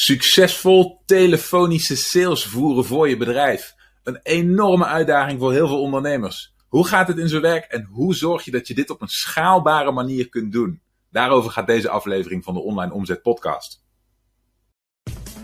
Succesvol 0.00 1.02
telefonische 1.06 1.96
sales 1.96 2.44
voeren 2.44 2.84
voor 2.84 3.08
je 3.08 3.16
bedrijf. 3.16 3.74
Een 4.02 4.20
enorme 4.22 4.84
uitdaging 4.84 5.40
voor 5.40 5.52
heel 5.52 5.66
veel 5.66 5.80
ondernemers. 5.80 6.54
Hoe 6.68 6.86
gaat 6.86 7.08
het 7.08 7.18
in 7.18 7.28
zijn 7.28 7.42
werk 7.42 7.64
en 7.64 7.88
hoe 7.90 8.14
zorg 8.14 8.44
je 8.44 8.50
dat 8.50 8.68
je 8.68 8.74
dit 8.74 8.90
op 8.90 9.00
een 9.00 9.08
schaalbare 9.08 9.92
manier 9.92 10.28
kunt 10.28 10.52
doen? 10.52 10.80
Daarover 11.10 11.50
gaat 11.50 11.66
deze 11.66 11.88
aflevering 11.88 12.44
van 12.44 12.54
de 12.54 12.60
Online 12.60 12.92
Omzet 12.92 13.22
Podcast. 13.22 13.84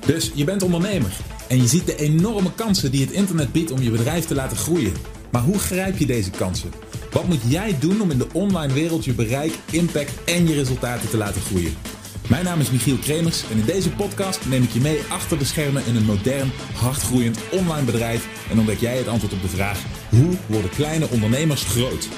Dus 0.06 0.32
je 0.35 0.45
bent 0.45 0.62
ondernemer 0.62 1.16
en 1.48 1.57
je 1.57 1.66
ziet 1.66 1.86
de 1.86 1.96
enorme 1.96 2.55
kansen 2.55 2.91
die 2.91 3.05
het 3.05 3.14
internet 3.14 3.52
biedt 3.52 3.71
om 3.71 3.80
je 3.80 3.91
bedrijf 3.91 4.25
te 4.25 4.34
laten 4.34 4.57
groeien. 4.57 4.95
Maar 5.30 5.43
hoe 5.43 5.59
grijp 5.59 5.96
je 5.96 6.07
deze 6.07 6.30
kansen? 6.30 6.71
Wat 7.11 7.27
moet 7.27 7.43
jij 7.50 7.79
doen 7.79 8.00
om 8.00 8.11
in 8.11 8.18
de 8.18 8.32
online 8.32 8.73
wereld 8.73 9.05
je 9.05 9.14
bereik, 9.14 9.59
impact 9.71 10.25
en 10.25 10.46
je 10.48 10.55
resultaten 10.55 11.09
te 11.09 11.16
laten 11.16 11.41
groeien? 11.41 11.94
Mijn 12.29 12.45
naam 12.45 12.61
is 12.61 12.70
Michiel 12.70 12.96
Kremers 12.96 13.50
en 13.50 13.59
in 13.59 13.64
deze 13.64 13.91
podcast 13.91 14.48
neem 14.48 14.62
ik 14.62 14.70
je 14.70 14.80
mee 14.80 15.02
achter 15.11 15.38
de 15.38 15.45
schermen 15.45 15.86
in 15.86 15.96
een 15.96 16.04
modern, 16.04 16.51
hardgroeiend 16.74 17.38
online 17.52 17.84
bedrijf 17.84 18.48
en 18.51 18.59
ontdek 18.59 18.78
jij 18.78 18.96
het 18.96 19.09
antwoord 19.09 19.32
op 19.32 19.42
de 19.42 19.48
vraag: 19.48 19.84
hoe 20.10 20.37
worden 20.46 20.70
kleine 20.70 21.09
ondernemers 21.09 21.65
groot? 21.65 22.09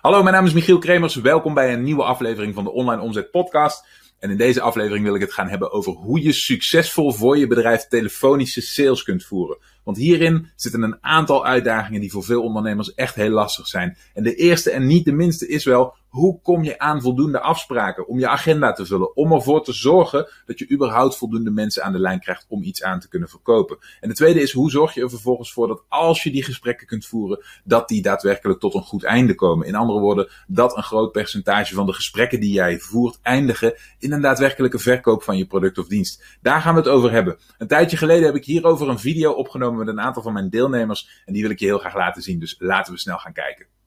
Hallo, 0.00 0.22
mijn 0.22 0.34
naam 0.34 0.44
is 0.44 0.52
Michiel 0.52 0.78
Kremers. 0.78 1.14
Welkom 1.14 1.54
bij 1.54 1.72
een 1.72 1.82
nieuwe 1.82 2.04
aflevering 2.04 2.54
van 2.54 2.64
de 2.64 2.72
Online 2.72 3.02
Omzet 3.02 3.30
Podcast. 3.30 3.86
En 4.18 4.30
in 4.30 4.36
deze 4.36 4.60
aflevering 4.60 5.04
wil 5.04 5.14
ik 5.14 5.20
het 5.20 5.32
gaan 5.32 5.48
hebben 5.48 5.72
over 5.72 5.92
hoe 5.92 6.22
je 6.22 6.32
succesvol 6.32 7.12
voor 7.12 7.38
je 7.38 7.46
bedrijf 7.46 7.86
telefonische 7.86 8.60
sales 8.60 9.02
kunt 9.02 9.24
voeren. 9.24 9.58
Want 9.84 9.96
hierin 9.96 10.50
zitten 10.56 10.82
een 10.82 10.98
aantal 11.00 11.46
uitdagingen 11.46 12.00
die 12.00 12.10
voor 12.10 12.24
veel 12.24 12.42
ondernemers 12.42 12.94
echt 12.94 13.14
heel 13.14 13.30
lastig 13.30 13.66
zijn. 13.66 13.96
En 14.14 14.22
de 14.22 14.34
eerste 14.34 14.70
en 14.70 14.86
niet 14.86 15.04
de 15.04 15.12
minste 15.12 15.48
is 15.48 15.64
wel 15.64 15.96
hoe 16.18 16.40
kom 16.42 16.64
je 16.64 16.78
aan 16.78 17.02
voldoende 17.02 17.40
afspraken 17.40 18.08
om 18.08 18.18
je 18.18 18.28
agenda 18.28 18.72
te 18.72 18.86
vullen? 18.86 19.16
Om 19.16 19.32
ervoor 19.32 19.64
te 19.64 19.72
zorgen 19.72 20.28
dat 20.46 20.58
je 20.58 20.70
überhaupt 20.70 21.16
voldoende 21.16 21.50
mensen 21.50 21.82
aan 21.82 21.92
de 21.92 21.98
lijn 21.98 22.20
krijgt 22.20 22.46
om 22.48 22.62
iets 22.62 22.82
aan 22.82 23.00
te 23.00 23.08
kunnen 23.08 23.28
verkopen. 23.28 23.78
En 24.00 24.08
de 24.08 24.14
tweede 24.14 24.40
is 24.40 24.52
hoe 24.52 24.70
zorg 24.70 24.94
je 24.94 25.02
er 25.02 25.10
vervolgens 25.10 25.52
voor 25.52 25.68
dat 25.68 25.82
als 25.88 26.22
je 26.22 26.30
die 26.30 26.44
gesprekken 26.44 26.86
kunt 26.86 27.06
voeren, 27.06 27.44
dat 27.64 27.88
die 27.88 28.02
daadwerkelijk 28.02 28.60
tot 28.60 28.74
een 28.74 28.82
goed 28.82 29.04
einde 29.04 29.34
komen. 29.34 29.66
In 29.66 29.74
andere 29.74 30.00
woorden, 30.00 30.28
dat 30.46 30.76
een 30.76 30.82
groot 30.82 31.12
percentage 31.12 31.74
van 31.74 31.86
de 31.86 31.92
gesprekken 31.92 32.40
die 32.40 32.52
jij 32.52 32.78
voert 32.78 33.18
eindigen 33.22 33.74
in 33.98 34.12
een 34.12 34.20
daadwerkelijke 34.20 34.78
verkoop 34.78 35.22
van 35.22 35.36
je 35.36 35.46
product 35.46 35.78
of 35.78 35.86
dienst. 35.86 36.38
Daar 36.42 36.60
gaan 36.60 36.74
we 36.74 36.80
het 36.80 36.88
over 36.88 37.10
hebben. 37.10 37.38
Een 37.58 37.66
tijdje 37.66 37.96
geleden 37.96 38.26
heb 38.26 38.34
ik 38.34 38.44
hierover 38.44 38.88
een 38.88 38.98
video 38.98 39.32
opgenomen 39.32 39.78
met 39.78 39.88
een 39.88 40.00
aantal 40.00 40.22
van 40.22 40.32
mijn 40.32 40.50
deelnemers 40.50 41.22
en 41.24 41.32
die 41.32 41.42
wil 41.42 41.50
ik 41.50 41.58
je 41.58 41.66
heel 41.66 41.78
graag 41.78 41.94
laten 41.94 42.22
zien. 42.22 42.38
Dus 42.38 42.56
laten 42.58 42.92
we 42.92 42.98
snel 42.98 43.18
gaan 43.18 43.32
kijken. 43.32 43.77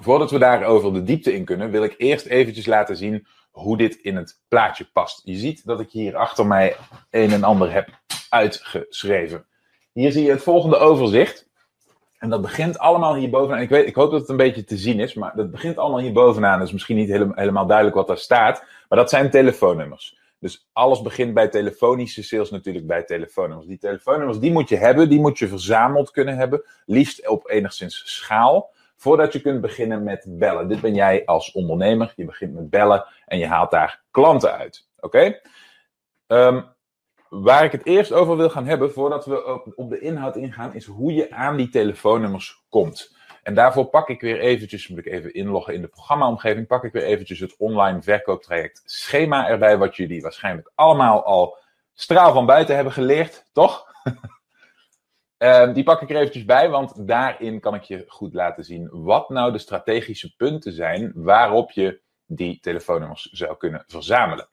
Voordat 0.00 0.30
we 0.30 0.38
daarover 0.38 0.92
de 0.92 1.02
diepte 1.02 1.34
in 1.34 1.44
kunnen, 1.44 1.70
wil 1.70 1.82
ik 1.84 1.94
eerst 1.96 2.26
eventjes 2.26 2.66
laten 2.66 2.96
zien 2.96 3.26
hoe 3.50 3.76
dit 3.76 3.94
in 3.94 4.16
het 4.16 4.40
plaatje 4.48 4.84
past. 4.92 5.20
Je 5.24 5.36
ziet 5.36 5.66
dat 5.66 5.80
ik 5.80 5.90
hier 5.90 6.16
achter 6.16 6.46
mij 6.46 6.76
een 7.10 7.30
en 7.30 7.44
ander 7.44 7.72
heb 7.72 7.88
uitgeschreven. 8.28 9.46
Hier 9.92 10.12
zie 10.12 10.24
je 10.24 10.30
het 10.30 10.42
volgende 10.42 10.76
overzicht. 10.76 11.48
En 12.18 12.30
dat 12.30 12.42
begint 12.42 12.78
allemaal 12.78 13.14
hier 13.14 13.30
bovenaan. 13.30 13.60
Ik, 13.60 13.68
weet, 13.68 13.86
ik 13.86 13.94
hoop 13.94 14.10
dat 14.10 14.20
het 14.20 14.28
een 14.28 14.36
beetje 14.36 14.64
te 14.64 14.76
zien 14.76 15.00
is, 15.00 15.14
maar 15.14 15.36
dat 15.36 15.50
begint 15.50 15.78
allemaal 15.78 16.00
hier 16.00 16.12
bovenaan. 16.12 16.62
Is 16.62 16.72
misschien 16.72 16.96
niet 16.96 17.08
helemaal 17.34 17.66
duidelijk 17.66 17.96
wat 17.96 18.06
daar 18.06 18.18
staat. 18.18 18.64
Maar 18.88 18.98
dat 18.98 19.10
zijn 19.10 19.30
telefoonnummers. 19.30 20.18
Dus 20.38 20.68
alles 20.72 21.02
begint 21.02 21.34
bij 21.34 21.48
telefonische 21.48 22.22
sales 22.22 22.50
natuurlijk 22.50 22.86
bij 22.86 23.02
telefoonnummers. 23.02 23.68
Die 23.68 23.78
telefoonnummers 23.78 24.38
die 24.38 24.52
moet 24.52 24.68
je 24.68 24.76
hebben, 24.76 25.08
die 25.08 25.20
moet 25.20 25.38
je 25.38 25.48
verzameld 25.48 26.10
kunnen 26.10 26.36
hebben. 26.36 26.64
Liefst 26.86 27.28
op 27.28 27.50
enigszins 27.50 28.02
schaal 28.04 28.72
voordat 29.04 29.32
je 29.32 29.40
kunt 29.40 29.60
beginnen 29.60 30.02
met 30.02 30.26
bellen. 30.28 30.68
Dit 30.68 30.80
ben 30.80 30.94
jij 30.94 31.24
als 31.24 31.52
ondernemer. 31.52 32.12
Je 32.16 32.24
begint 32.24 32.54
met 32.54 32.70
bellen 32.70 33.06
en 33.26 33.38
je 33.38 33.46
haalt 33.46 33.70
daar 33.70 34.02
klanten 34.10 34.52
uit. 34.52 34.88
Oké? 35.00 35.40
Ehm, 36.26 36.62
waar 37.28 37.64
ik 37.64 37.72
het 37.72 37.86
eerst 37.86 38.12
over 38.12 38.36
wil 38.36 38.50
gaan 38.50 38.66
hebben, 38.66 38.92
voordat 38.92 39.26
we 39.26 39.60
op 39.74 39.90
de 39.90 39.98
inhoud 39.98 40.36
ingaan, 40.36 40.74
is 40.74 40.86
hoe 40.86 41.14
je 41.14 41.30
aan 41.30 41.56
die 41.56 41.68
telefoonnummers 41.68 42.64
komt. 42.68 43.16
En 43.42 43.54
daarvoor 43.54 43.84
pak 43.84 44.08
ik 44.08 44.20
weer 44.20 44.38
eventjes, 44.38 44.88
moet 44.88 44.98
ik 44.98 45.06
even 45.06 45.34
inloggen 45.34 45.74
in 45.74 45.80
de 45.80 45.88
programmaomgeving, 45.88 46.66
pak 46.66 46.84
ik 46.84 46.92
weer 46.92 47.04
eventjes 47.04 47.40
het 47.40 47.56
online 47.58 48.02
verkooptraject 48.02 48.82
schema 48.84 49.48
erbij, 49.48 49.78
wat 49.78 49.96
jullie 49.96 50.22
waarschijnlijk 50.22 50.70
allemaal 50.74 51.24
al 51.24 51.56
straal 51.94 52.32
van 52.32 52.46
buiten 52.46 52.74
hebben 52.74 52.92
geleerd, 52.92 53.44
toch? 53.52 53.86
Ehm, 55.44 55.72
die 55.72 55.84
pak 55.84 56.02
ik 56.02 56.10
er 56.10 56.16
eventjes 56.16 56.44
bij, 56.44 56.70
want 56.70 57.06
daarin 57.08 57.60
kan 57.60 57.74
ik 57.74 57.82
je 57.82 58.04
goed 58.06 58.34
laten 58.34 58.64
zien 58.64 58.88
wat 58.92 59.28
nou 59.28 59.52
de 59.52 59.58
strategische 59.58 60.36
punten 60.36 60.72
zijn 60.72 61.12
waarop 61.14 61.70
je 61.70 62.00
die 62.26 62.60
telefoonnummers 62.60 63.22
zou 63.32 63.56
kunnen 63.56 63.84
verzamelen. 63.86 64.48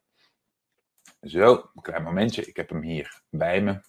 Zo, 1.22 1.52
een 1.52 1.82
klein 1.82 2.04
momentje. 2.04 2.46
Ik 2.46 2.56
heb 2.56 2.70
hem 2.70 2.82
hier 2.82 3.22
bij 3.30 3.62
me. 3.62 3.82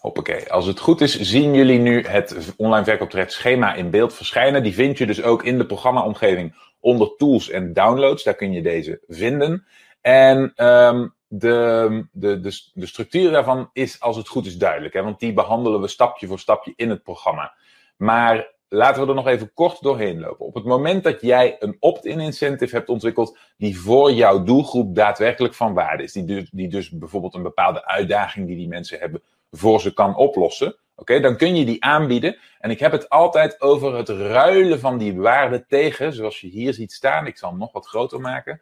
Hoppakee. 0.00 0.52
Als 0.52 0.66
het 0.66 0.78
goed 0.78 1.00
is, 1.00 1.20
zien 1.20 1.54
jullie 1.54 1.78
nu 1.78 2.02
het 2.02 2.54
online 2.56 2.84
verkooptraject 2.84 3.44
in 3.76 3.90
beeld 3.90 4.14
verschijnen. 4.14 4.62
Die 4.62 4.74
vind 4.74 4.98
je 4.98 5.06
dus 5.06 5.22
ook 5.22 5.42
in 5.44 5.58
de 5.58 5.66
programmaomgeving 5.66 6.54
onder 6.80 7.16
tools 7.16 7.50
en 7.50 7.72
downloads. 7.72 8.22
Daar 8.22 8.34
kun 8.34 8.52
je 8.52 8.62
deze 8.62 9.00
vinden. 9.06 9.66
En 10.00 10.66
um, 10.66 11.14
de, 11.38 12.06
de, 12.12 12.40
de, 12.74 12.86
structuur 12.86 13.30
daarvan 13.30 13.70
is, 13.72 14.00
als 14.00 14.16
het 14.16 14.28
goed 14.28 14.46
is, 14.46 14.58
duidelijk. 14.58 14.94
Hè? 14.94 15.02
Want 15.02 15.20
die 15.20 15.32
behandelen 15.32 15.80
we 15.80 15.88
stapje 15.88 16.26
voor 16.26 16.38
stapje 16.38 16.72
in 16.76 16.90
het 16.90 17.02
programma. 17.02 17.54
Maar 17.96 18.52
laten 18.68 19.02
we 19.02 19.08
er 19.08 19.14
nog 19.14 19.26
even 19.26 19.52
kort 19.52 19.82
doorheen 19.82 20.20
lopen. 20.20 20.46
Op 20.46 20.54
het 20.54 20.64
moment 20.64 21.04
dat 21.04 21.20
jij 21.20 21.56
een 21.58 21.76
opt-in 21.80 22.20
incentive 22.20 22.76
hebt 22.76 22.88
ontwikkeld 22.88 23.38
die 23.56 23.78
voor 23.78 24.12
jouw 24.12 24.42
doelgroep 24.42 24.94
daadwerkelijk 24.94 25.54
van 25.54 25.74
waarde 25.74 26.02
is, 26.02 26.12
die 26.12 26.24
dus, 26.24 26.50
die 26.50 26.68
dus 26.68 26.90
bijvoorbeeld 26.90 27.34
een 27.34 27.42
bepaalde 27.42 27.86
uitdaging 27.86 28.46
die 28.46 28.56
die 28.56 28.68
mensen 28.68 28.98
hebben 28.98 29.22
voor 29.50 29.80
ze 29.80 29.92
kan 29.92 30.16
oplossen, 30.16 30.76
oké, 30.96 31.20
dan 31.20 31.36
kun 31.36 31.56
je 31.56 31.64
die 31.64 31.84
aanbieden. 31.84 32.36
En 32.58 32.70
ik 32.70 32.80
heb 32.80 32.92
het 32.92 33.08
altijd 33.08 33.60
over 33.60 33.96
het 33.96 34.08
ruilen 34.08 34.80
van 34.80 34.98
die 34.98 35.16
waarde 35.16 35.66
tegen, 35.66 36.12
zoals 36.12 36.40
je 36.40 36.48
hier 36.48 36.74
ziet 36.74 36.92
staan, 36.92 37.26
ik 37.26 37.36
zal 37.36 37.50
hem 37.50 37.58
nog 37.58 37.72
wat 37.72 37.86
groter 37.86 38.20
maken, 38.20 38.60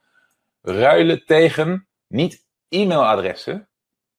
ruilen 0.63 1.25
tegen 1.25 1.87
niet 2.07 2.45
e-mailadressen, 2.73 3.69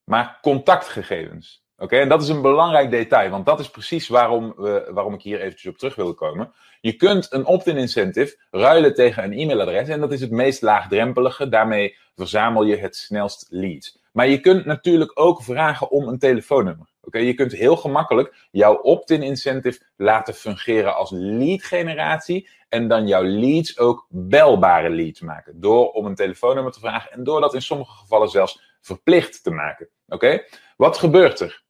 maar 0.03 0.40
contactgegevens. 0.41 1.64
Oké, 1.78 1.97
en 1.97 2.09
dat 2.09 2.22
is 2.22 2.28
een 2.28 2.41
belangrijk 2.41 2.91
detail, 2.91 3.30
want 3.30 3.46
dat 3.46 3.59
is 3.59 3.69
precies 3.69 4.08
waarom, 4.08 4.53
we, 4.58 4.90
waarom 4.94 5.14
ik 5.14 5.22
hier 5.22 5.41
eventjes 5.41 5.72
op 5.72 5.78
terug 5.78 5.96
wil 5.96 6.14
komen. 6.14 6.53
Je 6.81 6.94
kunt 6.96 7.31
een 7.31 7.46
opt-in 7.46 7.78
incentive 7.78 8.46
ruilen 8.52 8.94
tegen 8.94 9.24
een 9.24 9.34
e-mailadres 9.34 9.88
en 9.88 10.00
dat 10.00 10.12
is 10.12 10.22
het 10.22 10.31
meest 10.31 10.62
laagdrempelige. 10.62 11.50
Daarmee 11.50 11.97
verzamel 12.16 12.64
je 12.64 12.78
het 12.78 12.96
snelst 12.96 13.46
leads. 13.50 14.03
Maar 14.13 14.28
je 14.28 14.40
kunt 14.40 14.66
natuurlijk 14.66 15.12
ook 15.13 15.44
vragen 15.44 15.91
om 15.91 16.07
een 16.07 16.19
telefoonnummer. 16.19 16.88
Oké, 17.01 17.18
je 17.18 17.34
kunt 17.34 17.51
heel 17.51 17.75
gemakkelijk 17.75 18.47
jouw 18.51 18.75
opt-in 18.75 19.24
incentive 19.24 19.81
laten 19.96 20.34
fungeren 20.34 20.96
als 20.96 21.12
lead 21.13 21.63
generatie 21.63 22.50
en 22.69 22.88
dan 22.88 23.07
jouw 23.07 23.23
leads 23.23 23.79
ook 23.79 24.06
belbare 24.09 24.90
leads 24.90 25.22
maken. 25.22 25.59
Door 25.59 25.91
om 25.91 26.06
een 26.06 26.16
telefoonnummer 26.16 26.72
te 26.72 26.79
vragen 26.79 27.12
en 27.12 27.23
door 27.23 27.41
dat 27.41 27.53
in 27.53 27.62
sommige 27.62 27.97
gevallen 27.97 28.29
zelfs 28.29 28.78
verplicht 28.81 29.44
te 29.44 29.52
maken. 29.52 29.90
Oké, 30.07 30.44
wat 30.78 30.97
gebeurt 30.97 31.40
er? 31.40 31.63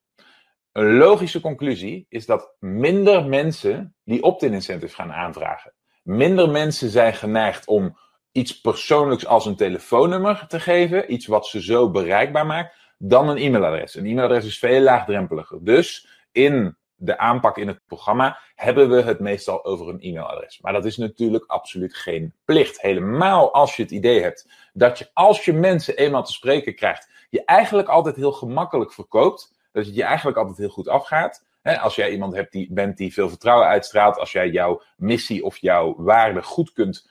Een 0.72 0.98
logische 0.98 1.42
conclusie 1.42 2.06
is 2.10 2.26
dat 2.26 2.56
minder 2.60 3.26
mensen 3.26 3.96
die 4.04 4.24
opt-in 4.24 4.54
incentive 4.54 4.96
gaan 4.96 5.14
aanvragen. 5.14 5.74
Minder 6.04 6.50
mensen 6.50 6.90
zijn 6.90 7.14
geneigd 7.14 7.68
om 7.68 7.98
iets 8.34 8.62
persoonlijks 8.62 9.26
als 9.26 9.46
een 9.46 9.56
telefoonnummer 9.56 10.46
te 10.48 10.60
geven, 10.60 11.14
iets 11.14 11.26
wat 11.26 11.48
ze 11.48 11.64
zo 11.64 11.92
bereikbaar 11.92 12.46
maakt, 12.46 12.76
dan 12.98 13.30
een 13.30 13.38
e-mailadres. 13.38 13.96
Een 13.96 14.06
e-mailadres 14.06 14.46
is 14.46 14.60
veel 14.60 14.82
laagdrempeliger. 14.82 15.64
Dus 15.64 16.08
in 16.32 16.78
de 16.96 17.18
aanpak 17.18 17.58
in 17.58 17.68
het 17.68 17.80
programma 17.88 18.40
hebben 18.56 18.90
we 18.90 19.02
het 19.02 19.20
meestal 19.20 19.66
over 19.66 19.90
een 19.90 20.02
e-mailadres. 20.02 20.60
Maar 20.62 20.74
dat 20.74 20.86
is 20.86 20.98
natuurlijk 20.98 21.46
absoluut 21.48 21.96
geen 21.96 22.34
plicht. 22.46 22.82
Helemaal 22.82 23.54
als 23.54 23.76
je 23.76 23.82
het 23.82 23.92
idee 23.92 24.22
hebt 24.22 24.48
dat 24.74 24.98
je 24.98 25.10
als 25.14 25.46
je 25.46 25.54
mensen 25.54 25.98
eenmaal 25.98 26.24
te 26.24 26.32
spreken 26.32 26.76
krijgt, 26.76 27.10
je 27.30 27.46
eigenlijk 27.46 27.88
altijd 27.88 28.16
heel 28.16 28.32
gemakkelijk 28.32 28.94
verkoopt. 28.94 29.54
Dat 29.72 29.86
het 29.86 29.96
je 29.96 30.04
eigenlijk 30.04 30.38
altijd 30.38 30.58
heel 30.58 30.70
goed 30.70 30.88
afgaat. 30.88 31.46
als 31.64 31.96
jij 31.96 32.12
iemand 32.12 32.34
hebt 32.34 32.52
die, 32.52 32.74
bent 32.74 32.98
die 32.98 33.14
veel 33.14 33.30
vertrouwen 33.30 33.68
uitstraalt, 33.68 34.18
als 34.18 34.32
jij 34.32 34.50
jouw 34.50 34.82
missie 34.98 35.44
of 35.44 35.58
jouw 35.58 35.96
waarde 35.98 36.42
goed 36.42 36.74
kunt, 36.74 37.10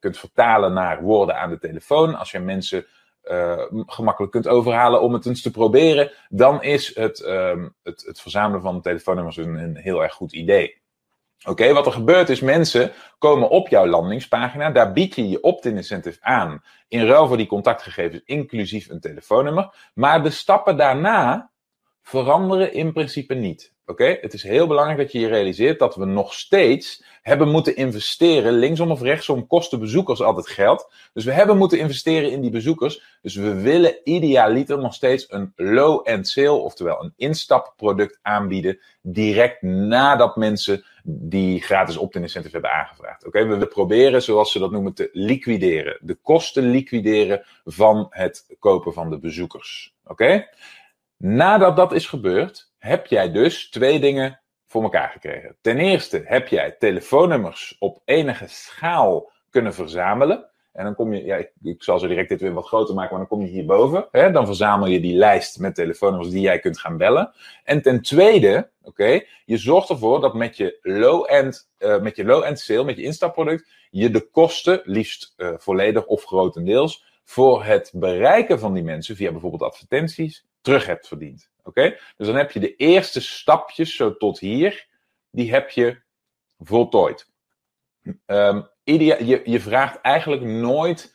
kunt 0.00 0.18
vertalen 0.18 0.72
naar 0.72 1.02
woorden 1.02 1.36
aan 1.36 1.50
de 1.50 1.58
telefoon, 1.58 2.14
als 2.14 2.30
jij 2.30 2.40
mensen 2.40 2.86
uh, 3.24 3.62
gemakkelijk 3.70 4.32
kunt 4.32 4.48
overhalen 4.48 5.00
om 5.00 5.12
het 5.12 5.26
eens 5.26 5.42
te 5.42 5.50
proberen, 5.50 6.10
dan 6.28 6.62
is 6.62 6.96
het, 6.96 7.20
um, 7.26 7.74
het, 7.82 8.04
het, 8.06 8.20
verzamelen 8.20 8.62
van 8.62 8.80
telefoonnummers 8.80 9.36
een, 9.36 9.54
een 9.54 9.76
heel 9.76 10.02
erg 10.02 10.14
goed 10.14 10.32
idee. 10.32 10.82
Oké, 11.46 11.72
wat 11.72 11.86
er 11.86 11.92
gebeurt 11.92 12.28
is, 12.28 12.40
mensen 12.40 12.92
komen 13.18 13.48
op 13.48 13.68
jouw 13.68 13.86
landingspagina, 13.86 14.70
daar 14.70 14.92
bied 14.92 15.14
je 15.14 15.28
je 15.28 15.42
opt-in 15.42 15.76
incentive 15.76 16.18
aan, 16.20 16.62
in 16.88 17.06
ruil 17.06 17.26
voor 17.26 17.36
die 17.36 17.46
contactgegevens, 17.46 18.22
inclusief 18.24 18.88
een 18.88 19.00
telefoonnummer, 19.00 19.90
maar 19.94 20.22
de 20.22 20.30
stappen 20.30 20.76
daarna 20.76 21.50
veranderen 22.02 22.72
in 22.72 22.92
principe 22.92 23.34
niet. 23.34 23.73
Oké, 23.86 24.18
het 24.20 24.32
is 24.32 24.42
heel 24.42 24.66
belangrijk 24.66 24.98
dat 24.98 25.12
je 25.12 25.18
je 25.18 25.26
realiseert 25.26 25.78
dat 25.78 25.96
we 25.96 26.04
nog 26.04 26.34
steeds 26.34 27.04
hebben 27.22 27.48
moeten 27.48 27.76
investeren. 27.76 28.52
Linksom 28.52 28.90
of 28.90 29.00
rechtsom 29.00 29.46
kosten 29.46 29.78
bezoekers 29.80 30.22
altijd 30.22 30.48
geld. 30.48 30.92
Dus 31.12 31.24
we 31.24 31.32
hebben 31.32 31.56
moeten 31.56 31.78
investeren 31.78 32.30
in 32.30 32.40
die 32.40 32.50
bezoekers. 32.50 33.18
Dus 33.22 33.34
we 33.34 33.60
willen 33.60 33.96
idealiter 34.04 34.78
nog 34.78 34.94
steeds 34.94 35.26
een 35.28 35.52
low-end 35.56 36.28
sale, 36.28 36.52
oftewel 36.52 37.02
een 37.02 37.12
instapproduct 37.16 38.18
aanbieden. 38.22 38.78
Direct 39.02 39.62
nadat 39.62 40.36
mensen 40.36 40.84
die 41.02 41.62
gratis 41.62 41.96
opt-in 41.96 42.22
incentive 42.22 42.52
hebben 42.52 42.72
aangevraagd. 42.72 43.26
Oké, 43.26 43.42
we 43.42 43.48
willen 43.48 43.68
proberen, 43.68 44.22
zoals 44.22 44.52
ze 44.52 44.58
dat 44.58 44.70
noemen, 44.70 44.94
te 44.94 45.10
liquideren. 45.12 45.98
De 46.00 46.14
kosten 46.14 46.70
liquideren 46.70 47.44
van 47.64 48.06
het 48.10 48.56
kopen 48.58 48.92
van 48.92 49.10
de 49.10 49.18
bezoekers. 49.18 49.94
Oké? 50.04 50.46
Nadat 51.16 51.76
dat 51.76 51.92
is 51.92 52.06
gebeurd, 52.06 52.72
heb 52.84 53.06
jij 53.06 53.32
dus 53.32 53.70
twee 53.70 54.00
dingen 54.00 54.40
voor 54.66 54.82
elkaar 54.82 55.08
gekregen. 55.08 55.56
Ten 55.60 55.78
eerste 55.78 56.22
heb 56.24 56.48
jij 56.48 56.76
telefoonnummers 56.78 57.76
op 57.78 58.00
enige 58.04 58.44
schaal 58.48 59.30
kunnen 59.50 59.74
verzamelen. 59.74 60.48
En 60.72 60.84
dan 60.84 60.94
kom 60.94 61.14
je, 61.14 61.24
ja, 61.24 61.36
ik, 61.36 61.52
ik, 61.62 61.82
zal 61.82 61.98
zo 61.98 62.06
direct 62.06 62.28
dit 62.28 62.40
weer 62.40 62.52
wat 62.52 62.66
groter 62.66 62.94
maken, 62.94 63.10
maar 63.10 63.26
dan 63.28 63.38
kom 63.38 63.46
je 63.46 63.52
hierboven. 63.52 64.08
Hè, 64.10 64.30
dan 64.30 64.46
verzamel 64.46 64.88
je 64.88 65.00
die 65.00 65.16
lijst 65.16 65.58
met 65.58 65.74
telefoonnummers 65.74 66.30
die 66.30 66.40
jij 66.40 66.58
kunt 66.58 66.78
gaan 66.78 66.96
bellen. 66.96 67.32
En 67.64 67.82
ten 67.82 68.02
tweede, 68.02 68.70
oké, 68.82 69.20
je 69.44 69.56
zorgt 69.56 69.88
ervoor 69.88 70.20
dat 70.20 70.34
met 70.34 70.56
je 70.56 70.78
low-end, 70.82 71.70
uh, 71.78 72.00
met 72.00 72.16
je 72.16 72.24
low-end 72.24 72.58
sale, 72.58 72.84
met 72.84 72.96
je 72.96 73.02
instapproduct, 73.02 73.68
je 73.90 74.10
de 74.10 74.30
kosten, 74.30 74.80
liefst 74.84 75.34
uh, 75.36 75.54
volledig 75.56 76.06
of 76.06 76.24
grotendeels, 76.24 77.04
voor 77.24 77.64
het 77.64 77.92
bereiken 77.94 78.58
van 78.58 78.74
die 78.74 78.84
mensen 78.84 79.16
via 79.16 79.30
bijvoorbeeld 79.30 79.62
advertenties, 79.62 80.46
terug 80.60 80.86
hebt 80.86 81.08
verdiend. 81.08 81.52
Oké? 81.64 81.98
Dus 82.16 82.26
dan 82.26 82.36
heb 82.36 82.50
je 82.50 82.60
de 82.60 82.76
eerste 82.76 83.20
stapjes 83.20 83.96
zo 83.96 84.16
tot 84.16 84.38
hier, 84.38 84.86
die 85.30 85.52
heb 85.52 85.70
je 85.70 86.02
voltooid. 86.58 87.32
Um, 88.26 88.68
je, 88.84 89.40
je 89.44 89.60
vraagt 89.60 90.00
eigenlijk 90.00 90.42
nooit 90.42 91.14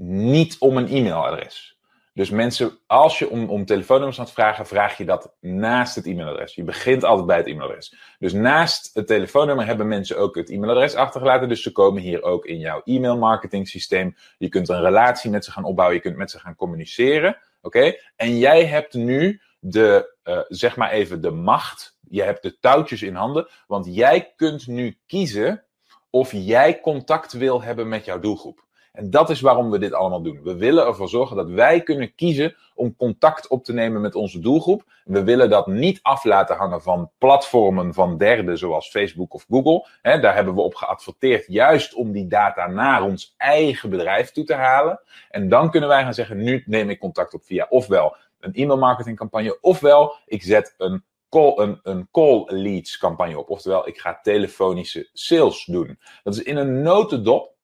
niet 0.00 0.56
om 0.58 0.76
een 0.76 0.88
e-mailadres. 0.88 1.78
Dus 2.18 2.30
mensen, 2.30 2.78
als 2.86 3.18
je 3.18 3.30
om, 3.30 3.50
om 3.50 3.64
telefoonnummers 3.64 4.18
het 4.18 4.30
vragen, 4.30 4.66
vraag 4.66 4.96
je 4.96 5.04
dat 5.04 5.36
naast 5.40 5.94
het 5.94 6.06
e-mailadres. 6.06 6.54
Je 6.54 6.64
begint 6.64 7.04
altijd 7.04 7.26
bij 7.26 7.36
het 7.36 7.46
e-mailadres. 7.46 7.94
Dus 8.18 8.32
naast 8.32 8.94
het 8.94 9.06
telefoonnummer 9.06 9.66
hebben 9.66 9.88
mensen 9.88 10.18
ook 10.18 10.36
het 10.36 10.50
e-mailadres 10.50 10.94
achtergelaten. 10.94 11.48
Dus 11.48 11.62
ze 11.62 11.72
komen 11.72 12.02
hier 12.02 12.22
ook 12.22 12.46
in 12.46 12.58
jouw 12.58 12.82
e-mail 12.84 13.18
marketing 13.18 13.68
systeem. 13.68 14.16
Je 14.38 14.48
kunt 14.48 14.68
een 14.68 14.80
relatie 14.80 15.30
met 15.30 15.44
ze 15.44 15.50
gaan 15.50 15.64
opbouwen. 15.64 15.96
Je 15.96 16.02
kunt 16.02 16.16
met 16.16 16.30
ze 16.30 16.38
gaan 16.38 16.54
communiceren. 16.54 17.38
Oké? 17.60 17.94
En 18.16 18.38
jij 18.38 18.64
hebt 18.64 18.94
nu 18.94 19.40
de, 19.58 20.16
uh, 20.24 20.40
zeg 20.48 20.76
maar 20.76 20.90
even 20.90 21.20
de 21.20 21.30
macht. 21.30 21.96
Je 22.08 22.22
hebt 22.22 22.42
de 22.42 22.58
touwtjes 22.60 23.02
in 23.02 23.14
handen. 23.14 23.48
Want 23.66 23.94
jij 23.94 24.32
kunt 24.36 24.66
nu 24.66 24.98
kiezen 25.06 25.64
of 26.10 26.32
jij 26.32 26.80
contact 26.80 27.32
wil 27.32 27.62
hebben 27.62 27.88
met 27.88 28.04
jouw 28.04 28.18
doelgroep. 28.18 28.66
En 28.98 29.10
dat 29.10 29.30
is 29.30 29.40
waarom 29.40 29.70
we 29.70 29.78
dit 29.78 29.92
allemaal 29.92 30.22
doen. 30.22 30.40
We 30.42 30.56
willen 30.56 30.86
ervoor 30.86 31.08
zorgen 31.08 31.36
dat 31.36 31.48
wij 31.48 31.82
kunnen 31.82 32.14
kiezen 32.14 32.56
om 32.74 32.96
contact 32.96 33.48
op 33.48 33.64
te 33.64 33.72
nemen 33.72 34.00
met 34.00 34.14
onze 34.14 34.40
doelgroep. 34.40 34.84
We 35.04 35.24
willen 35.24 35.50
dat 35.50 35.66
niet 35.66 35.98
af 36.02 36.24
laten 36.24 36.56
hangen 36.56 36.82
van 36.82 37.10
platformen 37.18 37.94
van 37.94 38.16
derden 38.16 38.58
zoals 38.58 38.88
Facebook 38.88 39.34
of 39.34 39.46
Google. 39.48 39.86
daar 40.02 40.34
hebben 40.34 40.54
we 40.54 40.60
op 40.60 40.74
geadverteerd, 40.74 41.46
juist 41.46 41.94
om 41.94 42.12
die 42.12 42.26
data 42.26 42.66
naar 42.66 43.02
ons 43.02 43.34
eigen 43.36 43.90
bedrijf 43.90 44.30
toe 44.30 44.44
te 44.44 44.54
halen. 44.54 45.00
En 45.30 45.48
dan 45.48 45.70
kunnen 45.70 45.88
wij 45.88 46.02
gaan 46.02 46.14
zeggen, 46.14 46.42
nu 46.42 46.62
neem 46.66 46.90
ik 46.90 46.98
contact 46.98 47.34
op 47.34 47.44
via 47.44 47.66
ofwel 47.68 48.16
een 48.40 48.54
e-mail 48.54 48.78
marketingcampagne, 48.78 49.60
ofwel 49.60 50.16
ik 50.26 50.42
zet 50.42 50.74
een 50.78 51.04
call, 51.28 51.52
een, 51.56 51.80
een 51.82 52.08
call 52.10 52.44
leads 52.46 52.98
campagne 52.98 53.38
op. 53.38 53.50
Oftewel, 53.50 53.88
ik 53.88 53.98
ga 53.98 54.20
telefonische 54.22 55.08
sales 55.12 55.64
doen. 55.64 55.98
Dat 56.22 56.34
is 56.34 56.42
in 56.42 56.56
een 56.56 56.82
notendop. 56.82 57.56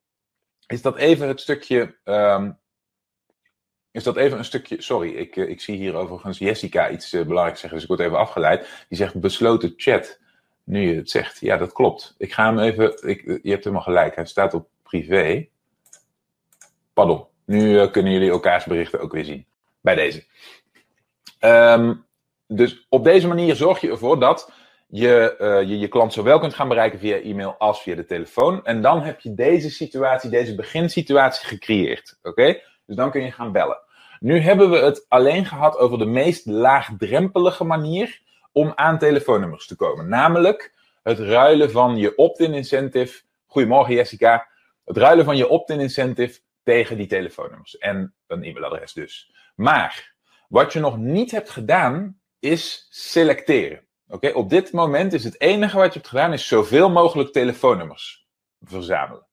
Is 0.67 0.83
dat 0.83 0.97
even 0.97 1.29
het 1.29 1.41
stukje. 1.41 1.97
Um, 2.05 2.59
is 3.91 4.03
dat 4.03 4.17
even 4.17 4.39
een 4.39 4.45
stukje. 4.45 4.83
Sorry, 4.83 5.11
ik, 5.11 5.37
eh, 5.37 5.49
ik 5.49 5.61
zie 5.61 5.77
hier 5.77 5.95
overigens 5.95 6.39
Jessica 6.39 6.91
iets 6.91 7.13
uh, 7.13 7.27
belangrijks 7.27 7.61
zeggen, 7.61 7.79
dus 7.79 7.89
ik 7.89 7.97
word 7.97 8.09
even 8.09 8.19
afgeleid. 8.19 8.85
Die 8.89 8.99
zegt 8.99 9.21
besloten 9.21 9.73
chat. 9.77 10.21
Nu 10.65 10.89
je 10.89 10.97
het 10.97 11.11
zegt. 11.11 11.41
Ja, 11.41 11.57
dat 11.57 11.73
klopt. 11.73 12.15
Ik 12.19 12.33
ga 12.33 12.45
hem 12.45 12.59
even. 12.59 13.09
Ik, 13.09 13.23
je 13.43 13.51
hebt 13.51 13.65
helemaal 13.65 13.85
gelijk. 13.85 14.15
Hij 14.15 14.25
staat 14.25 14.55
op 14.55 14.69
privé. 14.83 15.49
Pardon. 16.93 17.27
Nu 17.45 17.91
kunnen 17.91 18.13
jullie 18.13 18.31
elkaars 18.31 18.65
berichten 18.65 19.01
ook 19.01 19.13
weer 19.13 19.25
zien. 19.25 19.47
Bij 19.81 19.95
deze. 19.95 20.25
Um, 21.45 22.07
dus 22.47 22.87
op 22.89 23.05
deze 23.05 23.29
manier 23.29 23.55
zorg 23.55 23.81
je 23.81 23.91
ervoor 23.91 24.21
dat 24.21 24.53
je, 24.87 25.37
uh, 25.41 25.69
je 25.69 25.79
je 25.79 25.89
klant 25.89 26.13
zowel 26.13 26.39
kunt 26.39 26.55
gaan 26.55 26.69
bereiken 26.69 26.99
via 26.99 27.17
e-mail 27.17 27.55
als 27.59 27.83
via 27.83 27.95
de 27.95 28.05
telefoon. 28.05 28.65
En 28.65 28.83
dan 28.83 29.03
heb 29.03 29.21
je 29.21 29.35
deze 29.35 29.71
situatie, 29.71 30.31
deze 30.31 30.55
beginsituatie 30.55 31.47
gecreëerd. 31.47 32.19
Oké? 32.23 32.61
Dus 32.87 32.97
dan 32.97 33.11
kun 33.11 33.23
je 33.23 33.31
gaan 33.31 33.53
bellen. 33.53 33.79
Nu 34.21 34.39
hebben 34.39 34.71
we 34.71 34.77
het 34.77 35.07
alleen 35.09 35.47
gehad 35.47 35.79
over 35.79 35.99
de 35.99 36.05
meest 36.05 36.47
laagdrempelige 36.47 37.65
manier 37.65 38.21
om 38.53 38.73
aan 38.75 38.99
telefoonnummers 38.99 39.67
te 39.67 39.77
komen. 39.77 40.09
Namelijk 40.09 40.75
het 41.03 41.19
ruilen 41.19 41.71
van 41.71 41.97
je 41.97 42.17
opt-in 42.17 42.55
incentive. 42.55 43.23
Goedemorgen 43.47 43.95
Jessica. 43.95 44.49
Het 44.85 44.97
ruilen 44.97 45.25
van 45.25 45.37
je 45.37 45.49
opt-in 45.49 45.81
incentive 45.81 46.41
tegen 46.63 46.97
die 46.97 47.07
telefoonnummers. 47.07 47.79
En 47.79 48.15
een 48.27 48.45
e-mailadres 48.45 48.93
dus. 48.93 49.33
Maar 49.55 50.14
wat 50.55 50.73
je 50.73 50.81
nog 50.81 50.97
niet 50.99 51.31
hebt 51.31 51.51
gedaan, 51.51 52.21
is 52.39 52.87
selecteren. 52.91 53.81
Oké, 54.09 54.31
Op 54.31 54.51
dit 54.51 54.73
moment 54.73 55.13
is 55.13 55.25
het 55.25 55.41
enige 55.41 55.77
wat 55.77 55.87
je 55.87 55.93
hebt 55.99 56.09
gedaan, 56.09 56.33
is 56.33 56.49
zoveel 56.49 56.91
mogelijk 56.91 57.33
telefoonnummers 57.33 58.27
verzamelen. 58.61 59.27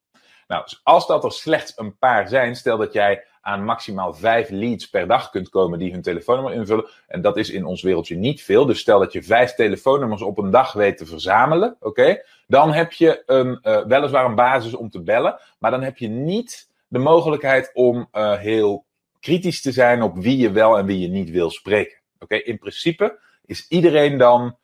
Nou, 0.47 0.63
dus 0.63 0.79
als 0.83 1.07
dat 1.07 1.23
er 1.23 1.31
slechts 1.31 1.73
een 1.75 1.97
paar 1.97 2.27
zijn, 2.27 2.55
stel 2.55 2.77
dat 2.77 2.93
jij 2.93 3.25
aan 3.41 3.65
maximaal 3.65 4.13
vijf 4.13 4.49
leads 4.49 4.89
per 4.89 5.07
dag 5.07 5.29
kunt 5.29 5.49
komen 5.49 5.79
die 5.79 5.91
hun 5.91 6.01
telefoonnummer 6.01 6.53
invullen. 6.53 6.89
En 7.07 7.21
dat 7.21 7.37
is 7.37 7.49
in 7.49 7.65
ons 7.65 7.81
wereldje 7.81 8.15
niet 8.15 8.43
veel. 8.43 8.65
Dus 8.65 8.79
stel 8.79 8.99
dat 8.99 9.13
je 9.13 9.23
vijf 9.23 9.53
telefoonnummers 9.53 10.21
op 10.21 10.37
een 10.37 10.51
dag 10.51 10.73
weet 10.73 10.97
te 10.97 11.05
verzamelen. 11.05 11.75
Oké, 11.79 12.21
Dan 12.47 12.73
heb 12.73 12.91
je 12.91 13.23
een, 13.25 13.59
uh, 13.63 13.85
weliswaar 13.85 14.25
een 14.25 14.35
basis 14.35 14.73
om 14.73 14.89
te 14.89 15.01
bellen. 15.01 15.39
Maar 15.59 15.71
dan 15.71 15.83
heb 15.83 15.97
je 15.97 16.07
niet 16.07 16.69
de 16.87 16.99
mogelijkheid 16.99 17.71
om 17.73 18.07
uh, 18.13 18.33
heel 18.33 18.85
kritisch 19.21 19.61
te 19.61 19.71
zijn 19.71 20.01
op 20.01 20.17
wie 20.17 20.37
je 20.37 20.51
wel 20.51 20.77
en 20.77 20.85
wie 20.85 20.99
je 20.99 21.07
niet 21.07 21.29
wil 21.29 21.49
spreken. 21.49 21.99
Oké, 22.19 22.35
in 22.35 22.57
principe 22.57 23.19
is 23.45 23.67
iedereen 23.67 24.17
dan. 24.17 24.57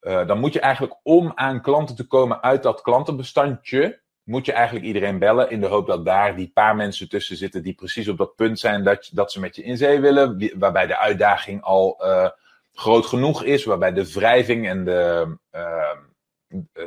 Uh, 0.00 0.26
dan 0.26 0.38
moet 0.38 0.52
je 0.52 0.60
eigenlijk 0.60 0.96
om 1.02 1.32
aan 1.34 1.62
klanten 1.62 1.96
te 1.96 2.06
komen 2.06 2.42
uit 2.42 2.62
dat 2.62 2.82
klantenbestandje. 2.82 4.00
Moet 4.22 4.46
je 4.46 4.52
eigenlijk 4.52 4.86
iedereen 4.86 5.18
bellen 5.18 5.50
in 5.50 5.60
de 5.60 5.66
hoop 5.66 5.86
dat 5.86 6.04
daar 6.04 6.36
die 6.36 6.50
paar 6.54 6.76
mensen 6.76 7.08
tussen 7.08 7.36
zitten 7.36 7.62
die 7.62 7.74
precies 7.74 8.08
op 8.08 8.18
dat 8.18 8.34
punt 8.34 8.58
zijn 8.58 8.84
dat, 8.84 9.10
dat 9.12 9.32
ze 9.32 9.40
met 9.40 9.56
je 9.56 9.62
in 9.62 9.76
zee 9.76 10.00
willen. 10.00 10.50
Waarbij 10.58 10.86
de 10.86 10.98
uitdaging 10.98 11.62
al 11.62 12.00
uh, 12.00 12.28
groot 12.74 13.06
genoeg 13.06 13.44
is. 13.44 13.64
Waarbij 13.64 13.92
de 13.92 14.12
wrijving 14.12 14.68
en 14.68 14.84
de, 14.84 15.36
uh, 15.52 15.96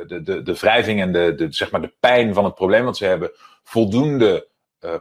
de, 0.06 0.22
de, 0.22 0.42
de 0.42 0.54
wrijving 0.54 1.00
en 1.00 1.12
de, 1.12 1.34
de, 1.34 1.46
zeg 1.50 1.70
maar 1.70 1.80
de 1.80 1.94
pijn 2.00 2.34
van 2.34 2.44
het 2.44 2.54
probleem 2.54 2.84
wat 2.84 2.96
ze 2.96 3.04
hebben 3.04 3.30
voldoende 3.62 4.49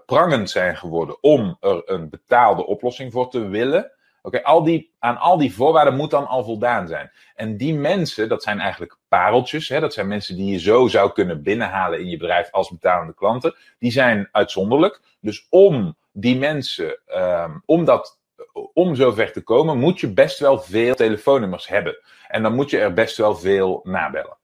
prangend 0.06 0.50
zijn 0.50 0.78
geworden 0.78 1.24
om 1.24 1.58
er 1.60 1.82
een 1.86 2.10
betaalde 2.10 2.66
oplossing 2.66 3.12
voor 3.12 3.30
te 3.30 3.48
willen. 3.48 3.92
Oké, 4.22 4.44
al 4.44 4.64
die, 4.64 4.94
aan 5.00 5.18
al 5.18 5.38
die 5.38 5.54
voorwaarden 5.54 5.96
moet 5.96 6.12
dan 6.12 6.28
al 6.28 6.44
voldaan 6.44 6.88
zijn. 6.88 7.12
En 7.36 7.58
die 7.58 7.74
mensen, 7.74 8.30
dat 8.30 8.44
zijn 8.44 8.60
eigenlijk 8.60 8.98
pareltjes, 9.08 9.70
hè, 9.70 9.80
dat 9.80 9.94
zijn 9.94 10.08
mensen 10.08 10.36
die 10.36 10.52
je 10.52 10.60
zo 10.60 10.88
zou 10.88 11.12
kunnen 11.12 11.44
binnenhalen 11.44 12.00
in 12.00 12.10
je 12.10 12.18
bedrijf 12.18 12.52
als 12.52 12.70
betalende 12.70 13.14
klanten, 13.14 13.56
die 13.80 13.92
zijn 13.92 14.30
uitzonderlijk. 14.32 15.02
Dus 15.22 15.48
om 15.50 15.98
die 16.12 16.38
mensen, 16.38 17.00
um, 17.16 17.64
om, 17.66 17.86
dat, 17.86 18.20
om 18.74 18.96
zover 18.96 19.32
te 19.32 19.42
komen, 19.42 19.78
moet 19.78 20.00
je 20.00 20.14
best 20.14 20.40
wel 20.40 20.60
veel 20.60 20.96
telefoonnummers 20.96 21.68
hebben. 21.68 21.98
En 22.28 22.44
dan 22.44 22.56
moet 22.56 22.70
je 22.70 22.80
er 22.80 22.94
best 22.94 23.18
wel 23.18 23.36
veel 23.36 23.80
nabellen. 23.84 24.38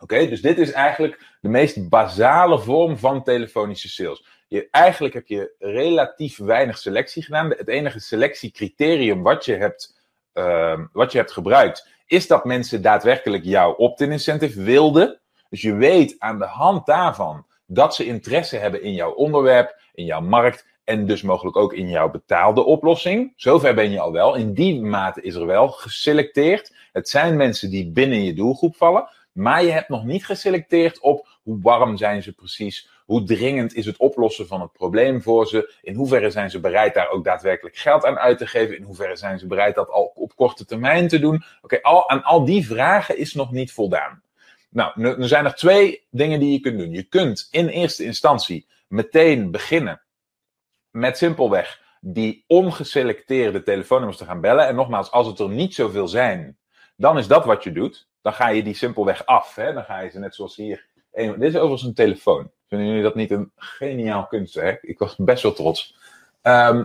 Oké, 0.00 0.26
dus 0.28 0.42
dit 0.42 0.58
is 0.58 0.72
eigenlijk 0.72 1.36
de 1.40 1.48
meest 1.48 1.88
basale 1.88 2.58
vorm 2.58 2.98
van 2.98 3.22
telefonische 3.22 3.88
sales. 3.88 4.24
Je, 4.48 4.68
eigenlijk 4.70 5.14
heb 5.14 5.26
je 5.26 5.54
relatief 5.58 6.36
weinig 6.36 6.78
selectie 6.78 7.22
gedaan. 7.22 7.50
Het 7.50 7.68
enige 7.68 8.00
selectiecriterium 8.00 9.22
wat 9.22 9.44
je 9.44 9.54
hebt, 9.54 10.00
uh, 10.34 10.80
wat 10.92 11.12
je 11.12 11.18
hebt 11.18 11.32
gebruikt, 11.32 11.88
is 12.06 12.26
dat 12.26 12.44
mensen 12.44 12.82
daadwerkelijk 12.82 13.44
jouw 13.44 13.72
opt-in 13.72 14.12
incentive 14.12 14.62
wilden. 14.62 15.20
Dus 15.48 15.62
je 15.62 15.74
weet 15.74 16.14
aan 16.18 16.38
de 16.38 16.46
hand 16.46 16.86
daarvan 16.86 17.46
dat 17.66 17.94
ze 17.94 18.06
interesse 18.06 18.56
hebben 18.56 18.82
in 18.82 18.92
jouw 18.92 19.12
onderwerp, 19.12 19.80
in 19.94 20.04
jouw 20.04 20.20
markt 20.20 20.66
en 20.84 21.06
dus 21.06 21.22
mogelijk 21.22 21.56
ook 21.56 21.72
in 21.72 21.88
jouw 21.88 22.10
betaalde 22.10 22.64
oplossing. 22.64 23.32
Zover 23.36 23.74
ben 23.74 23.90
je 23.90 24.00
al 24.00 24.12
wel. 24.12 24.34
In 24.34 24.54
die 24.54 24.82
mate 24.82 25.22
is 25.22 25.34
er 25.34 25.46
wel 25.46 25.68
geselecteerd. 25.68 26.74
Het 26.92 27.08
zijn 27.08 27.36
mensen 27.36 27.70
die 27.70 27.90
binnen 27.90 28.24
je 28.24 28.34
doelgroep 28.34 28.76
vallen. 28.76 29.08
Maar 29.32 29.64
je 29.64 29.70
hebt 29.70 29.88
nog 29.88 30.04
niet 30.04 30.26
geselecteerd 30.26 31.00
op 31.00 31.28
hoe 31.42 31.58
warm 31.62 31.96
zijn 31.96 32.22
ze 32.22 32.32
precies, 32.32 32.90
Hoe 33.06 33.22
dringend 33.22 33.74
is 33.74 33.86
het 33.86 33.96
oplossen 33.96 34.46
van 34.46 34.60
het 34.60 34.72
probleem 34.72 35.22
voor 35.22 35.46
ze? 35.46 35.74
In 35.82 35.94
hoeverre 35.94 36.30
zijn 36.30 36.50
ze 36.50 36.60
bereid 36.60 36.94
daar 36.94 37.10
ook 37.10 37.24
daadwerkelijk 37.24 37.76
geld 37.76 38.04
aan 38.04 38.18
uit 38.18 38.38
te 38.38 38.46
geven? 38.46 38.76
In 38.76 38.82
hoeverre 38.82 39.16
zijn 39.16 39.38
ze 39.38 39.46
bereid 39.46 39.74
dat 39.74 39.90
al 39.90 40.12
op 40.14 40.36
korte 40.36 40.64
termijn 40.64 41.08
te 41.08 41.18
doen? 41.18 41.44
Oké, 41.62 41.82
al, 41.82 42.08
aan 42.08 42.22
al 42.22 42.44
die 42.44 42.66
vragen 42.66 43.18
is 43.18 43.34
nog 43.34 43.52
niet 43.52 43.72
voldaan. 43.72 44.22
Nou, 44.70 45.02
er 45.02 45.28
zijn 45.28 45.44
er 45.44 45.54
twee 45.54 46.06
dingen 46.10 46.40
die 46.40 46.52
je 46.52 46.60
kunt 46.60 46.78
doen. 46.78 46.90
Je 46.90 47.02
kunt 47.02 47.48
in 47.50 47.68
eerste 47.68 48.04
instantie 48.04 48.66
meteen 48.88 49.50
beginnen 49.50 50.02
met 50.90 51.18
simpelweg 51.18 51.80
die 52.00 52.44
ongeselecteerde 52.46 53.62
telefoonnummers 53.62 54.18
te 54.18 54.24
gaan 54.24 54.40
bellen. 54.40 54.66
En 54.66 54.74
nogmaals, 54.74 55.10
als 55.10 55.26
het 55.26 55.38
er 55.38 55.48
niet 55.48 55.74
zoveel 55.74 56.08
zijn, 56.08 56.58
dan 56.96 57.18
is 57.18 57.26
dat 57.26 57.44
wat 57.44 57.64
je 57.64 57.72
doet. 57.72 58.08
Dan 58.22 58.32
ga 58.32 58.48
je 58.48 58.62
die 58.62 58.74
simpelweg 58.74 59.26
af. 59.26 59.54
Hè? 59.54 59.72
Dan 59.72 59.84
ga 59.84 60.00
je 60.00 60.10
ze 60.10 60.18
net 60.18 60.34
zoals 60.34 60.56
hier. 60.56 60.86
dit 61.12 61.42
is 61.42 61.56
overigens 61.56 61.82
een 61.82 61.94
telefoon. 61.94 62.50
Vinden 62.68 62.86
jullie 62.86 63.02
dat 63.02 63.14
niet 63.14 63.30
een 63.30 63.50
geniaal 63.56 64.26
kunstwerk? 64.26 64.82
Ik 64.82 64.98
was 64.98 65.16
best 65.16 65.42
wel 65.42 65.52
trots. 65.52 65.96
Ehm, 66.42 66.84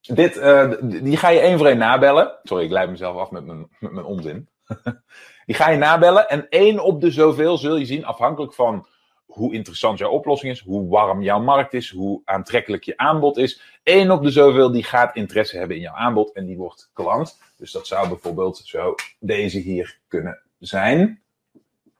dit, 0.00 0.36
uh, 0.36 0.72
die 0.82 1.16
ga 1.16 1.28
je 1.28 1.40
één 1.40 1.58
voor 1.58 1.66
één 1.66 1.78
nabellen. 1.78 2.38
Sorry, 2.42 2.64
ik 2.64 2.70
leid 2.70 2.90
mezelf 2.90 3.16
af 3.16 3.30
met 3.30 3.44
mijn, 3.44 3.68
met 3.78 3.92
mijn 3.92 4.06
onzin. 4.06 4.48
die 5.46 5.54
ga 5.54 5.70
je 5.70 5.78
nabellen 5.78 6.28
en 6.28 6.48
één 6.48 6.80
op 6.80 7.00
de 7.00 7.10
zoveel 7.10 7.58
zul 7.58 7.76
je 7.76 7.84
zien, 7.84 8.04
afhankelijk 8.04 8.54
van 8.54 8.86
hoe 9.26 9.54
interessant 9.54 9.98
jouw 9.98 10.10
oplossing 10.10 10.52
is, 10.52 10.60
hoe 10.60 10.88
warm 10.88 11.22
jouw 11.22 11.40
markt 11.40 11.74
is, 11.74 11.90
hoe 11.90 12.22
aantrekkelijk 12.24 12.84
je 12.84 12.96
aanbod 12.96 13.36
is. 13.36 13.78
Eén 13.82 14.10
op 14.10 14.22
de 14.22 14.30
zoveel 14.30 14.72
die 14.72 14.84
gaat 14.84 15.16
interesse 15.16 15.58
hebben 15.58 15.76
in 15.76 15.82
jouw 15.82 15.94
aanbod 15.94 16.32
en 16.32 16.46
die 16.46 16.56
wordt 16.56 16.90
klant. 16.92 17.38
Dus 17.56 17.72
dat 17.72 17.86
zou 17.86 18.08
bijvoorbeeld 18.08 18.56
zo 18.64 18.94
deze 19.20 19.58
hier 19.58 19.98
kunnen 20.08 20.42
zijn. 20.58 21.22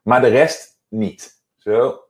Maar 0.02 0.21
de 0.21 0.28
rest 0.28 0.78
niet. 0.88 1.43
Zo. 1.57 2.07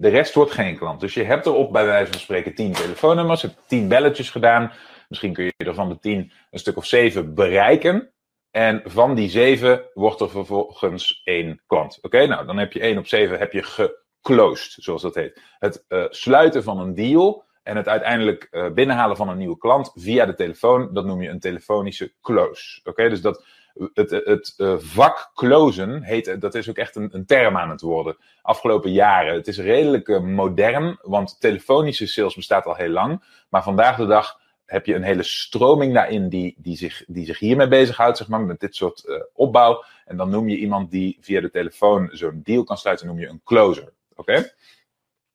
De 0.00 0.08
rest 0.08 0.34
wordt 0.34 0.50
geen 0.50 0.76
klant. 0.76 1.00
Dus 1.00 1.14
je 1.14 1.22
hebt 1.22 1.46
erop 1.46 1.72
bij 1.72 1.84
wijze 1.84 2.10
van 2.10 2.20
spreken 2.20 2.54
10 2.54 2.72
telefoonnummers, 2.72 3.42
hebt 3.42 3.58
10 3.66 3.88
belletjes 3.88 4.30
gedaan. 4.30 4.72
Misschien 5.08 5.32
kun 5.32 5.44
je 5.44 5.52
er 5.56 5.74
van 5.74 5.88
de 5.88 5.98
10 5.98 6.32
een 6.50 6.58
stuk 6.58 6.76
of 6.76 6.86
7 6.86 7.34
bereiken. 7.34 8.12
En 8.50 8.82
van 8.84 9.14
die 9.14 9.28
7 9.28 9.82
wordt 9.94 10.20
er 10.20 10.30
vervolgens 10.30 11.20
één 11.24 11.62
klant. 11.66 11.98
Oké, 12.00 12.26
nou 12.26 12.46
dan 12.46 12.58
heb 12.58 12.72
je 12.72 12.80
1 12.80 12.98
op 12.98 13.06
7 13.06 13.38
heb 13.38 13.52
je 13.52 13.62
geclosed, 13.62 14.82
zoals 14.82 15.02
dat 15.02 15.14
heet. 15.14 15.42
Het 15.58 15.84
uh, 15.88 16.04
sluiten 16.08 16.62
van 16.62 16.78
een 16.78 16.94
deal 16.94 17.44
en 17.62 17.76
het 17.76 17.88
uiteindelijk 17.88 18.48
uh, 18.50 18.70
binnenhalen 18.70 19.16
van 19.16 19.28
een 19.28 19.38
nieuwe 19.38 19.58
klant 19.58 19.92
via 19.94 20.26
de 20.26 20.34
telefoon, 20.34 20.94
dat 20.94 21.04
noem 21.04 21.22
je 21.22 21.28
een 21.28 21.40
telefonische 21.40 22.12
close. 22.20 22.80
Oké, 22.84 23.08
dus 23.08 23.20
dat, 23.20 23.44
het, 23.94 24.10
het 24.10 24.54
uh, 24.56 24.74
vak 24.78 25.30
closen 25.34 26.02
heet, 26.02 26.40
dat 26.40 26.54
is 26.54 26.68
ook 26.68 26.76
echt 26.76 26.96
een, 26.96 27.08
een, 27.12 27.26
term 27.26 27.56
aan 27.56 27.70
het 27.70 27.80
worden. 27.80 28.16
Afgelopen 28.42 28.92
jaren. 28.92 29.34
Het 29.34 29.48
is 29.48 29.58
redelijk 29.58 30.08
uh, 30.08 30.20
modern, 30.20 30.98
want 31.02 31.40
telefonische 31.40 32.06
sales 32.06 32.34
bestaat 32.34 32.66
al 32.66 32.74
heel 32.74 32.88
lang. 32.88 33.24
Maar 33.48 33.62
vandaag 33.62 33.96
de 33.96 34.06
dag 34.06 34.38
heb 34.64 34.86
je 34.86 34.94
een 34.94 35.02
hele 35.02 35.22
stroming 35.22 35.94
daarin 35.94 36.28
die, 36.28 36.54
die, 36.58 36.76
zich, 36.76 37.04
die 37.06 37.26
zich 37.26 37.38
hiermee 37.38 37.68
bezighoudt, 37.68 38.18
zeg 38.18 38.28
maar, 38.28 38.40
met 38.40 38.60
dit 38.60 38.76
soort 38.76 39.24
opbouw. 39.32 39.84
En 40.04 40.16
dan 40.16 40.30
noem 40.30 40.48
je 40.48 40.56
iemand 40.56 40.90
die 40.90 41.18
via 41.20 41.40
de 41.40 41.50
telefoon 41.50 42.08
zo'n 42.12 42.40
deal 42.44 42.64
kan 42.64 42.78
sluiten, 42.78 43.06
noem 43.06 43.18
je 43.18 43.28
een 43.28 43.40
closer. 43.44 43.92
Oké? 44.16 44.20
Okay? 44.20 44.52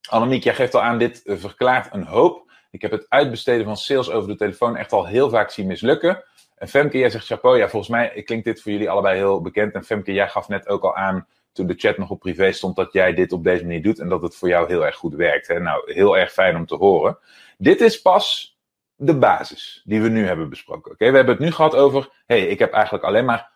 Annemiek, 0.10 0.44
jij 0.44 0.56
geeft 0.56 0.76
al 0.76 0.82
aan, 0.82 0.98
dit 0.98 1.22
verklaart 1.26 1.94
een 1.94 2.06
hoop. 2.06 2.52
Ik 2.72 2.82
heb 2.82 2.92
het 2.92 3.06
uitbesteden 3.10 3.66
van 3.66 3.78
sales 3.78 4.10
over 4.10 4.30
de 4.30 4.36
telefoon 4.36 4.76
echt 4.76 4.92
al 4.92 5.06
heel 5.06 5.30
vaak 5.30 5.50
zien 5.50 5.68
mislukken. 5.68 6.24
En 6.56 6.68
Femke, 6.68 6.98
jij 6.98 7.10
zegt 7.10 7.26
chapeau. 7.26 7.58
Ja, 7.58 7.70
volgens 7.70 7.92
mij 7.92 8.22
klinkt 8.24 8.46
dit 8.46 8.62
voor 8.62 8.72
jullie 8.72 8.90
allebei 8.90 9.18
heel 9.18 9.42
bekend. 9.42 9.74
En 9.74 9.84
Femke, 9.84 10.14
jij 10.14 10.30
gaf 10.30 10.48
net 10.48 10.68
ook 10.68 10.84
al 10.84 10.96
aan, 10.96 11.28
toen 11.52 11.68
de 11.68 11.74
chat 11.78 11.98
nog 11.98 12.10
op 12.10 12.20
privé 12.20 12.52
stond, 12.52 12.76
dat 12.76 12.94
jij 12.94 13.14
dit 13.14 13.32
op 13.32 13.44
deze 13.44 13.64
manier 13.64 13.84
doet. 13.84 14.00
En 14.00 14.10
dat 14.10 14.22
het 14.22 14.36
voor 14.36 14.48
jou 14.48 14.68
heel 14.68 14.86
erg 14.86 14.96
goed 14.96 15.16
werkt. 15.16 15.48
Hè? 15.48 15.60
Nou, 15.60 15.94
heel 15.94 16.18
erg 16.18 16.32
fijn 16.32 16.56
om 16.56 16.66
te 16.66 16.76
horen. 16.76 17.18
Dit 17.58 17.82
is 17.82 18.02
pas 18.02 18.58
de 18.96 19.18
basis 19.18 19.82
die 19.86 20.02
we 20.02 20.10
nu 20.10 20.26
hebben 20.26 20.50
besproken. 20.50 20.92
Oké, 20.92 21.10
we 21.10 21.16
hebben 21.16 21.36
het 21.36 21.44
nu 21.44 21.52
gehad 21.52 21.76
over, 21.76 22.10
hey, 22.26 22.48
ik 22.48 22.60
heb 22.60 22.74
eigenlijk 22.74 23.04
alleen 23.04 23.26
maar 23.26 23.52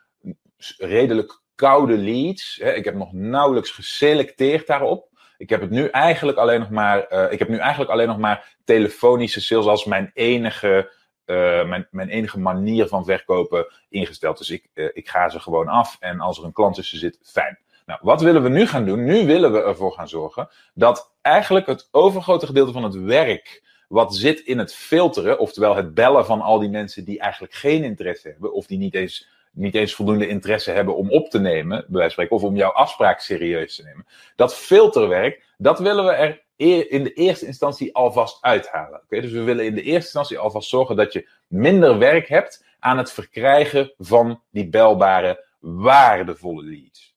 redelijk 0.77 1.41
koude 1.55 1.97
leads. 1.97 2.59
Hè? 2.61 2.73
Ik 2.73 2.85
heb 2.85 2.95
nog 2.95 3.13
nauwelijks 3.13 3.71
geselecteerd 3.71 4.67
daarop. 4.67 5.07
Ik 5.37 5.49
heb 5.49 5.61
het 5.61 5.69
nu 5.69 5.87
eigenlijk 5.87 6.37
alleen 6.37 6.59
nog 6.59 6.69
maar, 6.69 7.11
uh, 7.11 7.31
ik 7.31 7.39
heb 7.39 7.49
nu 7.49 7.57
eigenlijk 7.57 7.91
alleen 7.91 8.07
nog 8.07 8.17
maar 8.17 8.55
telefonische 8.63 9.41
sales 9.41 9.65
als 9.65 9.85
mijn 9.85 10.11
enige 10.13 10.91
uh, 11.29 11.65
mijn, 11.67 11.87
mijn 11.91 12.09
enige 12.09 12.39
manier 12.39 12.87
van 12.87 13.05
verkopen 13.05 13.67
ingesteld. 13.89 14.37
Dus 14.37 14.49
ik, 14.49 14.69
uh, 14.73 14.89
ik 14.93 15.09
ga 15.09 15.29
ze 15.29 15.39
gewoon 15.39 15.67
af 15.67 15.97
en 15.99 16.19
als 16.19 16.37
er 16.37 16.43
een 16.43 16.53
klant 16.53 16.75
tussen 16.75 16.97
zit, 16.97 17.19
fijn. 17.23 17.59
Nou, 17.85 17.99
wat 18.03 18.21
willen 18.21 18.43
we 18.43 18.49
nu 18.49 18.67
gaan 18.67 18.85
doen? 18.85 19.03
Nu 19.03 19.25
willen 19.25 19.51
we 19.51 19.63
ervoor 19.63 19.91
gaan 19.91 20.07
zorgen 20.07 20.49
dat 20.73 21.11
eigenlijk 21.21 21.65
het 21.65 21.87
overgrote 21.91 22.45
gedeelte 22.45 22.71
van 22.71 22.83
het 22.83 22.95
werk 22.95 23.63
wat 23.87 24.15
zit 24.15 24.39
in 24.39 24.57
het 24.57 24.73
filteren, 24.73 25.39
oftewel 25.39 25.75
het 25.75 25.93
bellen 25.93 26.25
van 26.25 26.41
al 26.41 26.59
die 26.59 26.69
mensen 26.69 27.05
die 27.05 27.19
eigenlijk 27.19 27.53
geen 27.53 27.83
interesse 27.83 28.27
hebben, 28.27 28.53
of 28.53 28.65
die 28.65 28.77
niet 28.77 28.95
eens, 28.95 29.27
niet 29.51 29.75
eens 29.75 29.93
voldoende 29.93 30.27
interesse 30.27 30.71
hebben 30.71 30.95
om 30.95 31.11
op 31.11 31.29
te 31.29 31.39
nemen, 31.39 31.67
bij 31.67 31.99
wijze 31.99 32.15
van 32.15 32.25
spreken, 32.25 32.35
of 32.35 32.43
om 32.43 32.55
jouw 32.55 32.71
afspraak 32.71 33.19
serieus 33.19 33.75
te 33.75 33.83
nemen. 33.83 34.05
Dat 34.35 34.55
filterwerk, 34.55 35.43
dat 35.57 35.79
willen 35.79 36.05
we 36.05 36.11
er 36.11 36.41
in 36.59 37.03
de 37.03 37.13
eerste 37.13 37.45
instantie 37.45 37.95
alvast 37.95 38.37
uithalen. 38.41 39.01
Okay? 39.03 39.21
Dus 39.21 39.31
we 39.31 39.41
willen 39.41 39.65
in 39.65 39.75
de 39.75 39.81
eerste 39.81 40.03
instantie 40.03 40.39
alvast 40.39 40.69
zorgen 40.69 40.95
dat 40.95 41.13
je 41.13 41.29
minder 41.47 41.97
werk 41.97 42.27
hebt 42.27 42.65
aan 42.79 42.97
het 42.97 43.11
verkrijgen 43.11 43.93
van 43.97 44.41
die 44.51 44.69
belbare, 44.69 45.45
waardevolle 45.59 46.63
leads. 46.63 47.15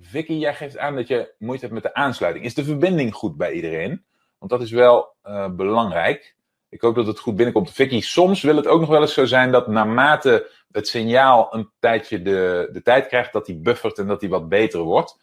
Vicky, 0.00 0.32
jij 0.32 0.54
geeft 0.54 0.78
aan 0.78 0.94
dat 0.94 1.08
je 1.08 1.34
moeite 1.38 1.62
hebt 1.64 1.74
met 1.74 1.82
de 1.82 1.94
aansluiting. 1.94 2.44
Is 2.44 2.54
de 2.54 2.64
verbinding 2.64 3.14
goed 3.14 3.36
bij 3.36 3.52
iedereen? 3.52 4.04
Want 4.38 4.50
dat 4.50 4.62
is 4.62 4.70
wel 4.70 5.14
uh, 5.24 5.48
belangrijk. 5.48 6.36
Ik 6.68 6.80
hoop 6.80 6.94
dat 6.94 7.06
het 7.06 7.18
goed 7.18 7.36
binnenkomt. 7.36 7.72
Vicky, 7.72 8.00
soms 8.00 8.42
wil 8.42 8.56
het 8.56 8.66
ook 8.66 8.80
nog 8.80 8.88
wel 8.88 9.00
eens 9.00 9.14
zo 9.14 9.24
zijn 9.24 9.52
dat 9.52 9.66
naarmate 9.66 10.50
het 10.72 10.88
signaal 10.88 11.54
een 11.54 11.70
tijdje 11.78 12.22
de, 12.22 12.68
de 12.72 12.82
tijd 12.82 13.06
krijgt, 13.06 13.32
dat 13.32 13.46
die 13.46 13.56
buffert 13.56 13.98
en 13.98 14.06
dat 14.06 14.20
die 14.20 14.28
wat 14.28 14.48
beter 14.48 14.80
wordt. 14.80 15.18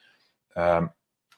Um, 0.57 0.93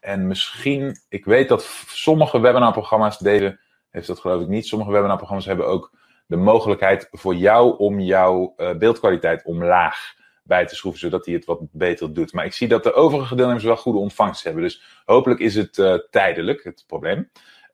en 0.06 0.28
misschien, 0.28 0.98
ik 1.10 1.26
weet 1.26 1.50
dat 1.50 1.64
sommige 1.88 2.40
webinarprogramma's, 2.40 3.18
deze 3.18 3.60
heeft 3.90 4.08
dat 4.08 4.20
geloof 4.20 4.42
ik 4.42 4.48
niet, 4.48 4.68
sommige 4.68 4.92
webinarprogramma's 4.92 5.46
hebben 5.46 5.68
ook 5.68 5.92
de 6.28 6.36
mogelijkheid 6.36 7.08
voor 7.12 7.36
jou 7.36 7.78
om 7.78 8.00
jouw 8.00 8.54
uh, 8.58 8.74
beeldkwaliteit 8.74 9.44
omlaag 9.44 10.14
bij 10.44 10.66
te 10.66 10.76
schroeven, 10.76 11.02
zodat 11.02 11.26
hij 11.26 11.34
het 11.34 11.46
wat 11.46 11.60
beter 11.72 12.14
doet. 12.14 12.34
Maar 12.34 12.46
ik 12.46 12.54
zie 12.54 12.68
dat 12.68 12.84
de 12.84 12.94
overige 12.94 13.36
deelnemers 13.36 13.64
wel 13.64 13.78
goede 13.78 14.00
ontvangst 14.00 14.44
hebben. 14.44 14.64
Dus 14.64 15.02
hopelijk 15.06 15.40
is 15.40 15.56
het 15.56 15.78
uh, 15.78 15.96
tijdelijk, 16.10 16.64
het 16.64 16.84
probleem. 16.88 17.18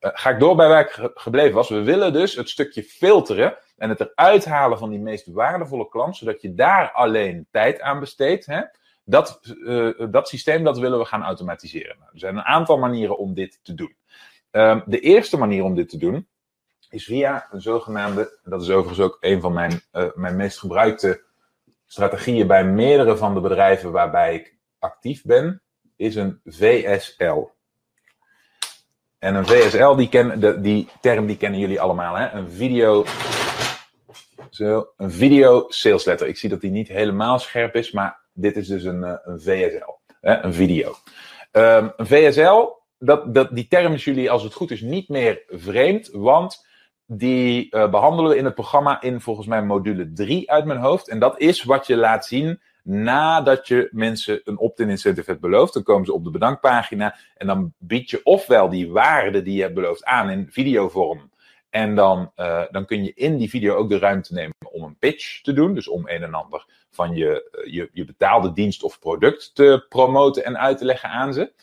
Uh, 0.02 0.10
ga 0.14 0.30
ik 0.30 0.40
door 0.40 0.56
bij 0.56 0.68
waar 0.68 0.82
ik 0.82 1.12
gebleven 1.14 1.56
was. 1.56 1.70
We 1.70 1.84
willen 1.84 2.14
dus 2.14 2.36
het 2.36 2.50
stukje 2.50 2.84
filteren 2.84 3.58
en 3.78 3.90
het 3.90 4.00
eruit 4.00 4.46
halen 4.46 4.78
van 4.78 4.90
die 4.90 5.00
meest 5.00 5.28
waardevolle 5.28 5.90
klant, 5.90 6.18
zodat 6.18 6.42
je 6.42 6.54
daar 6.54 6.92
alleen 6.92 7.48
tijd 7.52 7.82
aan 7.82 8.00
besteedt. 8.00 8.46
Hè? 8.46 8.62
Dat, 9.04 9.40
uh, 9.44 9.92
dat 10.12 10.28
systeem 10.28 10.64
dat 10.64 10.80
willen 10.80 11.00
we 11.00 11.06
gaan 11.06 11.24
automatiseren. 11.24 11.96
Nou, 12.00 12.12
er 12.14 12.20
zijn 12.20 12.36
een 12.36 12.44
aantal 12.44 12.78
manieren 12.78 13.18
om 13.18 13.34
dit 13.34 13.60
te 13.64 13.74
doen. 13.74 13.96
Um, 14.52 14.84
de 14.86 15.00
eerste 15.00 15.38
manier 15.38 15.64
om 15.64 15.76
dit 15.76 15.90
te 15.90 15.98
doen 15.98 16.28
is 16.90 17.06
via 17.06 17.48
een 17.52 17.62
zogenaamde, 17.62 18.40
dat 18.44 18.62
is 18.62 18.70
overigens 18.70 19.00
ook 19.00 19.18
een 19.20 19.42
van 19.42 19.54
mijn, 19.54 19.82
uh, 19.94 20.06
mijn 20.16 20.36
meest 20.36 20.60
gebruikte 20.60 21.24
strategieën 21.86 22.48
bij 22.48 22.66
meerdere 22.66 23.18
van 23.18 23.34
de 23.34 23.40
bedrijven 23.40 23.92
waarbij 23.92 24.36
ik 24.36 24.56
actief 24.80 25.24
ben, 25.24 25.62
is 25.96 26.16
een 26.16 26.42
VSL. 26.46 27.50
En 29.20 29.36
een 29.36 29.46
VSL, 29.46 29.96
die, 29.96 30.10
ken, 30.10 30.40
de, 30.40 30.62
die 30.62 30.90
term 31.02 31.26
die 31.26 31.38
kennen 31.38 31.60
jullie 31.60 31.82
allemaal, 31.82 32.16
hè? 32.16 32.30
een 32.30 32.52
video 32.52 33.06
zo, 34.50 34.94
een 34.98 35.12
video 35.12 35.66
sales 35.70 36.06
letter. 36.06 36.28
Ik 36.28 36.38
zie 36.38 36.50
dat 36.50 36.62
die 36.62 36.72
niet 36.72 36.88
helemaal 36.88 37.40
scherp 37.40 37.76
is, 37.76 37.92
maar 37.92 38.21
dit 38.34 38.58
is 38.58 38.68
dus 38.68 38.84
een, 38.84 39.04
eh, 39.04 39.16
een 39.24 39.42
VSL, 39.42 39.92
hè, 40.22 40.44
een 40.44 40.54
video. 40.54 40.96
Um, 41.52 41.92
een 41.96 42.08
VSL, 42.08 42.68
dat, 42.98 43.34
dat, 43.34 43.56
die 43.56 43.68
term 43.68 43.94
is 43.94 44.04
jullie 44.04 44.32
als 44.32 44.44
het 44.44 44.54
goed 44.54 44.72
is 44.72 44.82
niet 44.82 45.10
meer 45.10 45.44
vreemd, 45.48 46.10
want 46.12 46.66
die 47.06 47.76
uh, 47.76 47.90
behandelen 47.90 48.32
we 48.32 48.38
in 48.38 48.46
het 48.46 48.54
programma 48.54 49.02
in 49.02 49.22
volgens 49.22 49.48
mij 49.48 49.64
module 49.64 50.12
3 50.14 50.52
uit 50.52 50.66
mijn 50.66 50.80
hoofd. 50.80 51.10
En 51.10 51.20
dat 51.20 51.40
is 51.40 51.64
wat 51.64 51.88
je 51.88 51.98
laat 51.98 52.26
zien 52.26 52.62
nadat 52.84 53.68
je 53.68 53.90
mensen 53.92 54.42
een 54.44 54.58
opt-in 54.58 54.90
incentive 54.90 55.30
hebt 55.30 55.42
beloofd. 55.42 55.74
Dan 55.74 55.84
komen 55.84 56.06
ze 56.06 56.14
op 56.14 56.24
de 56.24 56.32
bedankpagina 56.32 57.16
en 57.36 57.48
dan 57.48 57.74
bied 57.78 58.10
je 58.10 58.20
ofwel 58.24 58.70
die 58.70 58.92
waarde 58.92 59.42
die 59.42 59.56
je 59.56 59.62
hebt 59.62 59.74
beloofd 59.74 60.04
aan 60.04 60.30
in 60.30 60.48
videovorm. 60.52 61.31
En 61.72 61.96
dan, 61.96 62.32
uh, 62.36 62.64
dan 62.72 62.86
kun 62.86 63.04
je 63.04 63.14
in 63.14 63.38
die 63.38 63.50
video 63.50 63.76
ook 63.76 63.90
de 63.90 64.00
ruimte 64.00 64.34
nemen 64.34 64.56
om 64.72 64.84
een 64.84 64.98
pitch 64.98 65.42
te 65.42 65.54
doen. 65.54 65.74
Dus 65.74 65.88
om 65.88 66.08
een 66.08 66.24
en 66.24 66.34
ander 66.34 66.66
van 66.90 67.16
je, 67.16 67.50
eh, 67.52 67.74
je, 67.74 67.90
je 67.94 68.06
betaalde 68.06 68.54
dienst 68.54 68.84
of 68.84 69.00
product 69.00 69.56
te 69.56 69.86
promoten 69.90 70.46
en 70.46 70.58
uit 70.58 70.78
te 70.78 70.86
leggen 70.86 71.10
aan 71.10 71.34
ze. 71.34 71.54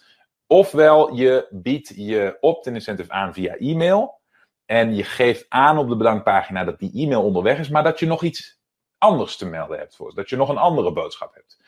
Ofwel 0.47 1.15
je 1.15 1.47
biedt 1.51 1.93
je 1.97 2.37
opt-in 2.41 2.75
incentive 2.75 3.13
aan 3.13 3.33
via 3.35 3.57
e-mail. 3.57 4.21
En 4.67 4.95
je 4.95 5.05
geeft 5.05 5.47
aan 5.49 5.79
op 5.79 5.89
de 5.89 5.97
bedankpagina 5.97 6.65
dat 6.65 6.79
die 6.79 6.93
e-mail 6.95 7.23
onderweg 7.23 7.59
is, 7.59 7.69
maar 7.69 7.83
dat 7.83 7.99
je 7.99 8.07
nog 8.07 8.23
iets 8.23 8.61
anders 8.99 9.37
te 9.37 9.47
melden 9.47 9.79
hebt 9.79 9.97
voor 9.97 10.15
Dat 10.15 10.29
je 10.29 10.37
nog 10.37 10.49
een 10.49 10.57
andere 10.57 10.93
boodschap 10.93 11.35
hebt. 11.35 11.59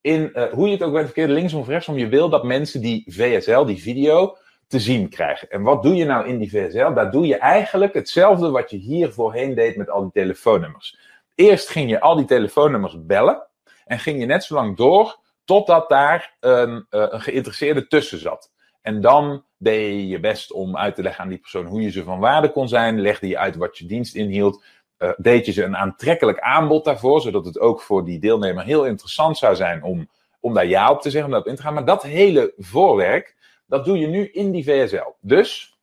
In 0.00 0.30
uh, 0.34 0.52
hoe 0.52 0.66
je 0.66 0.72
het 0.72 0.82
ook 0.82 0.92
bent 0.92 1.04
verkeerd, 1.04 1.30
linksom 1.30 1.60
of 1.60 1.68
rechtsom, 1.68 1.98
je 1.98 2.08
wil 2.08 2.28
dat 2.28 2.44
mensen 2.44 2.80
die 2.80 3.04
VSL, 3.06 3.64
die 3.64 3.82
video, 3.82 4.36
te 4.66 4.80
zien 4.80 5.08
krijgen. 5.08 5.50
En 5.50 5.62
wat 5.62 5.82
doe 5.82 5.94
je 5.94 6.04
nou 6.04 6.26
in 6.26 6.38
die 6.38 6.50
VSL? 6.50 6.92
Daar 6.92 7.10
doe 7.10 7.26
je 7.26 7.36
eigenlijk 7.36 7.94
hetzelfde 7.94 8.50
wat 8.50 8.70
je 8.70 8.76
hier 8.76 9.12
voorheen 9.12 9.54
deed 9.54 9.76
met 9.76 9.90
al 9.90 10.02
die 10.02 10.22
telefoonnummers. 10.22 10.98
Eerst 11.34 11.68
ging 11.68 11.90
je 11.90 12.00
al 12.00 12.16
die 12.16 12.24
telefoonnummers 12.24 13.06
bellen 13.06 13.46
en 13.84 13.98
ging 13.98 14.20
je 14.20 14.26
net 14.26 14.44
zo 14.44 14.54
lang 14.54 14.76
door 14.76 15.18
totdat 15.44 15.88
daar 15.88 16.36
een, 16.40 16.86
eh, 16.90 17.06
een 17.08 17.20
geïnteresseerde 17.20 17.86
tussen 17.86 18.18
zat. 18.18 18.50
En 18.82 19.00
dan 19.00 19.44
deed 19.58 19.92
je 19.92 20.08
je 20.08 20.20
best 20.20 20.52
om 20.52 20.76
uit 20.76 20.94
te 20.94 21.02
leggen 21.02 21.22
aan 21.22 21.28
die 21.28 21.38
persoon 21.38 21.66
hoe 21.66 21.82
je 21.82 21.90
ze 21.90 22.04
van 22.04 22.18
waarde 22.18 22.52
kon 22.52 22.68
zijn, 22.68 23.00
legde 23.00 23.28
je 23.28 23.38
uit 23.38 23.56
wat 23.56 23.78
je 23.78 23.86
dienst 23.86 24.14
inhield, 24.14 24.64
uh, 24.98 25.10
deed 25.16 25.46
je 25.46 25.52
ze 25.52 25.64
een 25.64 25.76
aantrekkelijk 25.76 26.40
aanbod 26.40 26.84
daarvoor, 26.84 27.20
zodat 27.20 27.44
het 27.44 27.58
ook 27.58 27.80
voor 27.80 28.04
die 28.04 28.18
deelnemer 28.18 28.64
heel 28.64 28.86
interessant 28.86 29.38
zou 29.38 29.56
zijn 29.56 29.82
om, 29.82 30.08
om 30.40 30.54
daar 30.54 30.66
ja 30.66 30.90
op 30.90 31.00
te 31.00 31.10
zeggen, 31.10 31.24
om 31.24 31.30
daarop 31.30 31.50
in 31.50 31.56
te 31.56 31.62
gaan. 31.62 31.74
Maar 31.74 31.84
dat 31.84 32.02
hele 32.02 32.54
voorwerk, 32.56 33.35
dat 33.66 33.84
doe 33.84 33.98
je 33.98 34.06
nu 34.06 34.28
in 34.28 34.50
die 34.50 34.64
VSL. 34.64 35.10
Dus 35.20 35.78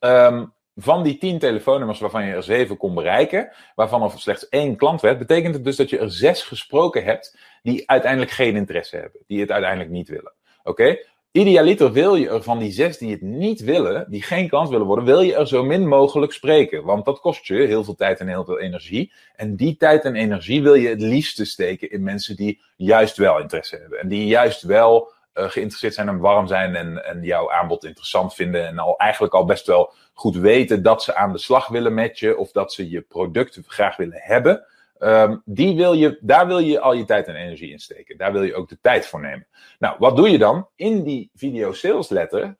um, 0.00 0.52
van 0.74 1.02
die 1.02 1.18
tien 1.18 1.38
telefoonnummers 1.38 2.00
waarvan 2.00 2.24
je 2.24 2.34
er 2.34 2.42
zeven 2.42 2.76
kon 2.76 2.94
bereiken, 2.94 3.52
waarvan 3.74 4.02
er 4.02 4.10
slechts 4.10 4.48
één 4.48 4.76
klant 4.76 5.00
werd, 5.00 5.18
betekent 5.18 5.54
het 5.54 5.64
dus 5.64 5.76
dat 5.76 5.90
je 5.90 5.98
er 5.98 6.12
zes 6.12 6.42
gesproken 6.42 7.04
hebt 7.04 7.38
die 7.62 7.90
uiteindelijk 7.90 8.30
geen 8.30 8.56
interesse 8.56 8.96
hebben, 8.96 9.20
die 9.26 9.40
het 9.40 9.50
uiteindelijk 9.50 9.90
niet 9.90 10.08
willen. 10.08 10.32
Oké? 10.62 10.96
Idealiter 11.32 11.92
wil 11.92 12.14
je 12.14 12.28
er 12.28 12.42
van 12.42 12.58
die 12.58 12.72
zes 12.72 12.98
die 12.98 13.10
het 13.10 13.20
niet 13.20 13.60
willen, 13.60 14.10
die 14.10 14.22
geen 14.22 14.48
klant 14.48 14.68
willen 14.68 14.86
worden, 14.86 15.04
wil 15.04 15.20
je 15.20 15.34
er 15.34 15.48
zo 15.48 15.64
min 15.64 15.88
mogelijk 15.88 16.32
spreken. 16.32 16.84
Want 16.84 17.04
dat 17.04 17.20
kost 17.20 17.46
je 17.46 17.54
heel 17.54 17.84
veel 17.84 17.94
tijd 17.94 18.20
en 18.20 18.28
heel 18.28 18.44
veel 18.44 18.58
energie. 18.58 19.12
En 19.36 19.56
die 19.56 19.76
tijd 19.76 20.04
en 20.04 20.14
energie 20.14 20.62
wil 20.62 20.74
je 20.74 20.88
het 20.88 21.00
liefste 21.00 21.44
steken 21.44 21.90
in 21.90 22.02
mensen 22.02 22.36
die 22.36 22.60
juist 22.76 23.16
wel 23.16 23.40
interesse 23.40 23.76
hebben. 23.76 23.98
En 24.00 24.08
die 24.08 24.26
juist 24.26 24.62
wel 24.62 25.12
geïnteresseerd 25.32 25.94
zijn 25.94 26.08
en 26.08 26.18
warm 26.18 26.46
zijn 26.46 26.76
en, 26.76 27.04
en 27.04 27.22
jouw 27.22 27.52
aanbod 27.52 27.84
interessant 27.84 28.34
vinden. 28.34 28.66
En 28.66 28.78
al 28.78 28.96
eigenlijk 28.96 29.34
al 29.34 29.44
best 29.44 29.66
wel 29.66 29.92
goed 30.12 30.36
weten 30.36 30.82
dat 30.82 31.02
ze 31.02 31.14
aan 31.14 31.32
de 31.32 31.38
slag 31.38 31.68
willen 31.68 31.94
met 31.94 32.18
je 32.18 32.36
of 32.36 32.52
dat 32.52 32.72
ze 32.72 32.90
je 32.90 33.00
product 33.00 33.60
graag 33.66 33.96
willen 33.96 34.20
hebben. 34.20 34.66
Um, 34.98 35.42
die 35.44 35.76
wil 35.76 35.92
je, 35.92 36.18
daar 36.20 36.46
wil 36.46 36.58
je 36.58 36.80
al 36.80 36.92
je 36.92 37.04
tijd 37.04 37.26
en 37.26 37.34
energie 37.34 37.70
in 37.70 37.78
steken. 37.78 38.16
Daar 38.16 38.32
wil 38.32 38.42
je 38.42 38.54
ook 38.54 38.68
de 38.68 38.78
tijd 38.80 39.06
voor 39.06 39.20
nemen. 39.20 39.46
Nou, 39.78 39.96
wat 39.98 40.16
doe 40.16 40.30
je 40.30 40.38
dan? 40.38 40.68
In 40.74 41.02
die 41.02 41.30
video 41.34 41.72
sales 41.72 42.08
letter 42.08 42.56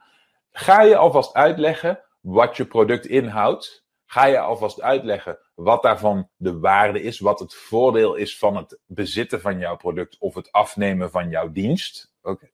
ga 0.52 0.82
je 0.82 0.96
alvast 0.96 1.34
uitleggen 1.34 2.00
wat 2.20 2.56
je 2.56 2.64
product 2.64 3.06
inhoudt. 3.06 3.84
Ga 4.06 4.24
je 4.24 4.38
alvast 4.38 4.82
uitleggen 4.82 5.38
wat 5.54 5.82
daarvan 5.82 6.28
de 6.36 6.58
waarde 6.58 7.02
is, 7.02 7.18
wat 7.18 7.38
het 7.38 7.54
voordeel 7.54 8.14
is 8.14 8.38
van 8.38 8.56
het 8.56 8.78
bezitten 8.86 9.40
van 9.40 9.58
jouw 9.58 9.76
product 9.76 10.16
of 10.18 10.34
het 10.34 10.52
afnemen 10.52 11.10
van 11.10 11.28
jouw 11.28 11.52
dienst. 11.52 12.12
Oké, 12.22 12.50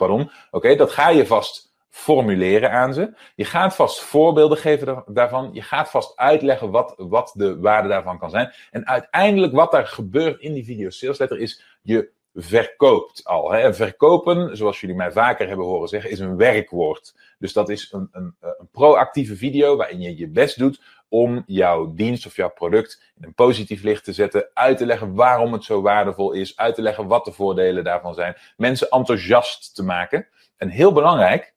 pardon. 0.00 0.30
Oké, 0.50 0.76
dat 0.76 0.92
ga 0.92 1.08
je 1.08 1.26
vast 1.26 1.74
formuleren 1.88 2.70
aan 2.70 2.94
ze. 2.94 3.12
Je 3.34 3.44
gaat 3.44 3.74
vast 3.74 4.00
voorbeelden 4.00 4.58
geven 4.58 5.04
daarvan. 5.06 5.50
Je 5.52 5.62
gaat 5.62 5.90
vast 5.90 6.16
uitleggen 6.16 6.70
wat, 6.70 6.94
wat 6.96 7.32
de 7.34 7.58
waarde 7.58 7.88
daarvan 7.88 8.18
kan 8.18 8.30
zijn. 8.30 8.52
En 8.70 8.86
uiteindelijk 8.86 9.52
wat 9.52 9.74
er 9.74 9.86
gebeurt 9.86 10.40
in 10.40 10.52
die 10.52 10.64
video 10.64 10.90
sales 10.90 11.18
letter 11.18 11.38
is, 11.38 11.62
je 11.82 12.10
verkoopt 12.34 13.24
al. 13.24 13.52
Hè. 13.52 13.58
En 13.58 13.74
verkopen, 13.74 14.56
zoals 14.56 14.80
jullie 14.80 14.96
mij 14.96 15.12
vaker 15.12 15.48
hebben 15.48 15.66
horen 15.66 15.88
zeggen, 15.88 16.10
is 16.10 16.18
een 16.18 16.36
werkwoord. 16.36 17.14
Dus 17.38 17.52
dat 17.52 17.68
is 17.68 17.92
een, 17.92 18.08
een, 18.12 18.34
een 18.40 18.68
proactieve 18.72 19.36
video 19.36 19.76
waarin 19.76 20.00
je 20.00 20.16
je 20.16 20.28
best 20.28 20.58
doet 20.58 20.80
om 21.10 21.42
jouw 21.46 21.94
dienst 21.94 22.26
of 22.26 22.36
jouw 22.36 22.50
product 22.50 23.12
in 23.16 23.24
een 23.24 23.34
positief 23.34 23.82
licht 23.82 24.04
te 24.04 24.12
zetten, 24.12 24.48
uit 24.54 24.78
te 24.78 24.86
leggen 24.86 25.14
waarom 25.14 25.52
het 25.52 25.64
zo 25.64 25.82
waardevol 25.82 26.32
is, 26.32 26.56
uit 26.56 26.74
te 26.74 26.82
leggen 26.82 27.06
wat 27.06 27.24
de 27.24 27.32
voordelen 27.32 27.84
daarvan 27.84 28.14
zijn, 28.14 28.36
mensen 28.56 28.88
enthousiast 28.88 29.74
te 29.74 29.82
maken. 29.82 30.26
En 30.56 30.68
heel 30.68 30.92
belangrijk, 30.92 31.54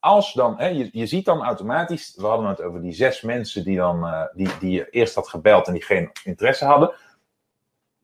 als 0.00 0.32
dan, 0.32 0.58
hè, 0.58 0.66
je, 0.66 0.88
je 0.92 1.06
ziet 1.06 1.24
dan 1.24 1.42
automatisch, 1.42 2.14
we 2.16 2.26
hadden 2.26 2.48
het 2.48 2.62
over 2.62 2.82
die 2.82 2.92
zes 2.92 3.20
mensen 3.20 3.64
die, 3.64 3.76
dan, 3.76 4.04
uh, 4.04 4.22
die, 4.34 4.48
die 4.60 4.70
je 4.70 4.90
eerst 4.90 5.14
had 5.14 5.28
gebeld 5.28 5.66
en 5.66 5.72
die 5.72 5.82
geen 5.82 6.10
interesse 6.24 6.64
hadden. 6.64 6.92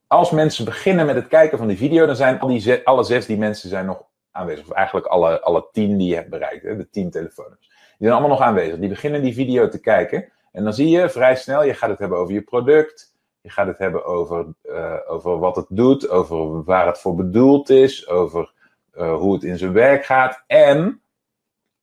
Als 0.07 0.31
mensen 0.31 0.65
beginnen 0.65 1.05
met 1.05 1.15
het 1.15 1.27
kijken 1.27 1.57
van 1.57 1.67
die 1.67 1.77
video, 1.77 2.05
dan 2.05 2.15
zijn 2.15 2.39
al 2.39 2.47
die 2.47 2.87
alle 2.87 3.03
zes 3.03 3.25
die 3.25 3.37
mensen 3.37 3.69
zijn 3.69 3.85
nog 3.85 4.05
aanwezig. 4.31 4.65
Of 4.65 4.71
eigenlijk 4.71 5.05
alle, 5.05 5.41
alle 5.41 5.67
tien 5.71 5.97
die 5.97 6.07
je 6.07 6.15
hebt 6.15 6.29
bereikt, 6.29 6.63
hè, 6.63 6.75
de 6.77 6.89
tien 6.89 7.11
telefoons. 7.11 7.59
Die 7.97 8.07
zijn 8.07 8.11
allemaal 8.11 8.37
nog 8.37 8.41
aanwezig. 8.41 8.79
Die 8.79 8.89
beginnen 8.89 9.21
die 9.21 9.33
video 9.33 9.67
te 9.67 9.79
kijken. 9.79 10.31
En 10.55 10.63
dan 10.63 10.73
zie 10.73 10.89
je 10.89 11.09
vrij 11.09 11.35
snel, 11.35 11.63
je 11.63 11.73
gaat 11.73 11.89
het 11.89 11.99
hebben 11.99 12.17
over 12.17 12.33
je 12.33 12.41
product. 12.41 13.13
Je 13.41 13.49
gaat 13.49 13.67
het 13.67 13.77
hebben 13.77 14.05
over, 14.05 14.45
uh, 14.63 14.95
over 15.07 15.39
wat 15.39 15.55
het 15.55 15.65
doet, 15.69 16.09
over 16.09 16.63
waar 16.63 16.87
het 16.87 16.97
voor 16.97 17.15
bedoeld 17.15 17.69
is, 17.69 18.07
over 18.07 18.53
uh, 18.93 19.15
hoe 19.15 19.33
het 19.33 19.43
in 19.43 19.57
zijn 19.57 19.73
werk 19.73 20.05
gaat. 20.05 20.43
En 20.47 21.01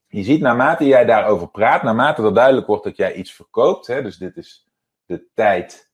je 0.06 0.22
ziet 0.22 0.40
naarmate 0.40 0.84
jij 0.84 1.04
daarover 1.04 1.48
praat, 1.48 1.82
naarmate 1.82 2.22
er 2.22 2.34
duidelijk 2.34 2.66
wordt 2.66 2.84
dat 2.84 2.96
jij 2.96 3.14
iets 3.14 3.32
verkoopt, 3.32 3.86
hè, 3.86 4.02
dus 4.02 4.18
dit 4.18 4.36
is 4.36 4.68
de 5.06 5.24
tijd 5.34 5.90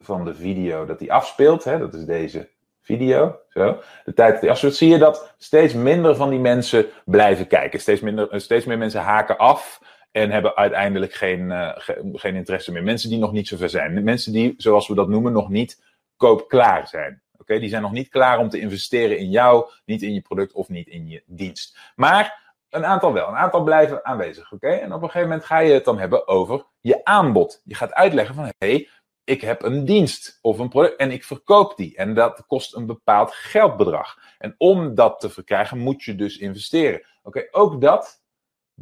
van 0.00 0.24
de 0.24 0.34
video 0.34 0.86
dat 0.86 0.98
die 0.98 1.12
afspeelt, 1.12 1.64
hè, 1.64 1.78
dat 1.78 1.94
is 1.94 2.04
deze 2.04 2.48
video, 2.80 3.38
zo. 3.48 3.80
De 4.04 4.14
tijd 4.14 4.32
dat 4.32 4.40
die 4.40 4.50
afspeelt, 4.50 4.74
zie 4.74 4.88
je 4.88 4.98
dat 4.98 5.34
steeds 5.38 5.74
minder 5.74 6.16
van 6.16 6.30
die 6.30 6.38
mensen 6.38 6.86
blijven 7.04 7.46
kijken. 7.46 7.80
Steeds, 7.80 8.00
minder, 8.00 8.40
steeds 8.40 8.64
meer 8.64 8.78
mensen 8.78 9.00
haken 9.00 9.38
af 9.38 9.80
en 10.10 10.30
hebben 10.30 10.56
uiteindelijk 10.56 11.12
geen, 11.12 11.40
uh, 11.40 11.72
geen 12.12 12.34
interesse 12.34 12.72
meer. 12.72 12.82
Mensen 12.82 13.10
die 13.10 13.18
nog 13.18 13.32
niet 13.32 13.48
zover 13.48 13.70
zijn. 13.70 14.04
Mensen 14.04 14.32
die, 14.32 14.54
zoals 14.56 14.88
we 14.88 14.94
dat 14.94 15.08
noemen, 15.08 15.32
nog 15.32 15.48
niet 15.48 15.82
koopklaar 16.16 16.88
zijn. 16.88 17.22
Oké, 17.38 17.58
die 17.58 17.68
zijn 17.68 17.82
nog 17.82 17.92
niet 17.92 18.08
klaar 18.08 18.38
om 18.38 18.48
te 18.48 18.60
investeren 18.60 19.18
in 19.18 19.30
jou, 19.30 19.70
niet 19.84 20.02
in 20.02 20.14
je 20.14 20.20
product 20.20 20.52
of 20.52 20.68
niet 20.68 20.88
in 20.88 21.08
je 21.08 21.22
dienst. 21.26 21.78
Maar 21.94 22.54
een 22.70 22.84
aantal 22.84 23.12
wel. 23.12 23.28
Een 23.28 23.36
aantal 23.36 23.62
blijven 23.62 24.04
aanwezig. 24.04 24.52
Oké, 24.52 24.68
en 24.68 24.92
op 24.92 25.02
een 25.02 25.08
gegeven 25.08 25.28
moment 25.28 25.44
ga 25.44 25.58
je 25.58 25.72
het 25.72 25.84
dan 25.84 25.98
hebben 25.98 26.28
over 26.28 26.64
je 26.80 27.04
aanbod. 27.04 27.60
Je 27.64 27.74
gaat 27.74 27.92
uitleggen 27.92 28.34
van 28.34 28.44
hé, 28.44 28.52
hey, 28.58 28.88
ik 29.24 29.40
heb 29.40 29.62
een 29.62 29.84
dienst 29.84 30.38
of 30.42 30.58
een 30.58 30.68
product 30.68 30.96
en 30.96 31.10
ik 31.10 31.24
verkoop 31.24 31.76
die. 31.76 31.96
En 31.96 32.14
dat 32.14 32.44
kost 32.46 32.74
een 32.74 32.86
bepaald 32.86 33.32
geldbedrag. 33.32 34.18
En 34.38 34.54
om 34.58 34.94
dat 34.94 35.20
te 35.20 35.30
verkrijgen 35.30 35.78
moet 35.78 36.02
je 36.02 36.14
dus 36.14 36.38
investeren. 36.38 37.06
Oké, 37.22 37.46
ook 37.50 37.80
dat 37.80 38.19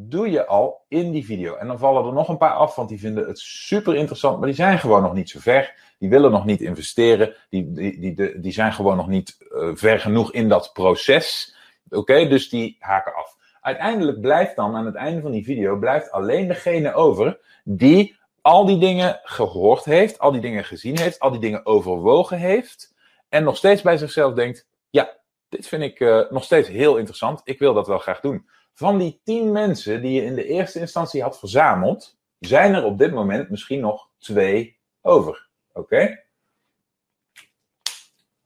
doe 0.00 0.30
je 0.30 0.46
al 0.46 0.84
in 0.88 1.10
die 1.10 1.24
video. 1.24 1.54
En 1.54 1.66
dan 1.66 1.78
vallen 1.78 2.04
er 2.04 2.12
nog 2.12 2.28
een 2.28 2.38
paar 2.38 2.54
af, 2.54 2.74
want 2.74 2.88
die 2.88 2.98
vinden 2.98 3.26
het 3.26 3.38
super 3.38 3.94
interessant, 3.94 4.38
maar 4.38 4.46
die 4.46 4.56
zijn 4.56 4.78
gewoon 4.78 5.02
nog 5.02 5.14
niet 5.14 5.30
zo 5.30 5.40
ver. 5.40 5.74
Die 5.98 6.08
willen 6.08 6.30
nog 6.30 6.44
niet 6.44 6.60
investeren. 6.60 7.34
Die, 7.50 7.72
die, 7.72 8.14
die, 8.14 8.40
die 8.40 8.52
zijn 8.52 8.72
gewoon 8.72 8.96
nog 8.96 9.08
niet 9.08 9.36
uh, 9.40 9.70
ver 9.74 10.00
genoeg 10.00 10.32
in 10.32 10.48
dat 10.48 10.70
proces. 10.72 11.56
Oké, 11.90 12.28
dus 12.28 12.48
die 12.48 12.76
haken 12.78 13.14
af. 13.14 13.36
Uiteindelijk 13.60 14.20
blijft 14.20 14.56
dan 14.56 14.76
aan 14.76 14.86
het 14.86 14.94
einde 14.94 15.20
van 15.20 15.30
die 15.30 15.44
video 15.44 15.78
blijft 15.78 16.10
alleen 16.10 16.48
degene 16.48 16.94
over 16.94 17.38
die 17.64 18.16
al 18.40 18.66
die 18.66 18.78
dingen 18.78 19.20
gehoord 19.22 19.84
heeft, 19.84 20.18
al 20.18 20.32
die 20.32 20.40
dingen 20.40 20.64
gezien 20.64 20.98
heeft, 20.98 21.18
al 21.18 21.30
die 21.30 21.40
dingen 21.40 21.66
overwogen 21.66 22.38
heeft 22.38 22.94
en 23.28 23.44
nog 23.44 23.56
steeds 23.56 23.82
bij 23.82 23.96
zichzelf 23.96 24.34
denkt: 24.34 24.66
ja, 24.90 25.16
dit 25.48 25.68
vind 25.68 25.82
ik 25.82 26.00
uh, 26.00 26.30
nog 26.30 26.44
steeds 26.44 26.68
heel 26.68 26.96
interessant. 26.96 27.40
Ik 27.44 27.58
wil 27.58 27.74
dat 27.74 27.86
wel 27.86 27.98
graag 27.98 28.20
doen. 28.20 28.46
Van 28.78 28.98
die 28.98 29.20
tien 29.24 29.52
mensen 29.52 30.02
die 30.02 30.12
je 30.12 30.24
in 30.24 30.34
de 30.34 30.44
eerste 30.44 30.80
instantie 30.80 31.22
had 31.22 31.38
verzameld, 31.38 32.18
zijn 32.38 32.74
er 32.74 32.84
op 32.84 32.98
dit 32.98 33.12
moment 33.12 33.50
misschien 33.50 33.80
nog 33.80 34.08
twee 34.18 34.78
over. 35.00 35.48
Oké? 35.72 36.24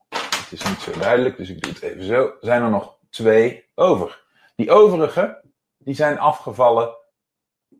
Het 0.09 0.47
is 0.49 0.63
niet 0.63 0.79
zo 0.79 0.99
duidelijk, 0.99 1.37
dus 1.37 1.49
ik 1.49 1.61
doe 1.61 1.71
het 1.71 1.81
even 1.81 2.03
zo. 2.03 2.33
Zijn 2.39 2.61
er 2.61 2.69
nog 2.69 2.97
twee 3.09 3.69
over. 3.75 4.23
Die 4.55 4.71
overige, 4.71 5.41
die 5.77 5.95
zijn 5.95 6.19
afgevallen 6.19 6.95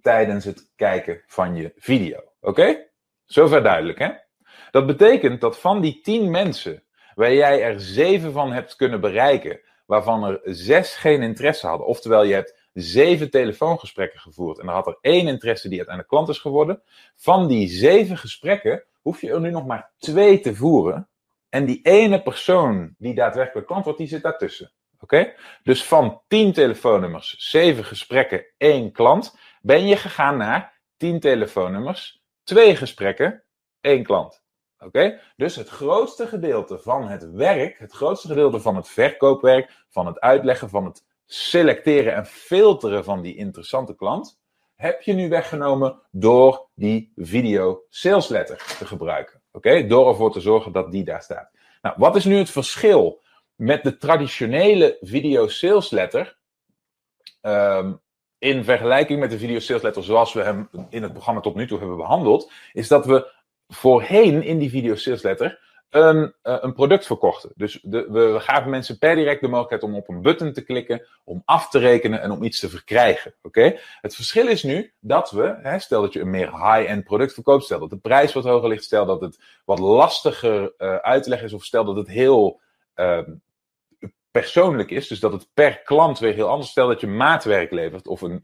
tijdens 0.01 0.45
het 0.45 0.71
kijken 0.75 1.23
van 1.27 1.55
je 1.55 1.73
video. 1.77 2.19
Oké? 2.41 2.87
Zover 3.25 3.63
duidelijk, 3.63 3.99
hè? 3.99 4.11
Dat 4.71 4.85
betekent 4.85 5.41
dat 5.41 5.59
van 5.59 5.81
die 5.81 6.01
tien 6.01 6.31
mensen, 6.31 6.83
waar 7.15 7.33
jij 7.33 7.63
er 7.63 7.79
zeven 7.79 8.31
van 8.31 8.51
hebt 8.51 8.75
kunnen 8.75 9.01
bereiken, 9.01 9.59
waarvan 9.85 10.23
er 10.23 10.39
zes 10.43 10.95
geen 10.95 11.21
interesse 11.21 11.67
hadden, 11.67 11.87
oftewel 11.87 12.23
je 12.23 12.33
hebt 12.33 12.61
zeven 12.73 13.29
telefoongesprekken 13.29 14.19
gevoerd 14.19 14.59
en 14.59 14.67
er 14.67 14.73
had 14.73 14.87
er 14.87 14.97
één 15.01 15.27
interesse 15.27 15.69
die 15.69 15.77
uiteindelijk 15.77 16.15
klant 16.15 16.29
is 16.29 16.39
geworden, 16.39 16.81
van 17.15 17.47
die 17.47 17.67
zeven 17.67 18.17
gesprekken 18.17 18.83
hoef 19.01 19.21
je 19.21 19.31
er 19.31 19.39
nu 19.39 19.49
nog 19.49 19.65
maar 19.65 19.91
twee 19.97 20.39
te 20.39 20.55
voeren. 20.55 21.07
En 21.49 21.65
die 21.65 21.79
ene 21.81 22.21
persoon 22.21 22.95
die 22.97 23.13
daadwerkelijk 23.13 23.67
klant 23.67 23.83
wordt, 23.83 23.99
die 23.99 24.07
zit 24.07 24.23
daartussen. 24.23 24.71
Oké? 24.99 25.33
Dus 25.63 25.85
van 25.85 26.21
10 26.27 26.53
telefoonnummers, 26.53 27.35
7 27.37 27.85
gesprekken, 27.85 28.45
1 28.57 28.91
klant, 28.91 29.37
ben 29.61 29.87
je 29.87 29.95
gegaan 29.95 30.37
naar 30.37 30.81
10 30.97 31.19
telefoonnummers, 31.19 32.23
2 32.43 32.75
gesprekken, 32.75 33.43
1 33.81 34.03
klant. 34.03 34.42
Oké? 34.85 35.19
Dus 35.35 35.55
het 35.55 35.69
grootste 35.69 36.27
gedeelte 36.27 36.79
van 36.79 37.07
het 37.07 37.31
werk, 37.31 37.79
het 37.79 37.93
grootste 37.93 38.27
gedeelte 38.27 38.59
van 38.59 38.75
het 38.75 38.87
verkoopwerk, 38.87 39.71
van 39.89 40.05
het 40.05 40.19
uitleggen, 40.19 40.69
van 40.69 40.85
het 40.85 41.05
selecteren 41.25 42.13
en 42.15 42.25
filteren 42.25 43.03
van 43.03 43.21
die 43.21 43.35
interessante 43.35 43.95
klant, 43.95 44.41
heb 44.75 45.01
je 45.01 45.13
nu 45.13 45.29
weggenomen 45.29 46.01
door 46.11 46.67
die 46.75 47.11
video 47.15 47.83
sales 47.89 48.27
letter 48.27 48.75
te 48.77 48.85
gebruiken. 48.85 49.41
Oké, 49.51 49.87
door 49.87 50.07
ervoor 50.07 50.31
te 50.31 50.39
zorgen 50.39 50.71
dat 50.71 50.91
die 50.91 51.03
daar 51.03 51.21
staat. 51.21 51.51
Nou, 51.81 51.95
wat 51.97 52.15
is 52.15 52.25
nu 52.25 52.37
het 52.37 52.49
verschil 52.49 53.21
met 53.55 53.83
de 53.83 53.97
traditionele 53.97 54.97
video 55.01 55.47
sales 55.47 55.89
letter 55.89 56.37
ehm, 57.41 57.93
in 58.37 58.63
vergelijking 58.63 59.19
met 59.19 59.29
de 59.29 59.37
video 59.37 59.59
sales 59.59 59.81
letter 59.81 60.03
zoals 60.03 60.33
we 60.33 60.41
hem 60.41 60.69
in 60.89 61.03
het 61.03 61.11
programma 61.11 61.41
tot 61.41 61.55
nu 61.55 61.67
toe 61.67 61.79
hebben 61.79 61.97
behandeld, 61.97 62.51
is 62.73 62.87
dat 62.87 63.05
we 63.05 63.31
voorheen 63.67 64.43
in 64.43 64.57
die 64.57 64.69
video 64.69 64.95
sales 64.95 65.21
letter 65.21 65.61
een, 65.93 66.33
uh, 66.43 66.57
een 66.61 66.73
product 66.73 67.05
verkochten. 67.05 67.51
Dus 67.55 67.79
de, 67.81 68.07
we 68.09 68.39
gaven 68.39 68.69
mensen 68.69 68.97
per 68.97 69.15
direct 69.15 69.41
de 69.41 69.47
mogelijkheid 69.47 69.83
om 69.83 69.95
op 69.95 70.09
een 70.09 70.21
button 70.21 70.53
te 70.53 70.63
klikken, 70.63 71.07
om 71.23 71.41
af 71.45 71.69
te 71.69 71.79
rekenen 71.79 72.21
en 72.21 72.31
om 72.31 72.43
iets 72.43 72.59
te 72.59 72.69
verkrijgen. 72.69 73.33
Oké? 73.41 73.79
Het 74.01 74.15
verschil 74.15 74.47
is 74.47 74.63
nu 74.63 74.93
dat 74.99 75.31
we, 75.31 75.55
hè, 75.61 75.79
stel 75.79 76.01
dat 76.01 76.13
je 76.13 76.19
een 76.19 76.29
meer 76.29 76.51
high-end 76.51 77.03
product 77.03 77.33
verkoopt, 77.33 77.63
stel 77.63 77.79
dat 77.79 77.89
de 77.89 77.97
prijs 77.97 78.33
wat 78.33 78.43
hoger 78.43 78.69
ligt, 78.69 78.83
stel 78.83 79.05
dat 79.05 79.21
het 79.21 79.39
wat 79.65 79.79
lastiger 79.79 80.73
uh, 80.77 80.95
uit 80.95 81.23
te 81.23 81.29
leggen 81.29 81.47
is, 81.47 81.53
of 81.53 81.63
stel 81.63 81.85
dat 81.85 81.95
het 81.95 82.07
heel 82.07 82.59
uh, 82.95 83.19
persoonlijk 84.31 84.89
is, 84.89 85.07
dus 85.07 85.19
dat 85.19 85.31
het 85.31 85.47
per 85.53 85.79
klant 85.79 86.19
weer 86.19 86.33
heel 86.33 86.49
anders. 86.49 86.69
Stel 86.69 86.87
dat 86.87 87.01
je 87.01 87.07
maatwerk 87.07 87.71
levert 87.71 88.07
of 88.07 88.21
een 88.21 88.39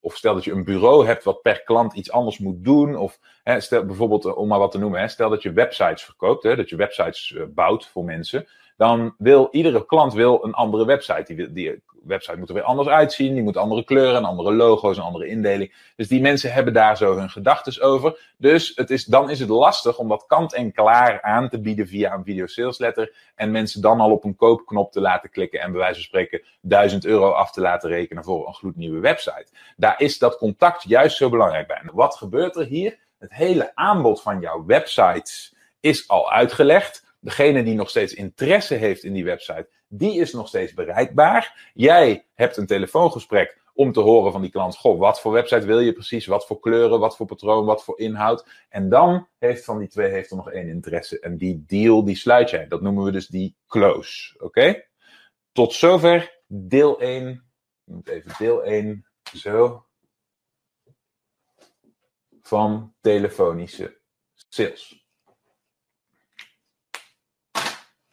of 0.00 0.16
stel 0.16 0.34
dat 0.34 0.44
je 0.44 0.52
een 0.52 0.64
bureau 0.64 1.06
hebt 1.06 1.24
wat 1.24 1.42
per 1.42 1.62
klant 1.62 1.94
iets 1.94 2.10
anders 2.10 2.38
moet 2.38 2.64
doen. 2.64 2.96
Of 2.96 3.18
hè, 3.42 3.60
stel 3.60 3.84
bijvoorbeeld, 3.84 4.24
eh, 4.24 4.36
om 4.36 4.48
maar 4.48 4.58
wat 4.58 4.70
te 4.70 4.78
noemen, 4.78 5.00
hè, 5.00 5.08
stel 5.08 5.30
dat 5.30 5.42
je 5.42 5.52
websites 5.52 6.02
verkoopt, 6.04 6.42
hè, 6.42 6.56
dat 6.56 6.68
je 6.68 6.76
websites 6.76 7.30
uh, 7.30 7.42
bouwt 7.48 7.86
voor 7.86 8.04
mensen. 8.04 8.46
Dan 8.80 9.14
wil 9.18 9.48
iedere 9.50 9.86
klant 9.86 10.12
wil 10.12 10.44
een 10.44 10.54
andere 10.54 10.84
website. 10.84 11.34
Die, 11.34 11.52
die 11.52 11.82
website 12.02 12.38
moet 12.38 12.48
er 12.48 12.54
weer 12.54 12.62
anders 12.62 12.88
uitzien. 12.88 13.34
Die 13.34 13.42
moet 13.42 13.56
andere 13.56 13.84
kleuren, 13.84 14.24
andere 14.24 14.54
logo's, 14.54 14.96
een 14.96 15.02
andere 15.02 15.26
indeling. 15.26 15.92
Dus 15.96 16.08
die 16.08 16.20
mensen 16.20 16.52
hebben 16.52 16.72
daar 16.72 16.96
zo 16.96 17.16
hun 17.16 17.30
gedachten 17.30 17.82
over. 17.82 18.32
Dus 18.36 18.72
het 18.74 18.90
is, 18.90 19.04
dan 19.04 19.30
is 19.30 19.40
het 19.40 19.48
lastig 19.48 19.98
om 19.98 20.08
dat 20.08 20.24
kant 20.26 20.54
en 20.54 20.72
klaar 20.72 21.22
aan 21.22 21.48
te 21.48 21.60
bieden 21.60 21.88
via 21.88 22.14
een 22.14 22.24
video 22.24 22.46
sales 22.46 22.78
letter. 22.78 23.14
En 23.34 23.50
mensen 23.50 23.82
dan 23.82 24.00
al 24.00 24.10
op 24.10 24.24
een 24.24 24.36
koopknop 24.36 24.92
te 24.92 25.00
laten 25.00 25.30
klikken 25.30 25.60
en 25.60 25.70
bij 25.70 25.80
wijze 25.80 25.94
van 25.94 26.04
spreken 26.04 26.42
1000 26.60 27.04
euro 27.04 27.30
af 27.30 27.52
te 27.52 27.60
laten 27.60 27.88
rekenen 27.88 28.24
voor 28.24 28.46
een 28.46 28.54
gloednieuwe 28.54 29.00
website. 29.00 29.46
Daar 29.76 30.00
is 30.00 30.18
dat 30.18 30.36
contact 30.36 30.82
juist 30.82 31.16
zo 31.16 31.28
belangrijk 31.28 31.66
bij. 31.66 31.80
En 31.82 31.90
wat 31.92 32.16
gebeurt 32.16 32.56
er 32.56 32.66
hier? 32.66 32.98
Het 33.18 33.34
hele 33.34 33.70
aanbod 33.74 34.22
van 34.22 34.40
jouw 34.40 34.64
websites 34.64 35.54
is 35.80 36.08
al 36.08 36.30
uitgelegd. 36.32 37.08
Degene 37.20 37.62
die 37.62 37.74
nog 37.74 37.90
steeds 37.90 38.14
interesse 38.14 38.74
heeft 38.74 39.04
in 39.04 39.12
die 39.12 39.24
website, 39.24 39.68
die 39.88 40.20
is 40.20 40.32
nog 40.32 40.48
steeds 40.48 40.74
bereikbaar. 40.74 41.70
Jij 41.74 42.26
hebt 42.34 42.56
een 42.56 42.66
telefoongesprek 42.66 43.58
om 43.74 43.92
te 43.92 44.00
horen 44.00 44.32
van 44.32 44.40
die 44.40 44.50
klant, 44.50 44.76
goh, 44.76 44.98
wat 44.98 45.20
voor 45.20 45.32
website 45.32 45.66
wil 45.66 45.80
je 45.80 45.92
precies, 45.92 46.26
wat 46.26 46.46
voor 46.46 46.60
kleuren, 46.60 47.00
wat 47.00 47.16
voor 47.16 47.26
patroon, 47.26 47.64
wat 47.64 47.84
voor 47.84 47.98
inhoud. 47.98 48.48
En 48.68 48.88
dan 48.88 49.28
heeft 49.38 49.64
van 49.64 49.78
die 49.78 49.88
twee 49.88 50.10
heeft 50.10 50.30
er 50.30 50.36
nog 50.36 50.50
één 50.50 50.68
interesse. 50.68 51.20
En 51.20 51.36
die 51.36 51.64
deal, 51.66 52.04
die 52.04 52.16
sluit 52.16 52.50
jij. 52.50 52.68
Dat 52.68 52.80
noemen 52.80 53.04
we 53.04 53.10
dus 53.10 53.26
die 53.26 53.56
close. 53.66 54.34
Oké? 54.38 54.84
Tot 55.52 55.72
zover 55.72 56.42
deel 56.46 57.00
1. 57.00 57.28
Ik 57.84 57.94
moet 57.94 58.08
even 58.08 58.32
deel 58.38 58.64
1. 58.64 59.06
Zo. 59.34 59.84
Van 62.42 62.94
telefonische 63.00 64.00
sales. 64.48 64.99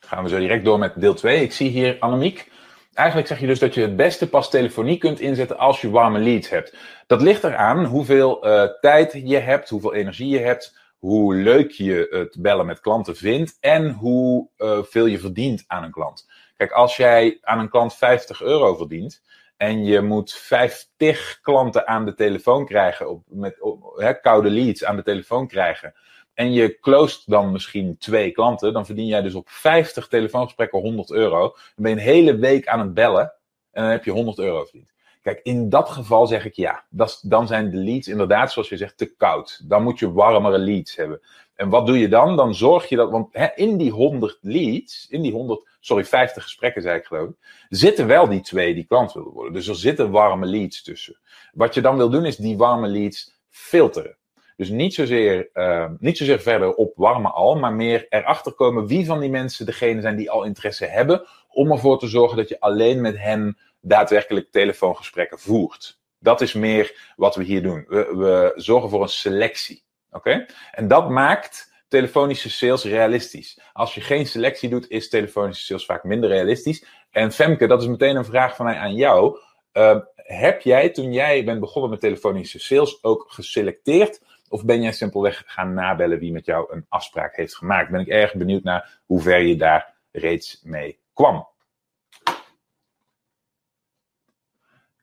Gaan 0.08 0.24
we 0.24 0.30
zo 0.30 0.40
direct 0.40 0.66
door 0.66 0.80
met 0.80 0.94
deel 0.96 1.14
2. 1.14 1.42
Ik 1.42 1.52
zie 1.52 1.70
hier 1.70 1.98
Annemiek. 2.00 2.52
Eigenlijk 2.94 3.28
zeg 3.28 3.40
je 3.40 3.48
dus 3.48 3.60
dat 3.60 3.74
je 3.74 3.82
het 3.82 3.96
beste 3.96 4.30
pas 4.30 4.50
telefonie 4.50 4.98
kunt 4.98 5.20
inzetten 5.20 5.58
als 5.58 5.82
je 5.82 5.90
warme 5.90 6.20
leads 6.20 6.50
hebt. 6.50 6.76
Dat 7.08 7.22
ligt 7.22 7.44
eraan 7.44 7.86
hoeveel 7.86 8.48
uh, 8.48 8.64
tijd 8.82 9.22
je 9.24 9.38
hebt, 9.38 9.70
hoeveel 9.70 9.94
energie 9.94 10.30
je 10.30 10.40
hebt, 10.40 10.78
hoe 10.98 11.36
leuk 11.36 11.72
je 11.72 12.08
het 12.10 12.38
bellen 12.40 12.66
met 12.66 12.80
klanten 12.80 13.16
vindt 13.16 13.58
en 13.60 13.92
hoe 13.92 14.50
uh, 14.58 14.80
veel 14.82 15.06
je 15.06 15.20
verdient 15.20 15.64
aan 15.68 15.84
een 15.84 15.92
klant. 15.92 16.30
Kijk, 16.58 16.72
als 16.72 16.98
jij 16.98 17.38
aan 17.42 17.60
een 17.60 17.70
klant 17.70 17.96
50 17.96 18.42
euro 18.42 18.76
verdient 18.76 19.22
en 19.58 19.86
je 19.86 20.02
moet 20.02 20.34
50 20.34 21.40
klanten 21.42 21.88
aan 21.88 22.06
de 22.06 22.14
telefoon 22.14 22.66
krijgen, 22.66 23.10
op, 23.10 23.24
met 23.28 24.20
koude 24.22 24.50
leads 24.50 24.84
aan 24.84 24.96
de 24.96 25.04
telefoon 25.04 25.48
krijgen 25.48 25.94
en 26.38 26.54
je 26.54 26.80
closed 26.80 27.24
dan 27.26 27.52
misschien 27.52 27.98
twee 27.98 28.32
klanten, 28.32 28.74
dan 28.74 28.86
verdien 28.86 29.06
jij 29.06 29.22
dus 29.22 29.34
op 29.34 29.50
50 29.50 30.08
telefoongesprekken 30.08 30.80
100 30.80 31.12
euro. 31.12 31.40
Dan 31.40 31.56
ben 31.76 31.92
je 31.92 31.98
een 31.98 32.04
hele 32.04 32.36
week 32.36 32.68
aan 32.68 32.80
het 32.80 32.94
bellen 32.94 33.34
en 33.72 33.84
dan 33.84 33.92
heb 33.92 34.06
je 34.06 34.12
100 34.12 34.40
euro 34.40 34.64
verdiend. 34.64 34.92
Kijk, 35.22 35.40
in 35.44 35.70
dat 35.70 35.90
geval 35.90 36.28
zeg 36.28 36.46
ik 36.46 36.54
ja. 36.54 36.86
Dan 37.22 37.48
zijn 37.48 37.72
de 37.72 37.78
leads 37.78 38.08
inderdaad, 38.08 38.52
zoals 38.52 38.70
je 38.70 38.78
zegt, 38.78 38.98
te 38.98 39.16
koud. 39.16 39.62
Dan 39.64 39.84
moet 39.84 40.00
je 40.00 40.12
warmere 40.12 40.58
leads 40.58 40.96
hebben. 40.96 41.22
En 41.56 41.70
wat 41.70 41.86
doe 41.86 42.00
je 42.00 42.08
dan? 42.08 42.36
Dan 42.36 42.56
zorg 42.56 42.90
je 42.90 42.96
dat, 42.96 43.12
want 43.12 43.28
hè, 43.32 43.48
in 43.56 43.78
die 43.78 43.92
100 43.92 44.38
leads, 44.42 45.08
in 45.10 45.22
die 45.22 45.32
100, 45.32 45.68
sorry, 45.80 46.06
50 46.06 46.44
gesprekken 46.44 46.82
zei 46.82 46.98
ik 46.98 47.06
geloof 47.06 47.30
zitten 47.70 48.08
wel 48.08 48.28
die 48.28 48.42
twee 48.42 48.74
die 48.74 48.86
klant 48.86 49.14
willen 49.14 49.32
worden. 49.32 49.54
Dus 49.54 49.68
er 49.68 49.76
zitten 49.76 50.12
warme 50.12 50.46
leads 50.46 50.84
tussen. 50.84 51.20
Wat 51.52 51.74
je 51.74 51.82
dan 51.82 51.98
wil 51.98 52.10
doen 52.10 52.26
is 52.26 52.36
die 52.36 52.58
warme 52.58 52.88
leads 52.88 53.40
filteren. 53.50 54.17
Dus 54.58 54.70
niet 54.70 54.94
zozeer, 54.94 55.50
uh, 55.54 55.86
niet 56.00 56.18
zozeer 56.18 56.40
verder 56.40 56.74
op 56.74 56.94
warme 56.96 57.30
al, 57.30 57.56
maar 57.56 57.74
meer 57.74 58.06
erachter 58.10 58.52
komen 58.52 58.88
wie 58.88 59.06
van 59.06 59.20
die 59.20 59.30
mensen 59.30 59.66
degene 59.66 60.02
zijn 60.02 60.16
die 60.16 60.32
al 60.32 60.44
interesse 60.44 60.86
hebben. 60.86 61.26
Om 61.50 61.72
ervoor 61.72 62.00
te 62.00 62.08
zorgen 62.08 62.38
dat 62.38 62.50
je 62.50 62.60
alleen 62.60 63.02
met 63.02 63.18
hen 63.18 63.58
daadwerkelijk 63.82 64.52
telefoongesprekken 64.52 65.40
voert. 65.40 66.00
Dat 66.20 66.42
is 66.42 66.54
meer 66.54 67.12
wat 67.16 67.36
we 67.36 67.44
hier 67.44 67.64
doen. 67.64 67.86
We, 67.88 68.16
we 68.16 68.52
zorgen 68.56 68.90
voor 68.90 69.02
een 69.02 69.10
selectie. 69.10 69.84
Oké? 70.12 70.46
En 70.72 70.88
dat 70.88 71.10
maakt 71.10 71.74
telefonische 71.88 72.50
sales 72.50 72.84
realistisch. 72.84 73.60
Als 73.74 73.96
je 73.96 74.02
geen 74.02 74.26
selectie 74.26 74.70
doet, 74.70 74.90
is 74.90 75.10
telefonische 75.10 75.66
sales 75.66 75.86
vaak 75.86 76.04
minder 76.04 76.30
realistisch. 76.30 76.86
En 77.12 77.32
Femke, 77.32 77.68
dat 77.68 77.82
is 77.82 77.88
meteen 77.88 78.16
een 78.16 78.26
vraag 78.26 78.56
van 78.56 78.66
mij 78.66 78.76
aan 78.76 78.96
jou. 78.96 79.40
Uh, 79.74 80.00
heb 80.16 80.62
jij, 80.62 80.90
toen 80.90 81.14
jij 81.14 81.44
bent 81.44 81.60
begonnen 81.60 81.92
met 81.92 82.00
telefonische 82.00 82.60
sales, 82.60 83.04
ook 83.04 83.26
geselecteerd 83.28 84.22
of 84.50 84.66
ben 84.66 84.82
jij 84.82 84.92
simpelweg 84.92 85.44
gaan 85.46 85.74
nabellen 85.74 86.20
wie 86.20 86.32
met 86.32 86.46
jou 86.46 86.74
een 86.74 86.86
afspraak 86.90 87.36
heeft 87.36 87.56
gemaakt? 87.56 87.92
Ben 87.92 88.00
ik 88.00 88.08
erg 88.08 88.34
benieuwd 88.34 88.64
naar 88.64 89.00
hoe 89.06 89.22
ver 89.22 89.40
je 89.40 89.56
daar 89.56 89.96
reeds 90.12 90.62
mee 90.64 91.00
kwam. 91.14 91.48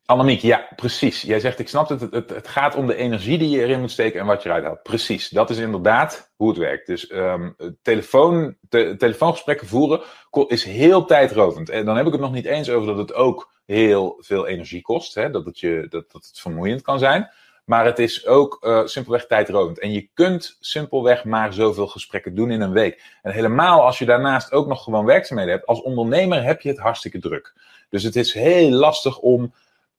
Annemiek, 0.07 0.41
ja, 0.41 0.69
precies. 0.77 1.23
Jij 1.23 1.41
zegt, 1.41 1.59
ik 1.59 1.69
snap 1.69 1.89
het, 1.89 2.01
het, 2.01 2.31
het, 2.31 2.49
gaat 2.49 2.75
om 2.75 2.87
de 2.87 2.97
energie 2.97 3.39
die 3.39 3.49
je 3.49 3.63
erin 3.63 3.81
moet 3.81 3.91
steken 3.91 4.21
en 4.21 4.27
wat 4.27 4.43
je 4.43 4.49
eruit 4.49 4.65
haalt. 4.65 4.83
Precies, 4.83 5.29
dat 5.29 5.51
is 5.51 5.59
inderdaad 5.59 6.33
hoe 6.37 6.49
het 6.49 6.59
werkt. 6.59 6.87
Dus 6.87 7.13
um, 7.13 7.57
telefoon, 7.83 8.57
te, 8.69 8.95
telefoongesprekken 8.99 9.67
voeren 9.67 10.01
is 10.47 10.65
heel 10.65 11.05
tijdrovend. 11.05 11.69
En 11.69 11.85
dan 11.85 11.97
heb 11.97 12.07
ik 12.07 12.13
het 12.13 12.21
nog 12.21 12.33
niet 12.33 12.45
eens 12.45 12.71
over 12.71 12.87
dat 12.87 12.99
het 12.99 13.15
ook 13.15 13.53
heel 13.67 14.17
veel 14.21 14.47
energie 14.47 14.83
kost. 14.83 15.15
Hè? 15.15 15.31
Dat, 15.31 15.59
je, 15.59 15.87
dat, 15.89 16.13
dat 16.13 16.27
het 16.27 16.41
vermoeiend 16.41 16.83
kan 16.83 16.99
zijn. 16.99 17.31
Maar 17.65 17.85
het 17.85 17.99
is 17.99 18.27
ook 18.27 18.59
uh, 18.61 18.87
simpelweg 18.87 19.27
tijdrovend. 19.27 19.79
En 19.79 19.93
je 19.93 20.09
kunt 20.15 20.57
simpelweg 20.61 21.25
maar 21.25 21.53
zoveel 21.53 21.87
gesprekken 21.87 22.35
doen 22.35 22.51
in 22.51 22.61
een 22.61 22.73
week. 22.73 23.19
En 23.23 23.33
helemaal 23.33 23.83
als 23.83 23.99
je 23.99 24.05
daarnaast 24.05 24.53
ook 24.53 24.67
nog 24.67 24.83
gewoon 24.83 25.05
werkzaamheden 25.05 25.55
hebt. 25.55 25.67
Als 25.67 25.83
ondernemer 25.83 26.43
heb 26.43 26.61
je 26.61 26.69
het 26.69 26.79
hartstikke 26.79 27.19
druk. 27.19 27.55
Dus 27.89 28.03
het 28.03 28.17
is 28.17 28.33
heel 28.33 28.71
lastig 28.71 29.19
om 29.19 29.55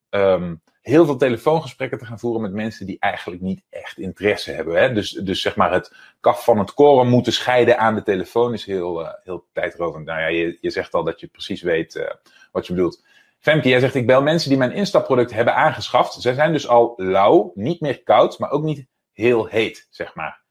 um, 0.10 0.62
heel 0.82 1.06
veel 1.06 1.18
telefoongesprekken 1.18 1.98
te 1.98 2.06
gaan 2.06 2.20
voeren 2.20 2.42
met 2.42 2.54
mensen 2.54 2.86
die 2.86 2.98
eigenlijk 3.00 3.42
niet 3.42 3.62
echt 3.70 3.98
interesse 3.98 4.52
hebben. 4.52 4.82
Hè? 4.82 4.94
Dus, 4.94 5.12
dus 5.12 5.42
zeg 5.42 5.56
maar 5.56 5.74
het 5.74 5.94
kaf 6.20 6.44
van 6.44 6.60
het 6.60 6.74
koren 6.74 7.08
moeten 7.08 7.34
scheiden 7.34 7.78
aan 7.78 7.96
de 7.96 8.04
telefoon 8.04 8.54
is 8.54 8.66
heel, 8.66 9.02
uh, 9.02 9.10
heel 9.24 9.46
tijdrovend. 9.54 10.06
Nou 10.06 10.20
ja, 10.20 10.28
je, 10.28 10.58
je 10.62 10.70
zegt 10.70 10.94
al 10.94 11.04
dat 11.04 11.20
je 11.20 11.28
precies 11.28 11.62
weet 11.62 11.96
uh, 11.96 12.04
wat 12.52 12.68
je 12.68 12.74
bedoelt. 12.74 13.04
Femke, 13.46 13.70
jij 13.70 13.80
zegt, 13.80 13.96
ik 13.96 14.08
bel 14.08 14.22
mensen 14.22 14.50
die 14.50 14.58
mijn 14.58 14.72
instapproduct 14.72 15.34
hebben 15.34 15.56
aangeschaft. 15.56 16.14
Zij 16.14 16.34
zijn 16.34 16.52
dus 16.52 16.68
al 16.68 16.94
lauw, 16.98 17.52
niet 17.56 17.82
meer 17.82 18.04
koud, 18.04 18.40
maar 18.40 18.52
ook 18.52 18.64
niet 18.64 18.88
heel 19.12 19.46
heet, 19.46 19.88
zeg 19.90 20.16
maar. 20.16 20.42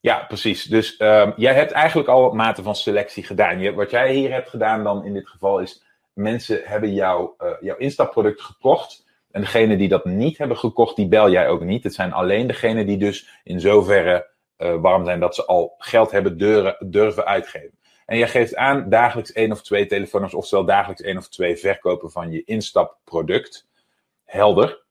Ja, 0.00 0.24
precies. 0.28 0.64
Dus 0.64 0.98
uh, 0.98 1.30
jij 1.36 1.54
hebt 1.54 1.72
eigenlijk 1.72 2.08
al 2.08 2.32
mate 2.32 2.62
van 2.62 2.76
selectie 2.76 3.24
gedaan. 3.24 3.60
Je, 3.60 3.74
wat 3.74 3.90
jij 3.90 4.12
hier 4.12 4.32
hebt 4.32 4.48
gedaan 4.48 4.84
dan 4.84 5.04
in 5.04 5.12
dit 5.12 5.28
geval 5.28 5.58
is, 5.58 5.84
mensen 6.12 6.60
hebben 6.64 6.94
jou, 6.94 7.30
uh, 7.38 7.50
jouw 7.60 7.76
instapproduct 7.76 8.40
gekocht. 8.40 9.06
En 9.30 9.40
degene 9.40 9.76
die 9.76 9.88
dat 9.88 10.04
niet 10.04 10.38
hebben 10.38 10.58
gekocht, 10.58 10.96
die 10.96 11.08
bel 11.08 11.30
jij 11.30 11.48
ook 11.48 11.62
niet. 11.62 11.84
Het 11.84 11.94
zijn 11.94 12.12
alleen 12.12 12.46
degenen 12.46 12.86
die 12.86 12.98
dus 12.98 13.40
in 13.44 13.60
zoverre 13.60 14.30
uh, 14.58 14.74
warm 14.80 15.04
zijn 15.04 15.20
dat 15.20 15.34
ze 15.34 15.44
al 15.44 15.74
geld 15.78 16.10
hebben 16.10 16.38
durven 16.90 17.26
uitgeven. 17.26 17.78
En 18.06 18.18
je 18.18 18.26
geeft 18.26 18.56
aan 18.56 18.88
dagelijks 18.88 19.32
één 19.32 19.52
of 19.52 19.62
twee 19.62 19.86
telefoonnummers, 19.86 20.42
oftewel 20.42 20.64
dagelijks 20.64 21.02
één 21.02 21.16
of 21.16 21.28
twee 21.28 21.56
verkopen 21.56 22.10
van 22.10 22.30
je 22.30 22.44
instapproduct. 22.44 23.68
Helder. 24.24 24.82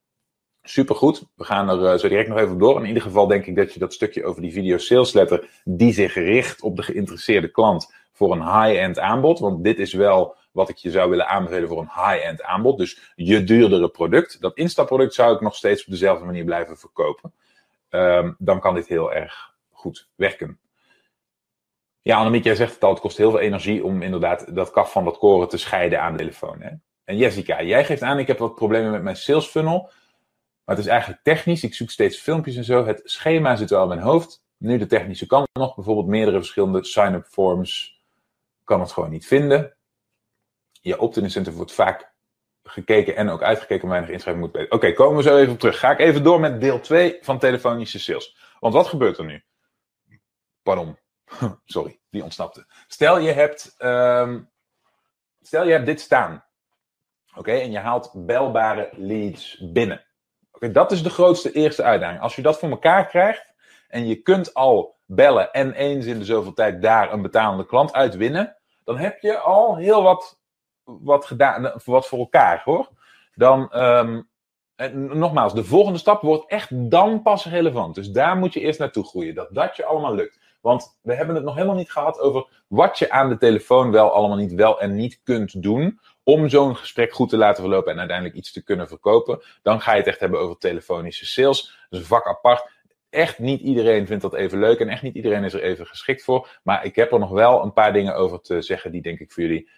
Supergoed. 0.62 1.24
We 1.36 1.44
gaan 1.44 1.70
er 1.70 1.94
uh, 1.94 2.00
zo 2.00 2.08
direct 2.08 2.30
nog 2.30 2.38
even 2.38 2.58
door. 2.58 2.80
In 2.80 2.88
ieder 2.88 3.04
geval 3.04 3.28
denk 3.28 3.46
ik 3.46 3.56
dat 3.56 3.74
je 3.74 3.80
dat 3.80 3.94
stukje 3.94 4.26
over 4.26 4.42
die 4.42 4.52
video 4.52 4.78
sales 4.78 5.14
letter, 5.14 5.50
die 5.64 5.94
zich 5.94 6.14
richt 6.14 6.62
op 6.62 6.76
de 6.76 6.84
geïnteresseerde 6.84 7.48
klant 7.48 7.94
voor 8.12 8.32
een 8.32 8.62
high-end 8.62 9.00
aanbod. 9.00 9.40
Want 9.40 9.64
dit 9.64 9.80
is 9.80 9.94
wel 9.94 10.36
wat 10.52 10.70
ik 10.70 10.78
je 10.78 10.92
zou 10.92 11.10
willen 11.10 11.28
aanbevelen 11.28 11.68
voor 11.68 11.80
een 11.80 12.08
high-end 12.08 12.42
aanbod. 12.42 12.78
Dus 12.78 13.14
je 13.16 13.44
duurdere 13.44 13.90
product. 13.90 14.42
Dat 14.42 14.58
instapproduct 14.58 15.14
zou 15.14 15.36
ik 15.36 15.42
nog 15.42 15.56
steeds 15.56 15.86
op 15.86 15.92
dezelfde 15.92 16.26
manier 16.26 16.44
blijven 16.46 16.78
verkopen. 16.78 17.34
Um, 17.90 18.36
dan 18.40 18.60
kan 18.60 18.76
dit 18.76 18.88
heel 18.88 19.14
erg 19.14 19.54
goed 19.72 20.10
werken. 20.16 20.60
Ja, 22.04 22.18
Annemiek, 22.18 22.44
jij 22.44 22.56
zegt 22.56 22.74
het 22.74 22.84
al, 22.84 22.90
het 22.90 23.00
kost 23.00 23.18
heel 23.18 23.30
veel 23.30 23.40
energie 23.40 23.84
om 23.84 24.02
inderdaad 24.02 24.56
dat 24.56 24.72
kaf 24.72 24.92
van 24.92 25.04
dat 25.04 25.18
koren 25.18 25.50
te 25.50 25.58
scheiden 25.58 26.02
aan 26.02 26.12
de 26.12 26.18
telefoon. 26.18 26.62
Hè? 26.62 26.70
En 27.04 27.18
Jessica, 27.18 27.62
jij 27.62 27.86
geeft 27.86 28.02
aan, 28.02 28.20
ik 28.20 28.28
heb 28.28 28.38
wat 28.38 28.56
problemen 28.56 28.92
met 28.92 29.04
mijn 29.04 29.16
sales 29.16 29.46
funnel. 29.46 29.92
Maar 30.66 30.76
het 30.76 30.86
is 30.86 30.92
eigenlijk 30.92 31.24
technisch. 31.24 31.64
Ik 31.64 31.74
zoek 31.74 31.90
steeds 31.90 32.18
filmpjes 32.18 32.56
en 32.56 32.64
zo. 32.64 32.86
Het 32.86 33.02
schema 33.04 33.56
zit 33.56 33.70
wel 33.70 33.82
in 33.82 33.88
mijn 33.88 34.00
hoofd. 34.00 34.46
Nu 34.58 34.78
de 34.78 34.86
technische 34.86 35.26
kant 35.26 35.48
nog. 35.54 35.76
Bijvoorbeeld 35.76 36.08
meerdere 36.08 36.38
verschillende 36.38 36.84
sign-up 36.84 37.26
forms. 37.26 38.02
Kan 38.64 38.80
het 38.80 38.92
gewoon 38.92 39.10
niet 39.10 39.28
vinden. 39.28 39.76
Je 40.82 41.00
opt-in 41.00 41.24
incentive 41.24 41.56
wordt 41.56 41.74
vaak 41.74 42.12
gekeken 42.64 43.16
en 43.16 43.30
ook 43.30 43.42
uitgekeken. 43.42 43.88
Weinig 43.90 44.10
inschrijving 44.10 44.46
moet 44.46 44.54
beter. 44.54 44.72
Oké, 44.72 44.94
komen 44.94 45.18
we 45.18 45.24
zo 45.24 45.38
even 45.38 45.54
op 45.54 45.60
terug. 45.60 45.80
Ga 45.80 45.92
ik 45.92 46.00
even 46.00 46.24
door 46.24 46.40
met 46.40 46.62
deel 46.62 46.80
2 46.80 47.18
van 47.22 47.40
telefonische 47.40 48.00
sales. 48.00 48.38
Want 48.60 48.74
wat 48.74 48.88
gebeurt 48.88 49.18
er 49.18 49.26
nu? 49.26 49.44
Pardon. 50.64 50.98
Sorry, 51.66 52.00
die 52.10 52.24
ontsnapte. 52.24 52.66
Stel 52.88 53.20
je 53.20 53.32
hebt, 53.32 53.76
um, 53.80 54.50
stel 55.42 55.66
je 55.66 55.72
hebt 55.72 55.86
dit 55.86 56.02
staan. 56.02 56.44
Oké, 57.36 57.52
en 57.52 57.72
je 57.72 57.80
haalt 57.80 58.12
belbare 58.14 58.90
leads 58.92 59.64
binnen. 59.72 60.06
Oké, 60.52 60.72
dat 60.72 60.92
is 60.92 61.04
de 61.04 61.10
grootste 61.10 61.52
eerste 61.52 61.84
uitdaging. 61.84 62.22
Als 62.22 62.36
je 62.36 62.42
dat 62.42 62.60
voor 62.60 62.70
elkaar 62.70 63.08
krijgt 63.08 63.54
en 63.88 64.08
je 64.08 64.16
kunt 64.16 64.54
al 64.54 64.96
bellen 65.06 65.52
en 65.52 65.74
eens 65.74 66.06
in 66.06 66.20
de 66.20 66.26
zoveel 66.26 66.54
tijd 66.54 66.82
daar 66.82 67.14
een 67.14 67.22
betalende 67.22 67.66
klant 67.66 67.94
uitwinnen, 67.94 68.58
dan 68.84 68.98
heb 68.98 69.20
je 69.20 69.38
al 69.38 69.78
heel 69.78 70.04
wat, 70.04 70.40
wat 70.84 71.26
gedaan, 71.26 71.74
wat 71.86 72.08
voor 72.08 72.20
elkaar 72.20 72.62
hoor. 72.64 72.90
Dan, 73.36 73.78
um, 73.78 74.30
nogmaals, 74.92 75.54
de 75.54 75.64
volgende 75.64 76.00
stap 76.00 76.22
wordt 76.22 76.50
echt 76.50 76.90
dan 76.92 77.22
pas 77.22 77.46
relevant. 77.46 77.96
Dus 77.96 78.10
daar 78.10 78.38
moet 78.38 78.54
je 78.54 78.60
eerst 78.60 78.80
naartoe 78.80 79.04
groeien. 79.04 79.36
Dat 79.36 79.54
dat 79.54 79.76
je 79.76 79.86
allemaal 79.86 80.16
lukt. 80.16 80.40
Want 80.64 80.98
we 81.02 81.16
hebben 81.16 81.36
het 81.36 81.44
nog 81.44 81.56
helemaal 81.56 81.76
niet 81.76 81.92
gehad 81.92 82.20
over 82.20 82.64
wat 82.68 83.00
je 83.00 83.12
aan 83.12 83.30
de 83.30 83.38
telefoon 83.38 83.92
wel 83.92 84.12
allemaal 84.12 84.38
niet 84.38 84.54
wel 84.54 84.82
en 84.82 84.96
niet 84.96 85.20
kunt 85.24 85.62
doen. 85.62 86.00
Om 86.24 86.50
zo'n 86.50 86.76
gesprek 86.76 87.14
goed 87.14 87.30
te 87.30 87.38
laten 87.38 87.64
verlopen 87.64 87.92
en 87.92 88.00
uiteindelijk 88.00 88.38
iets 88.38 88.52
te 88.52 88.64
kunnen 88.64 88.88
verkopen. 88.88 89.42
Dan 89.62 89.82
ga 89.82 89.92
je 89.92 89.98
het 89.98 90.08
echt 90.08 90.20
hebben 90.20 90.40
over 90.40 90.58
telefonische 90.58 91.26
sales. 91.26 91.62
Dat 91.62 91.88
is 91.90 92.00
een 92.00 92.06
vak 92.06 92.28
apart. 92.28 92.72
Echt 93.10 93.40
niet 93.40 93.62
iedereen 93.62 94.08
vindt 94.08 94.22
dat 94.22 94.34
even 94.34 94.60
leuk 94.60 94.80
en 94.80 94.90
echt 94.90 95.02
niet 95.02 95.16
iedereen 95.16 95.44
is 95.44 95.54
er 95.54 95.64
even 95.64 95.88
geschikt 95.88 96.24
voor. 96.24 96.60
Maar 96.64 96.86
ik 96.86 96.96
heb 96.96 97.12
er 97.12 97.20
nog 97.20 97.30
wel 97.30 97.64
een 97.64 97.74
paar 97.74 97.94
dingen 97.94 98.16
over 98.16 98.42
te 98.42 98.62
zeggen 98.62 98.92
die 98.92 99.02
denk 99.02 99.20
ik 99.20 99.32
voor 99.32 99.44
jullie 99.44 99.70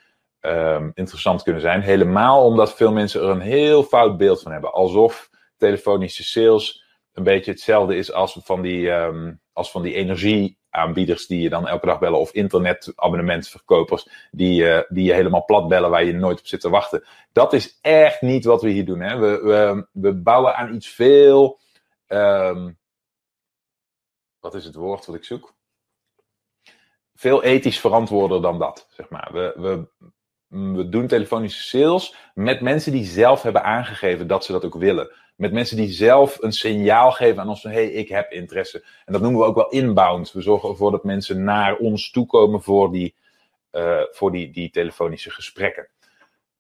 um, 0.42 0.92
interessant 0.94 1.44
kunnen 1.44 1.62
zijn. 1.62 1.82
Helemaal 1.82 2.46
omdat 2.46 2.76
veel 2.76 2.92
mensen 2.92 3.22
er 3.22 3.30
een 3.30 3.40
heel 3.40 3.84
fout 3.84 4.18
beeld 4.18 4.42
van 4.42 4.52
hebben. 4.52 4.74
Alsof 4.74 5.30
telefonische 5.58 6.24
sales 6.24 6.84
een 7.14 7.24
beetje 7.24 7.52
hetzelfde 7.52 7.96
is 7.96 8.12
als 8.12 8.40
van 8.44 8.62
die, 8.62 8.90
um, 8.90 9.42
als 9.54 9.72
van 9.72 9.82
die 9.82 9.94
energie 9.94 10.58
aanbieders 10.76 11.28
die 11.28 11.42
je 11.42 11.50
dan 11.50 11.68
elke 11.68 11.86
dag 11.86 12.00
bellen 12.00 12.20
of 12.20 12.32
internetabonnementverkopers 12.32 14.08
die, 14.32 14.64
uh, 14.64 14.82
die 14.90 15.04
je 15.04 15.14
helemaal 15.14 15.46
plat 15.46 15.68
bellen 15.68 15.90
waar 15.90 16.04
je 16.04 16.14
nooit 16.14 16.40
op 16.40 16.48
zit 16.48 16.62
te 16.62 16.70
wachten. 16.70 17.04
Dat 17.32 17.54
is 17.54 17.80
echt 17.82 18.22
niet 18.22 18.46
wat 18.46 18.62
we 18.62 18.70
hier 18.70 18.86
doen. 18.86 19.02
Hè? 19.02 19.18
We, 19.18 19.40
we, 19.44 19.88
we 19.92 20.14
bouwen 20.14 20.56
aan 20.56 20.74
iets 20.74 20.88
veel. 20.88 21.60
Um, 22.08 22.78
wat 24.40 24.56
is 24.56 24.66
het 24.66 24.76
woord 24.76 25.06
wat 25.06 25.16
ik 25.16 25.24
zoek? 25.24 25.54
Veel 27.16 27.44
ethisch 27.44 27.80
verantwoorder 27.80 28.42
dan 28.42 28.60
dat, 28.60 28.88
zeg 28.90 29.10
maar. 29.10 29.30
We, 29.34 29.54
we, 29.56 29.88
we 30.48 30.90
doen 30.90 31.08
telefonische 31.08 31.78
sales 31.78 32.16
met 32.34 32.62
mensen 32.62 32.92
die 32.92 33.06
zelf 33.06 33.42
hebben 33.42 33.64
aangegeven 33.64 34.28
dat 34.28 34.46
ze 34.46 34.52
dat 34.52 34.66
ook 34.66 34.76
willen. 34.76 35.12
Met 35.36 35.52
mensen 35.52 35.78
die 35.78 35.92
zelf 35.92 36.38
een 36.42 36.52
signaal 36.52 37.12
geven 37.12 37.42
aan 37.42 37.50
ons 37.50 37.62
van, 37.62 37.72
hé, 37.72 37.84
hey, 37.84 37.92
ik 37.92 38.10
heb 38.10 38.32
interesse. 38.32 38.86
En 39.06 39.14
dat 39.14 39.22
noemen 39.22 39.40
we 39.40 39.46
ook 39.48 39.56
wel 39.56 39.70
inbound. 39.70 40.32
We 40.32 40.42
zorgen 40.42 40.70
ervoor 40.70 40.92
dat 40.92 41.04
mensen 41.04 41.44
naar 41.44 41.76
ons 41.78 42.12
toekomen 42.12 42.62
voor 42.62 42.92
die, 42.92 43.16
uh, 43.72 44.02
voor 44.12 44.32
die, 44.32 44.52
die 44.52 44.70
telefonische 44.70 45.32
gesprekken. 45.32 45.88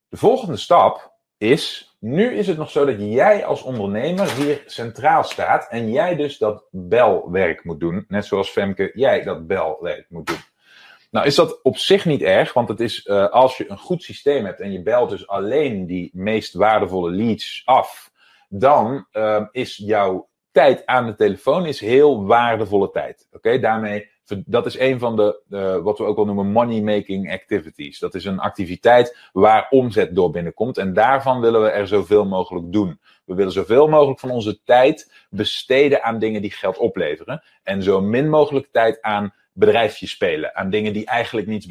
De 0.10 0.18
volgende 0.18 0.58
stap 0.58 1.14
is, 1.38 1.96
nu 2.00 2.34
is 2.34 2.48
het 2.48 2.58
nog 2.58 2.70
zo 2.70 2.86
dat 2.86 2.96
jij 3.00 3.46
als 3.46 3.62
ondernemer 3.62 4.36
hier 4.36 4.64
centraal 4.66 5.24
staat 5.24 5.68
en 5.70 5.92
jij 5.92 6.16
dus 6.16 6.38
dat 6.38 6.64
belwerk 6.72 7.64
moet 7.64 7.80
doen. 7.80 8.06
Net 8.08 8.26
zoals 8.26 8.50
Femke, 8.50 8.92
jij 8.94 9.24
dat 9.24 9.48
belwerk 9.48 10.06
moet 10.10 10.28
doen. 10.28 10.44
Nou 11.12 11.28
is 11.28 11.36
dat 11.36 11.62
op 11.64 11.78
zich 11.78 12.06
niet 12.06 12.22
erg, 12.22 12.54
want 12.54 12.70
het 12.70 12.80
is 12.80 13.06
uh, 13.06 13.30
als 13.30 13.58
je 13.58 13.70
een 13.70 13.78
goed 13.78 14.04
systeem 14.04 14.46
hebt 14.46 14.60
en 14.60 14.72
je 14.72 14.82
belt 14.82 15.10
dus 15.10 15.28
alleen 15.28 15.86
die 15.86 16.10
meest 16.14 16.54
waardevolle 16.54 17.12
leads 17.12 17.62
af, 17.66 18.12
dan 18.60 19.08
uh, 19.13 19.46
is 19.52 19.78
jouw 19.78 20.28
tijd 20.52 20.86
aan 20.86 21.06
de 21.06 21.15
telefoon 21.15 21.65
is 21.65 21.80
heel 21.80 22.26
waardevolle 22.26 22.91
tijd. 22.91 23.28
Oké, 23.32 23.60
daarmee, 23.60 24.10
dat 24.46 24.65
is 24.65 24.80
een 24.80 25.00
van 25.00 25.15
de, 25.15 25.41
uh, 25.50 25.78
wat 25.78 25.98
we 25.98 26.04
ook 26.04 26.15
wel 26.15 26.26
noemen 26.26 26.52
money-making 26.52 27.32
activities. 27.32 28.00
Dat 28.00 28.15
is 28.15 28.26
een 28.26 28.39
activiteit 28.39 29.18
waar 29.34 29.68
omzet 29.70 30.15
door 30.15 30.32
binnenkomt 30.32 30.78
en 30.78 30.94
daarvan 30.94 31.41
willen 31.41 31.62
we 31.62 31.70
er 31.70 31.88
zoveel 31.88 32.26
mogelijk 32.26 32.72
doen. 32.72 33.00
We 33.26 33.36
willen 33.36 33.52
zoveel 33.52 33.88
mogelijk 33.88 34.20
van 34.20 34.32
onze 34.32 34.63
tijd 34.63 35.26
besteden 35.30 36.04
aan 36.04 36.20
dingen 36.20 36.41
die 36.41 36.52
geld 36.52 36.78
opleveren 36.78 37.44
en 37.63 37.84
zo 37.84 38.02
min 38.02 38.30
mogelijk 38.30 38.68
tijd 38.72 39.02
aan 39.02 39.34
bedrijfjes 39.54 40.12
spelen, 40.12 40.56
aan 40.56 40.70
dingen 40.70 40.94
die 40.94 41.06
eigenlijk 41.06 41.48
niets 41.48 41.68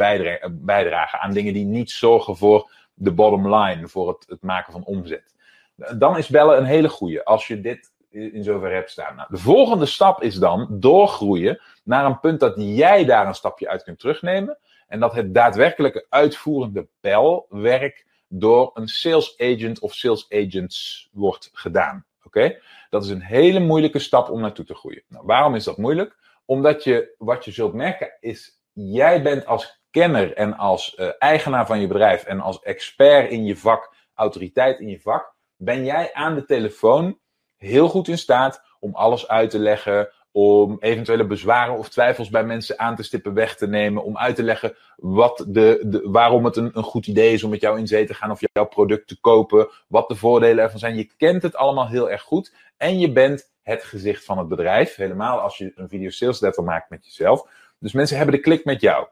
bijdragen, 0.51 1.21
aan 1.21 1.33
dingen 1.33 1.53
die 1.53 1.65
niet 1.65 1.91
zorgen 1.91 2.37
voor 2.37 2.71
de 2.95 3.13
bottom 3.13 3.55
line, 3.55 3.89
voor 3.89 4.09
het, 4.09 4.25
het 4.29 4.43
maken 4.43 4.73
van 4.73 4.85
omzet. 4.85 5.34
Dan 5.77 6.17
is 6.17 6.29
bellen 6.29 6.59
een 6.59 6.65
hele 6.65 6.89
goede 6.89 7.25
als 7.25 7.47
je 7.47 7.61
dit 7.61 7.93
in 8.11 8.43
zover 8.45 8.73
hebt 8.73 8.91
staan. 8.91 9.17
Nou, 9.17 9.29
de 9.31 9.39
volgende 9.39 9.87
stap 9.87 10.23
is 10.23 10.35
dan 10.35 10.67
doorgroeien 10.71 11.61
naar 11.85 12.05
een 12.05 12.21
punt 12.21 12.41
dat 12.41 12.55
jij 12.57 13.05
daar 13.05 13.27
een 13.27 13.35
stapje 13.35 13.69
uit 13.69 13.83
kunt 13.83 13.99
terugnemen. 13.99 14.59
En 14.87 15.01
dat 15.01 15.15
het 15.15 15.35
daadwerkelijke 15.35 16.07
uitvoerende 16.09 16.89
belwerk 17.01 18.07
door 18.29 18.71
een 18.75 18.89
sales 18.89 19.39
agent 19.39 19.79
of 19.79 19.95
sales 19.95 20.27
agents 20.29 21.09
wordt 21.13 21.51
gedaan. 21.53 22.05
Oké? 22.25 22.59
Dat 22.91 23.05
is 23.05 23.11
een 23.11 23.23
hele 23.23 23.61
moeilijke 23.61 23.99
stap 23.99 24.31
om 24.31 24.41
naartoe 24.41 24.65
te 24.65 24.75
groeien. 24.75 25.03
Nou, 25.09 25.27
waarom 25.27 25.55
is 25.55 25.65
dat 25.65 25.77
moeilijk? 25.77 26.17
Omdat 26.45 26.85
je, 26.85 27.15
wat 27.19 27.45
je 27.45 27.51
zult 27.51 27.73
merken 27.73 28.13
is, 28.21 28.61
jij 28.73 29.23
bent 29.23 29.47
als 29.47 29.83
kenner 29.91 30.35
en 30.35 30.57
als 30.57 30.97
uh, 30.99 31.09
eigenaar 31.19 31.67
van 31.67 31.81
je 31.81 31.87
bedrijf 31.87 32.25
en 32.25 32.41
als 32.41 32.61
expert 32.61 33.31
in 33.31 33.45
je 33.45 33.57
vak, 33.57 33.95
autoriteit 34.15 34.81
in 34.81 34.89
je 34.89 35.01
vak, 35.01 35.34
ben 35.57 35.85
jij 35.85 36.13
aan 36.13 36.35
de 36.35 36.45
telefoon 36.45 37.19
heel 37.57 37.89
goed 37.89 38.09
in 38.09 38.19
staat 38.19 38.63
om 38.81 38.95
alles 38.95 39.29
uit 39.29 39.51
te 39.51 39.59
leggen, 39.59 40.11
om 40.33 40.77
eventuele 40.81 41.27
bezwaren 41.27 41.79
of 41.79 41.89
twijfels 41.89 42.29
bij 42.29 42.45
mensen 42.45 42.79
aan 42.79 42.97
te 42.97 43.03
stippen 43.03 43.35
weg 43.35 43.57
te 43.57 43.67
nemen, 43.67 44.05
om 44.05 44.19
uit 44.19 44.37
te 44.37 44.43
leggen 44.43 44.77
wat 44.97 45.45
de, 45.49 45.83
de, 45.87 46.01
waarom 46.11 46.45
het 46.45 46.57
een, 46.57 46.71
een 46.73 46.83
goed 46.83 47.07
idee 47.07 47.33
is 47.33 47.43
om 47.43 47.51
met 47.51 47.61
jou 47.61 47.79
in 47.79 47.87
zee 47.87 48.07
te 48.07 48.15
gaan 48.15 48.31
of 48.31 48.41
jouw 48.53 48.67
product 48.67 49.09
te 49.09 49.21
kopen, 49.21 49.69
wat 49.89 50.09
de 50.09 50.17
voordelen 50.17 50.65
ervan 50.65 50.79
zijn. 50.79 50.97
Je 50.97 51.13
kent 51.17 51.43
het 51.43 51.57
allemaal 51.57 51.89
heel 51.89 52.11
erg 52.11 52.23
goed 52.23 52.55
en 52.77 52.99
je 52.99 53.13
bent 53.13 53.53
het 53.63 53.85
gezicht 53.85 54.25
van 54.25 54.39
het 54.39 54.49
bedrijf, 54.49 54.95
helemaal 54.95 55.41
als 55.41 55.59
je 55.59 55.73
een 55.75 55.89
video 55.89 56.11
sales 56.11 56.41
letter 56.41 56.65
maakt 56.65 56.91
met 56.91 57.05
jezelf. 57.05 57.49
Dus 57.79 57.93
mensen 57.93 58.17
hebben 58.17 58.35
de 58.35 58.41
klik 58.41 58.65
met 58.65 58.81
jou. 58.81 59.07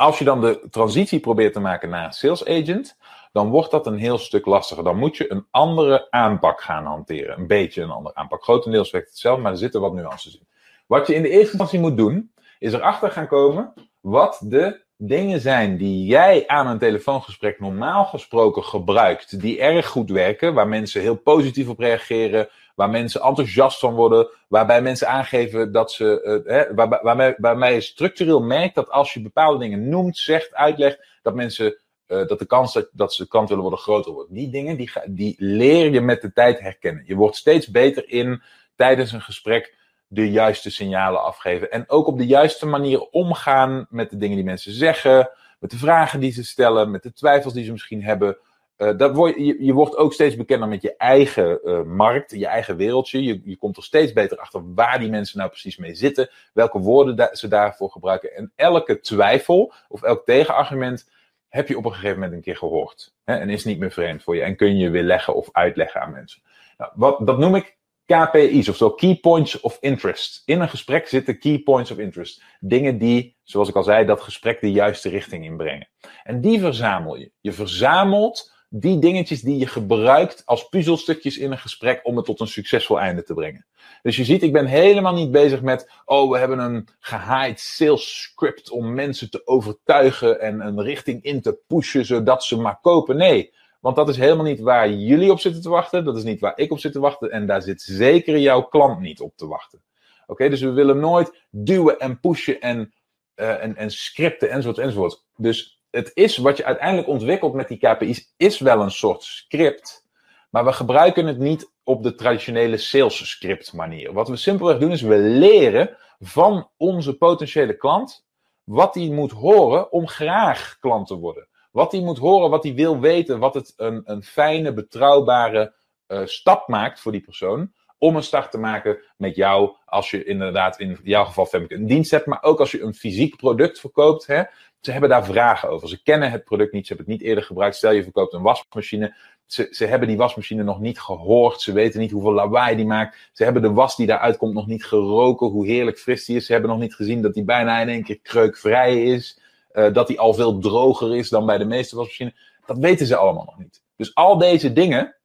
Als 0.00 0.18
je 0.18 0.24
dan 0.24 0.40
de 0.40 0.66
transitie 0.70 1.20
probeert 1.20 1.52
te 1.52 1.60
maken 1.60 1.88
naar 1.88 2.14
sales 2.14 2.44
agent, 2.44 2.96
dan 3.32 3.50
wordt 3.50 3.70
dat 3.70 3.86
een 3.86 3.98
heel 3.98 4.18
stuk 4.18 4.46
lastiger. 4.46 4.84
Dan 4.84 4.96
moet 4.96 5.16
je 5.16 5.32
een 5.32 5.46
andere 5.50 6.10
aanpak 6.10 6.60
gaan 6.60 6.84
hanteren. 6.84 7.38
Een 7.38 7.46
beetje 7.46 7.82
een 7.82 7.90
andere 7.90 8.14
aanpak. 8.14 8.42
Grotendeels 8.42 8.90
werkt 8.90 9.08
hetzelfde, 9.08 9.42
maar 9.42 9.52
er 9.52 9.58
zitten 9.58 9.80
wat 9.80 9.92
nuances 9.92 10.34
in. 10.34 10.46
Wat 10.86 11.06
je 11.06 11.14
in 11.14 11.22
de 11.22 11.28
eerste 11.28 11.48
instantie 11.48 11.78
moet 11.78 11.96
doen, 11.96 12.32
is 12.58 12.72
erachter 12.72 13.10
gaan 13.10 13.26
komen 13.26 13.72
wat 14.00 14.40
de 14.44 14.84
dingen 15.02 15.40
zijn 15.40 15.76
die 15.76 16.04
jij 16.04 16.46
aan 16.46 16.66
een 16.66 16.78
telefoongesprek 16.78 17.60
normaal 17.60 18.04
gesproken 18.04 18.64
gebruikt, 18.64 19.40
die 19.40 19.60
erg 19.60 19.86
goed 19.86 20.10
werken, 20.10 20.54
waar 20.54 20.68
mensen 20.68 21.00
heel 21.00 21.16
positief 21.16 21.68
op 21.68 21.78
reageren, 21.78 22.48
waar 22.74 22.90
mensen 22.90 23.20
enthousiast 23.20 23.78
van 23.78 23.94
worden, 23.94 24.28
waarbij 24.48 24.82
mensen 24.82 25.08
aangeven 25.08 25.72
dat 25.72 25.92
ze, 25.92 26.42
uh, 26.44 26.52
hè, 26.52 26.74
waar, 26.74 27.02
waarmee, 27.02 27.34
waarmee 27.36 27.74
je 27.74 27.80
structureel 27.80 28.42
merkt 28.42 28.74
dat 28.74 28.90
als 28.90 29.14
je 29.14 29.22
bepaalde 29.22 29.58
dingen 29.58 29.88
noemt, 29.88 30.16
zegt, 30.16 30.54
uitlegt, 30.54 31.18
dat 31.22 31.34
mensen 31.34 31.76
uh, 32.06 32.26
dat 32.26 32.38
de 32.38 32.46
kans 32.46 32.72
dat, 32.72 32.88
dat 32.92 33.14
ze 33.14 33.28
kant 33.28 33.48
willen 33.48 33.62
worden 33.62 33.80
groter 33.80 34.12
wordt. 34.12 34.34
Die 34.34 34.50
dingen, 34.50 34.76
die, 34.76 34.90
die 35.06 35.34
leer 35.38 35.92
je 35.92 36.00
met 36.00 36.22
de 36.22 36.32
tijd 36.32 36.60
herkennen. 36.60 37.04
Je 37.06 37.14
wordt 37.14 37.36
steeds 37.36 37.70
beter 37.70 38.08
in 38.08 38.42
tijdens 38.76 39.12
een 39.12 39.20
gesprek 39.20 39.74
de 40.12 40.30
juiste 40.30 40.70
signalen 40.70 41.22
afgeven. 41.22 41.70
En 41.70 41.84
ook 41.88 42.06
op 42.06 42.18
de 42.18 42.26
juiste 42.26 42.66
manier 42.66 43.00
omgaan 43.00 43.86
met 43.90 44.10
de 44.10 44.16
dingen 44.16 44.36
die 44.36 44.44
mensen 44.44 44.72
zeggen, 44.72 45.30
met 45.58 45.70
de 45.70 45.76
vragen 45.76 46.20
die 46.20 46.32
ze 46.32 46.44
stellen, 46.44 46.90
met 46.90 47.02
de 47.02 47.12
twijfels 47.12 47.54
die 47.54 47.64
ze 47.64 47.72
misschien 47.72 48.02
hebben. 48.02 48.38
Uh, 48.76 48.96
dat 48.96 49.14
word, 49.14 49.36
je, 49.36 49.64
je 49.64 49.72
wordt 49.72 49.96
ook 49.96 50.12
steeds 50.12 50.36
bekender 50.36 50.68
met 50.68 50.82
je 50.82 50.96
eigen 50.96 51.60
uh, 51.64 51.82
markt, 51.82 52.30
je 52.30 52.46
eigen 52.46 52.76
wereldje. 52.76 53.22
Je, 53.22 53.40
je 53.44 53.56
komt 53.56 53.76
er 53.76 53.82
steeds 53.82 54.12
beter 54.12 54.38
achter 54.38 54.74
waar 54.74 54.98
die 54.98 55.10
mensen 55.10 55.38
nou 55.38 55.50
precies 55.50 55.76
mee 55.76 55.94
zitten, 55.94 56.30
welke 56.52 56.78
woorden 56.78 57.28
ze 57.32 57.48
daarvoor 57.48 57.90
gebruiken. 57.90 58.36
En 58.36 58.52
elke 58.56 59.00
twijfel 59.00 59.72
of 59.88 60.02
elk 60.02 60.24
tegenargument 60.24 61.10
heb 61.48 61.68
je 61.68 61.76
op 61.76 61.84
een 61.84 61.92
gegeven 61.92 62.14
moment 62.14 62.32
een 62.32 62.40
keer 62.40 62.56
gehoord. 62.56 63.14
Hè, 63.24 63.36
en 63.36 63.50
is 63.50 63.64
niet 63.64 63.78
meer 63.78 63.90
vreemd 63.90 64.22
voor 64.22 64.36
je. 64.36 64.42
En 64.42 64.56
kun 64.56 64.76
je 64.76 64.90
weer 64.90 65.02
leggen 65.02 65.34
of 65.34 65.48
uitleggen 65.52 66.00
aan 66.00 66.12
mensen. 66.12 66.42
Nou, 66.78 66.92
wat, 66.94 67.26
dat 67.26 67.38
noem 67.38 67.54
ik 67.54 67.78
KPI's, 68.10 68.68
oftewel 68.68 68.94
Key 68.94 69.14
Points 69.14 69.60
of 69.60 69.76
Interest. 69.80 70.42
In 70.44 70.60
een 70.60 70.68
gesprek 70.68 71.08
zitten 71.08 71.38
Key 71.38 71.58
Points 71.58 71.90
of 71.90 71.98
Interest. 71.98 72.42
Dingen 72.60 72.98
die, 72.98 73.36
zoals 73.42 73.68
ik 73.68 73.76
al 73.76 73.82
zei, 73.82 74.06
dat 74.06 74.20
gesprek 74.20 74.60
de 74.60 74.72
juiste 74.72 75.08
richting 75.08 75.44
inbrengen. 75.44 75.88
En 76.22 76.40
die 76.40 76.60
verzamel 76.60 77.16
je. 77.16 77.30
Je 77.40 77.52
verzamelt 77.52 78.52
die 78.68 78.98
dingetjes 78.98 79.42
die 79.42 79.58
je 79.58 79.66
gebruikt 79.66 80.42
als 80.46 80.68
puzzelstukjes 80.68 81.38
in 81.38 81.50
een 81.50 81.58
gesprek 81.58 82.00
om 82.02 82.16
het 82.16 82.24
tot 82.24 82.40
een 82.40 82.48
succesvol 82.48 83.00
einde 83.00 83.22
te 83.22 83.34
brengen. 83.34 83.66
Dus 84.02 84.16
je 84.16 84.24
ziet, 84.24 84.42
ik 84.42 84.52
ben 84.52 84.66
helemaal 84.66 85.14
niet 85.14 85.30
bezig 85.30 85.62
met, 85.62 85.90
oh, 86.04 86.30
we 86.30 86.38
hebben 86.38 86.58
een 86.58 86.88
gehaaid 87.00 87.60
sales 87.60 88.22
script 88.22 88.70
om 88.70 88.94
mensen 88.94 89.30
te 89.30 89.46
overtuigen 89.46 90.40
en 90.40 90.60
een 90.60 90.82
richting 90.82 91.22
in 91.22 91.40
te 91.40 91.58
pushen 91.66 92.04
zodat 92.04 92.44
ze 92.44 92.56
maar 92.56 92.78
kopen. 92.80 93.16
Nee, 93.16 93.52
want 93.80 93.96
dat 93.96 94.08
is 94.08 94.16
helemaal 94.16 94.44
niet 94.44 94.60
waar 94.60 94.90
jullie 94.90 95.30
op 95.30 95.40
zitten 95.40 95.62
te 95.62 95.68
wachten. 95.68 96.04
Dat 96.04 96.16
is 96.16 96.24
niet 96.24 96.40
waar 96.40 96.52
ik 96.56 96.72
op 96.72 96.78
zit 96.78 96.92
te 96.92 97.00
wachten. 97.00 97.30
En 97.30 97.46
daar 97.46 97.62
zit 97.62 97.82
zeker 97.82 98.38
jouw 98.38 98.62
klant 98.62 99.00
niet 99.00 99.20
op 99.20 99.36
te 99.36 99.46
wachten. 99.46 99.82
Oké, 100.26 100.48
dus 100.48 100.60
we 100.60 100.70
willen 100.70 100.98
nooit 100.98 101.46
duwen 101.50 101.98
en 101.98 102.20
pushen 102.20 102.60
en, 102.60 102.92
uh, 103.36 103.62
en, 103.62 103.76
en 103.76 103.90
scripten 103.90 104.50
enzovoort 104.50 104.78
enzovoort. 104.78 105.24
Dus 105.36 105.82
het 105.90 106.10
is 106.14 106.36
wat 106.36 106.56
je 106.56 106.64
uiteindelijk 106.64 107.08
ontwikkelt 107.08 107.54
met 107.54 107.68
die 107.68 107.78
KPI's, 107.78 108.34
is 108.36 108.58
wel 108.58 108.80
een 108.80 108.90
soort 108.90 109.22
script. 109.22 110.08
Maar 110.50 110.64
we 110.64 110.72
gebruiken 110.72 111.26
het 111.26 111.38
niet 111.38 111.72
op 111.84 112.02
de 112.02 112.14
traditionele 112.14 112.76
sales 112.76 113.30
script 113.30 113.72
manier. 113.72 114.12
Wat 114.12 114.28
we 114.28 114.36
simpelweg 114.36 114.78
doen 114.78 114.90
is 114.90 115.02
we 115.02 115.16
leren 115.16 115.96
van 116.18 116.70
onze 116.76 117.16
potentiële 117.16 117.76
klant 117.76 118.24
wat 118.64 118.94
hij 118.94 119.08
moet 119.08 119.32
horen 119.32 119.92
om 119.92 120.08
graag 120.08 120.76
klant 120.80 121.06
te 121.06 121.14
worden. 121.14 121.48
Wat 121.70 121.92
hij 121.92 122.00
moet 122.00 122.18
horen, 122.18 122.50
wat 122.50 122.62
hij 122.62 122.74
wil 122.74 123.00
weten, 123.00 123.38
wat 123.38 123.54
het 123.54 123.72
een, 123.76 124.02
een 124.04 124.22
fijne, 124.22 124.72
betrouwbare 124.72 125.74
uh, 126.08 126.20
stap 126.24 126.68
maakt 126.68 127.00
voor 127.00 127.12
die 127.12 127.20
persoon. 127.20 127.72
Om 127.98 128.16
een 128.16 128.22
start 128.22 128.50
te 128.50 128.58
maken 128.58 128.98
met 129.16 129.36
jou, 129.36 129.76
als 129.84 130.10
je 130.10 130.24
inderdaad 130.24 130.78
in 130.78 130.98
jouw 131.02 131.24
geval 131.24 131.46
Femke 131.46 131.74
een 131.74 131.86
dienst 131.86 132.10
hebt, 132.10 132.26
maar 132.26 132.42
ook 132.42 132.58
als 132.58 132.70
je 132.70 132.82
een 132.82 132.94
fysiek 132.94 133.36
product 133.36 133.80
verkoopt. 133.80 134.26
Hè, 134.26 134.42
ze 134.80 134.92
hebben 134.92 135.10
daar 135.10 135.24
vragen 135.24 135.68
over. 135.68 135.88
Ze 135.88 136.02
kennen 136.02 136.30
het 136.30 136.44
product 136.44 136.72
niet, 136.72 136.86
ze 136.86 136.94
hebben 136.94 137.12
het 137.12 137.20
niet 137.20 137.28
eerder 137.28 137.44
gebruikt. 137.44 137.76
Stel 137.76 137.92
je 137.92 138.02
verkoopt 138.02 138.32
een 138.32 138.42
wasmachine. 138.42 139.16
Ze, 139.46 139.66
ze 139.70 139.86
hebben 139.86 140.08
die 140.08 140.16
wasmachine 140.16 140.62
nog 140.62 140.80
niet 140.80 141.00
gehoord. 141.00 141.60
Ze 141.60 141.72
weten 141.72 142.00
niet 142.00 142.10
hoeveel 142.10 142.32
lawaai 142.32 142.76
die 142.76 142.86
maakt. 142.86 143.30
Ze 143.32 143.44
hebben 143.44 143.62
de 143.62 143.72
was 143.72 143.96
die 143.96 144.06
daaruit 144.06 144.36
komt 144.36 144.54
nog 144.54 144.66
niet 144.66 144.84
geroken, 144.84 145.46
hoe 145.46 145.66
heerlijk 145.66 145.98
fris 145.98 146.24
die 146.24 146.36
is. 146.36 146.46
Ze 146.46 146.52
hebben 146.52 146.70
nog 146.70 146.80
niet 146.80 146.94
gezien 146.94 147.22
dat 147.22 147.34
die 147.34 147.44
bijna 147.44 147.80
in 147.80 147.88
één 147.88 148.02
keer 148.02 148.20
kreukvrij 148.20 149.02
is. 149.04 149.40
Uh, 149.72 149.92
dat 149.92 150.06
die 150.06 150.20
al 150.20 150.34
veel 150.34 150.58
droger 150.58 151.16
is 151.16 151.28
dan 151.28 151.46
bij 151.46 151.58
de 151.58 151.64
meeste 151.64 151.96
wasmachines. 151.96 152.58
Dat 152.66 152.78
weten 152.78 153.06
ze 153.06 153.16
allemaal 153.16 153.44
nog 153.44 153.58
niet. 153.58 153.82
Dus 153.96 154.14
al 154.14 154.38
deze 154.38 154.72
dingen, 154.72 155.16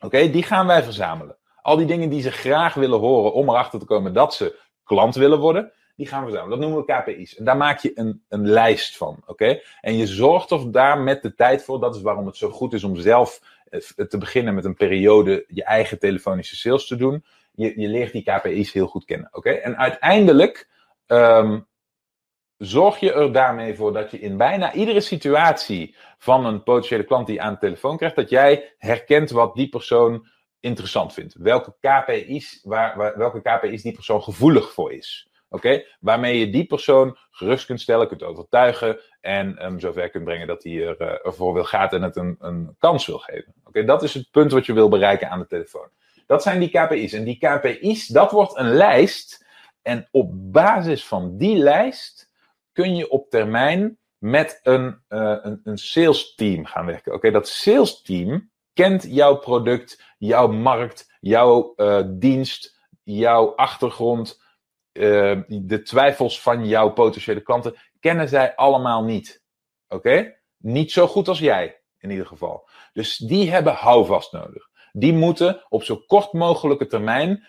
oké, 0.00 0.30
die 0.30 0.42
gaan 0.42 0.66
wij 0.66 0.82
verzamelen. 0.82 1.36
Al 1.62 1.76
die 1.76 1.86
dingen 1.86 2.08
die 2.08 2.22
ze 2.22 2.30
graag 2.30 2.74
willen 2.74 2.98
horen 2.98 3.32
om 3.32 3.48
erachter 3.48 3.78
te 3.78 3.84
komen 3.84 4.12
dat 4.12 4.34
ze 4.34 4.58
klant 4.84 5.14
willen 5.14 5.38
worden, 5.38 5.72
die 5.96 6.06
gaan 6.06 6.24
we 6.24 6.30
verzamelen. 6.30 6.58
Dat 6.58 6.68
noemen 6.68 6.86
we 6.86 6.92
KPI's. 6.92 7.36
En 7.36 7.44
daar 7.44 7.56
maak 7.56 7.78
je 7.78 7.90
een, 7.94 8.22
een 8.28 8.48
lijst 8.48 8.96
van, 8.96 9.22
oké? 9.26 9.60
En 9.80 9.96
je 9.96 10.06
zorgt 10.06 10.50
er 10.50 10.72
daar 10.72 10.98
met 10.98 11.22
de 11.22 11.34
tijd 11.34 11.64
voor. 11.64 11.80
Dat 11.80 11.94
is 11.94 12.02
waarom 12.02 12.26
het 12.26 12.36
zo 12.36 12.50
goed 12.50 12.72
is 12.72 12.84
om 12.84 12.96
zelf 12.96 13.40
eh, 13.70 13.80
te 13.80 14.18
beginnen 14.18 14.54
met 14.54 14.64
een 14.64 14.74
periode 14.74 15.44
je 15.48 15.64
eigen 15.64 15.98
telefonische 15.98 16.56
sales 16.56 16.86
te 16.86 16.96
doen. 16.96 17.24
Je, 17.52 17.80
je 17.80 17.88
leert 17.88 18.12
die 18.12 18.22
KPI's 18.22 18.72
heel 18.72 18.86
goed 18.86 19.04
kennen, 19.04 19.28
oké? 19.32 19.50
En 19.50 19.76
uiteindelijk 19.76 20.68
um, 21.06 21.66
zorg 22.60 23.00
je 23.00 23.12
er 23.12 23.32
daarmee 23.32 23.74
voor 23.74 23.92
dat 23.92 24.10
je 24.10 24.20
in 24.20 24.36
bijna 24.36 24.72
iedere 24.72 25.00
situatie 25.00 25.96
van 26.18 26.46
een 26.46 26.62
potentiële 26.62 27.04
klant 27.04 27.26
die 27.26 27.42
aan 27.42 27.52
de 27.52 27.58
telefoon 27.58 27.96
krijgt, 27.96 28.16
dat 28.16 28.30
jij 28.30 28.74
herkent 28.78 29.30
wat 29.30 29.54
die 29.54 29.68
persoon 29.68 30.28
interessant 30.60 31.12
vindt. 31.12 31.34
Welke 31.38 31.74
KPI's, 31.80 32.60
waar, 32.62 33.16
welke 33.16 33.40
KPI's 33.42 33.82
die 33.82 33.92
persoon 33.92 34.22
gevoelig 34.22 34.72
voor 34.72 34.92
is. 34.92 35.28
Oké? 35.48 35.84
Waarmee 36.00 36.38
je 36.38 36.50
die 36.50 36.66
persoon 36.66 37.16
gerust 37.30 37.66
kunt 37.66 37.80
stellen, 37.80 38.08
kunt 38.08 38.22
overtuigen 38.22 39.00
en 39.20 39.64
um, 39.64 39.80
zover 39.80 40.10
kunt 40.10 40.24
brengen 40.24 40.46
dat 40.46 40.62
hij 40.62 40.86
er, 40.86 41.00
uh, 41.00 41.26
ervoor 41.26 41.54
wil 41.54 41.64
gaan 41.64 41.88
en 41.88 42.02
het 42.02 42.16
een, 42.16 42.36
een 42.38 42.76
kans 42.78 43.06
wil 43.06 43.18
geven. 43.18 43.54
Oké? 43.64 43.84
Dat 43.84 44.02
is 44.02 44.14
het 44.14 44.30
punt 44.30 44.52
wat 44.52 44.66
je 44.66 44.72
wil 44.72 44.88
bereiken 44.88 45.30
aan 45.30 45.38
de 45.38 45.46
telefoon. 45.46 45.88
Dat 46.26 46.42
zijn 46.42 46.60
die 46.60 46.70
KPI's. 46.70 47.12
En 47.12 47.24
die 47.24 47.38
KPI's, 47.38 48.06
dat 48.06 48.30
wordt 48.30 48.56
een 48.56 48.70
lijst. 48.70 49.46
En 49.82 50.08
op 50.10 50.52
basis 50.52 51.06
van 51.06 51.36
die 51.36 51.56
lijst 51.56 52.29
kun 52.80 52.96
je 52.96 53.10
op 53.10 53.30
termijn 53.30 53.98
met 54.18 54.60
een, 54.62 55.02
uh, 55.08 55.36
een, 55.42 55.60
een 55.64 55.78
sales 55.78 56.34
team 56.34 56.64
gaan 56.64 56.86
werken. 56.86 57.14
Oké, 57.14 57.30
dat 57.30 57.48
sales 57.48 58.02
team 58.02 58.50
kent 58.72 59.06
jouw 59.08 59.36
product, 59.36 60.14
jouw 60.18 60.48
markt, 60.48 61.16
jouw 61.20 61.72
uh, 61.76 62.02
dienst, 62.08 62.80
jouw 63.02 63.54
achtergrond, 63.54 64.42
uh, 64.92 65.40
de 65.46 65.82
twijfels 65.82 66.40
van 66.40 66.66
jouw 66.66 66.92
potentiële 66.92 67.40
klanten, 67.40 67.74
kennen 67.98 68.28
zij 68.28 68.54
allemaal 68.56 69.04
niet. 69.04 69.44
Oké? 69.88 70.36
Niet 70.56 70.92
zo 70.92 71.06
goed 71.06 71.28
als 71.28 71.38
jij, 71.38 71.82
in 71.98 72.10
ieder 72.10 72.26
geval. 72.26 72.68
Dus 72.92 73.16
die 73.16 73.50
hebben 73.50 73.74
houvast 73.74 74.32
nodig. 74.32 74.68
Die 74.92 75.12
moeten 75.12 75.64
op 75.68 75.82
zo 75.82 75.96
kort 75.96 76.32
mogelijke 76.32 76.86
termijn 76.86 77.46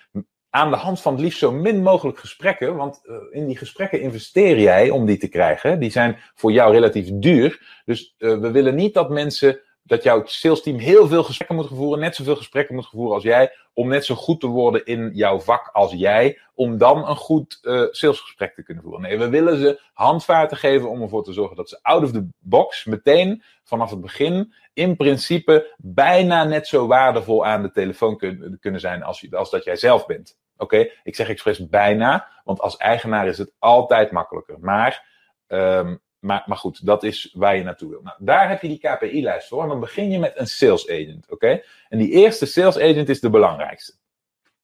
aan 0.52 0.70
de 0.72 0.78
hand 0.78 1.02
van 1.02 1.14
het 1.14 1.22
liefst 1.22 1.40
zo 1.40 1.52
min 1.52 1.82
mogelijk 1.82 2.20
gesprekken, 2.20 2.76
want 2.76 3.02
uh, 3.06 3.16
in 3.32 3.48
die 3.48 3.58
gesprekken 3.58 4.02
investeer 4.02 4.60
jij 4.60 4.90
om 4.90 5.06
die 5.06 5.18
te 5.18 5.28
krijgen. 5.28 5.80
Die 5.80 5.92
zijn 5.92 6.18
voor 6.36 6.52
jou 6.52 6.72
relatief 6.72 7.10
duur. 7.12 7.82
Dus 7.86 8.16
uh, 8.18 8.38
we 8.38 8.52
willen 8.52 8.76
niet 8.76 8.94
dat 8.94 9.10
mensen, 9.10 9.60
dat 9.84 10.04
jouw 10.04 10.26
sales 10.26 10.62
team 10.62 10.78
heel 10.78 11.08
veel 11.08 11.24
gesprekken 11.24 11.56
moet 11.56 11.68
voeren, 11.68 12.00
net 12.00 12.16
zoveel 12.16 12.36
gesprekken 12.36 12.76
moet 12.76 12.90
voeren 12.90 13.14
als 13.14 13.24
jij, 13.24 13.56
om 13.74 13.88
net 13.88 14.06
zo 14.06 14.16
goed 14.16 14.40
te 14.40 14.48
worden 14.48 14.86
in 14.86 15.10
jouw 15.14 15.40
vak 15.40 15.70
als 15.74 15.92
jij, 15.92 16.40
om 16.54 16.78
dan 16.78 17.08
een 17.08 17.16
goed 17.16 17.60
uh, 17.62 17.88
salesgesprek 17.92 18.56
te 18.56 18.64
kunnen 18.64 18.84
voeren. 18.84 19.02
Nee, 19.02 19.18
we 19.18 19.30
willen 19.30 19.58
ze 19.58 19.82
handvaten 19.94 20.58
geven 20.58 20.90
om 20.90 21.02
ervoor 21.02 21.24
te 21.24 21.34
zorgen 21.34 21.56
dat 21.56 21.70
ze 21.70 21.80
out 21.82 22.04
of 22.04 22.12
the 22.12 22.28
box 22.40 22.86
meteen 22.86 23.44
vanaf 23.64 23.90
het 23.90 24.02
begin 24.02 24.54
in 24.74 24.96
principe 24.96 25.76
bijna 25.78 26.44
net 26.44 26.68
zo 26.68 26.88
waardevol 26.88 27.46
aan 27.46 27.62
de 27.62 27.72
telefoon 27.72 28.18
kun, 28.18 28.58
kunnen 28.60 28.80
zijn 28.80 29.04
als, 29.04 29.34
als 29.34 29.50
dat 29.50 29.64
jij 29.64 29.76
zelf 29.76 30.06
bent. 30.06 30.40
Oké, 30.58 30.90
ik 31.04 31.16
zeg 31.16 31.30
expres 31.30 31.70
bijna, 31.70 32.28
want 32.44 32.62
als 32.62 32.78
eigenaar 32.78 33.28
is 33.28 33.38
het 33.38 33.54
altijd 33.60 34.12
makkelijker. 34.12 34.58
Maar, 34.60 35.08
um, 35.48 36.02
maar, 36.22 36.44
maar 36.46 36.58
goed, 36.58 36.86
dat 36.86 37.04
is 37.04 37.32
waar 37.34 37.56
je 37.56 37.64
naartoe 37.64 37.90
wil. 37.90 38.02
Nou, 38.02 38.18
daar 38.20 38.50
heb 38.50 38.62
je 38.62 38.68
die 38.68 38.80
KPI-lijst 38.80 39.48
voor. 39.48 39.64
En 39.64 39.70
dan 39.70 39.80
begin 39.80 40.12
je 40.12 40.20
met 40.20 40.34
een 40.36 40.48
sales 40.48 40.90
agent. 40.90 41.30
Oké, 41.30 41.62
en 41.90 41.98
die 41.98 42.12
eerste 42.12 42.46
sales 42.46 42.78
agent 42.78 43.10
is 43.10 43.20
de 43.20 43.30
belangrijkste. 43.30 43.94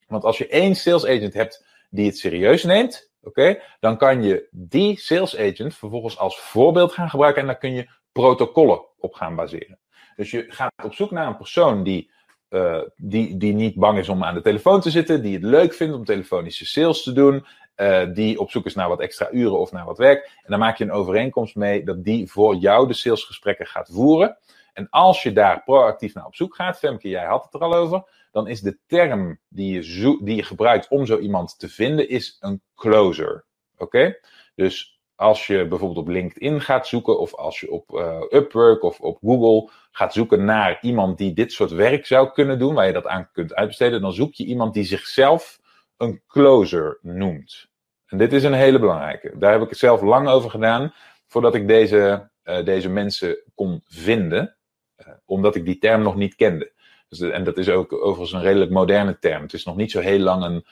Want 0.07 0.23
als 0.23 0.37
je 0.37 0.47
één 0.47 0.75
sales 0.75 1.05
agent 1.05 1.33
hebt 1.33 1.65
die 1.89 2.05
het 2.05 2.17
serieus 2.17 2.63
neemt, 2.63 3.11
oké, 3.21 3.61
dan 3.79 3.97
kan 3.97 4.23
je 4.23 4.47
die 4.51 4.99
sales 4.99 5.37
agent 5.37 5.75
vervolgens 5.75 6.17
als 6.17 6.39
voorbeeld 6.39 6.91
gaan 6.91 7.09
gebruiken 7.09 7.41
en 7.41 7.47
dan 7.47 7.57
kun 7.57 7.73
je 7.73 7.89
protocollen 8.11 8.81
op 8.97 9.13
gaan 9.13 9.35
baseren. 9.35 9.79
Dus 10.15 10.31
je 10.31 10.45
gaat 10.47 10.71
op 10.83 10.93
zoek 10.93 11.11
naar 11.11 11.27
een 11.27 11.37
persoon 11.37 11.83
die 11.83 12.11
uh, 12.49 12.81
die, 12.95 13.37
die 13.37 13.53
niet 13.53 13.75
bang 13.75 13.97
is 13.99 14.09
om 14.09 14.23
aan 14.23 14.33
de 14.33 14.41
telefoon 14.41 14.81
te 14.81 14.89
zitten, 14.89 15.21
die 15.21 15.33
het 15.33 15.43
leuk 15.43 15.73
vindt 15.73 15.95
om 15.95 16.05
telefonische 16.05 16.65
sales 16.65 17.03
te 17.03 17.13
doen, 17.13 17.45
uh, 17.77 18.13
die 18.13 18.39
op 18.39 18.51
zoek 18.51 18.65
is 18.65 18.75
naar 18.75 18.89
wat 18.89 18.99
extra 18.99 19.31
uren 19.31 19.59
of 19.59 19.71
naar 19.71 19.85
wat 19.85 19.97
werk. 19.97 20.25
En 20.25 20.51
dan 20.51 20.59
maak 20.59 20.77
je 20.77 20.83
een 20.83 20.91
overeenkomst 20.91 21.55
mee 21.55 21.83
dat 21.83 22.03
die 22.03 22.31
voor 22.31 22.55
jou 22.55 22.87
de 22.87 22.93
salesgesprekken 22.93 23.65
gaat 23.65 23.89
voeren. 23.91 24.37
En 24.73 24.87
als 24.89 25.23
je 25.23 25.33
daar 25.33 25.63
proactief 25.63 26.13
naar 26.13 26.25
op 26.25 26.35
zoek 26.35 26.55
gaat, 26.55 26.77
Femke, 26.77 27.09
jij 27.09 27.25
had 27.25 27.43
het 27.43 27.53
er 27.53 27.59
al 27.59 27.73
over, 27.73 28.03
dan 28.31 28.47
is 28.47 28.61
de 28.61 28.77
term 28.87 29.39
die 29.49 29.73
je, 29.73 29.83
zo 29.83 30.23
die 30.23 30.35
je 30.35 30.43
gebruikt 30.43 30.87
om 30.87 31.05
zo 31.05 31.17
iemand 31.17 31.59
te 31.59 31.69
vinden, 31.69 32.09
is 32.09 32.37
een 32.39 32.61
closer. 32.75 33.45
Oké? 33.77 34.17
Dus 34.55 34.99
als 35.15 35.47
je 35.47 35.67
bijvoorbeeld 35.67 35.99
op 35.99 36.07
LinkedIn 36.07 36.61
gaat 36.61 36.87
zoeken, 36.87 37.19
of 37.19 37.35
als 37.35 37.59
je 37.59 37.71
op 37.71 37.91
uh, 37.91 38.21
Upwork 38.29 38.83
of 38.83 38.99
op 38.99 39.17
Google 39.21 39.69
gaat 39.91 40.13
zoeken 40.13 40.45
naar 40.45 40.77
iemand 40.81 41.17
die 41.17 41.33
dit 41.33 41.51
soort 41.51 41.71
werk 41.71 42.05
zou 42.05 42.31
kunnen 42.31 42.59
doen, 42.59 42.73
waar 42.73 42.87
je 42.87 42.93
dat 42.93 43.07
aan 43.07 43.29
kunt 43.31 43.55
uitbesteden, 43.55 44.01
dan 44.01 44.13
zoek 44.13 44.33
je 44.33 44.45
iemand 44.45 44.73
die 44.73 44.83
zichzelf 44.83 45.59
een 45.97 46.21
closer 46.27 46.99
noemt. 47.01 47.67
En 48.05 48.17
dit 48.17 48.33
is 48.33 48.43
een 48.43 48.53
hele 48.53 48.79
belangrijke. 48.79 49.37
Daar 49.37 49.51
heb 49.51 49.61
ik 49.61 49.69
het 49.69 49.77
zelf 49.77 50.01
lang 50.01 50.27
over 50.27 50.49
gedaan 50.49 50.93
voordat 51.27 51.55
ik 51.55 51.67
deze, 51.67 52.29
uh, 52.43 52.65
deze 52.65 52.89
mensen 52.89 53.37
kon 53.55 53.81
vinden, 53.85 54.57
uh, 54.97 55.07
omdat 55.25 55.55
ik 55.55 55.65
die 55.65 55.77
term 55.77 56.01
nog 56.01 56.15
niet 56.15 56.35
kende. 56.35 56.71
Dus 57.09 57.19
en 57.19 57.43
dat 57.43 57.57
is 57.57 57.69
ook 57.69 57.93
overigens 57.93 58.31
een 58.31 58.41
redelijk 58.41 58.71
moderne 58.71 59.19
term. 59.19 59.41
Het 59.41 59.53
is 59.53 59.65
nog 59.65 59.75
niet 59.75 59.91
zo 59.91 59.99
heel 59.99 60.19
lang 60.19 60.43
een, 60.43 60.65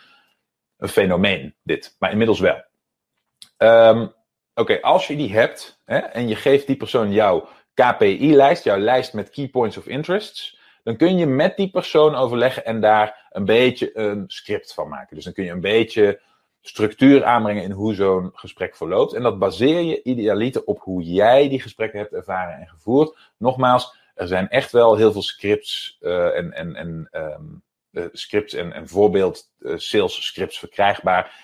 een 0.77 0.87
fenomeen, 0.87 1.55
dit, 1.63 1.95
maar 1.99 2.11
inmiddels 2.11 2.39
wel. 2.39 2.63
Um, 3.57 4.13
Oké, 4.55 4.81
als 4.81 5.07
je 5.07 5.15
die 5.15 5.33
hebt 5.33 5.81
hè, 5.85 5.97
en 5.97 6.27
je 6.27 6.35
geeft 6.35 6.67
die 6.67 6.75
persoon 6.75 7.11
jouw 7.11 7.49
KPI-lijst, 7.73 8.63
jouw 8.63 8.77
lijst 8.77 9.13
met 9.13 9.29
key 9.29 9.47
points 9.47 9.77
of 9.77 9.87
interests, 9.87 10.59
dan 10.85 10.95
kun 10.95 11.17
je 11.17 11.25
met 11.25 11.57
die 11.57 11.69
persoon 11.69 12.15
overleggen 12.15 12.65
en 12.65 12.81
daar 12.81 13.27
een 13.29 13.45
beetje 13.45 13.97
een 13.97 14.23
script 14.27 14.73
van 14.73 14.89
maken. 14.89 15.15
Dus 15.15 15.25
dan 15.25 15.33
kun 15.33 15.43
je 15.43 15.51
een 15.51 15.61
beetje 15.61 16.21
structuur 16.61 17.23
aanbrengen 17.23 17.63
in 17.63 17.71
hoe 17.71 17.93
zo'n 17.93 18.31
gesprek 18.33 18.75
verloopt. 18.75 19.13
En 19.13 19.23
dat 19.23 19.39
baseer 19.39 19.79
je 19.79 20.03
idealiter 20.03 20.63
op 20.63 20.79
hoe 20.79 21.03
jij 21.03 21.49
die 21.49 21.61
gesprekken 21.61 21.99
hebt 21.99 22.13
ervaren 22.13 22.59
en 22.59 22.67
gevoerd. 22.67 23.17
Nogmaals, 23.37 23.95
er 24.15 24.27
zijn 24.27 24.49
echt 24.49 24.71
wel 24.71 24.95
heel 24.95 25.11
veel 25.11 25.21
scripts 25.21 25.97
uh, 26.01 26.37
en, 26.37 26.53
en, 26.53 26.75
en 26.75 27.09
um, 27.11 27.63
uh, 27.91 28.05
scripts 28.11 28.53
en, 28.53 28.73
en 28.73 28.87
voorbeeld 28.87 29.51
uh, 29.59 29.77
sales 29.77 30.25
scripts 30.25 30.59
verkrijgbaar. 30.59 31.43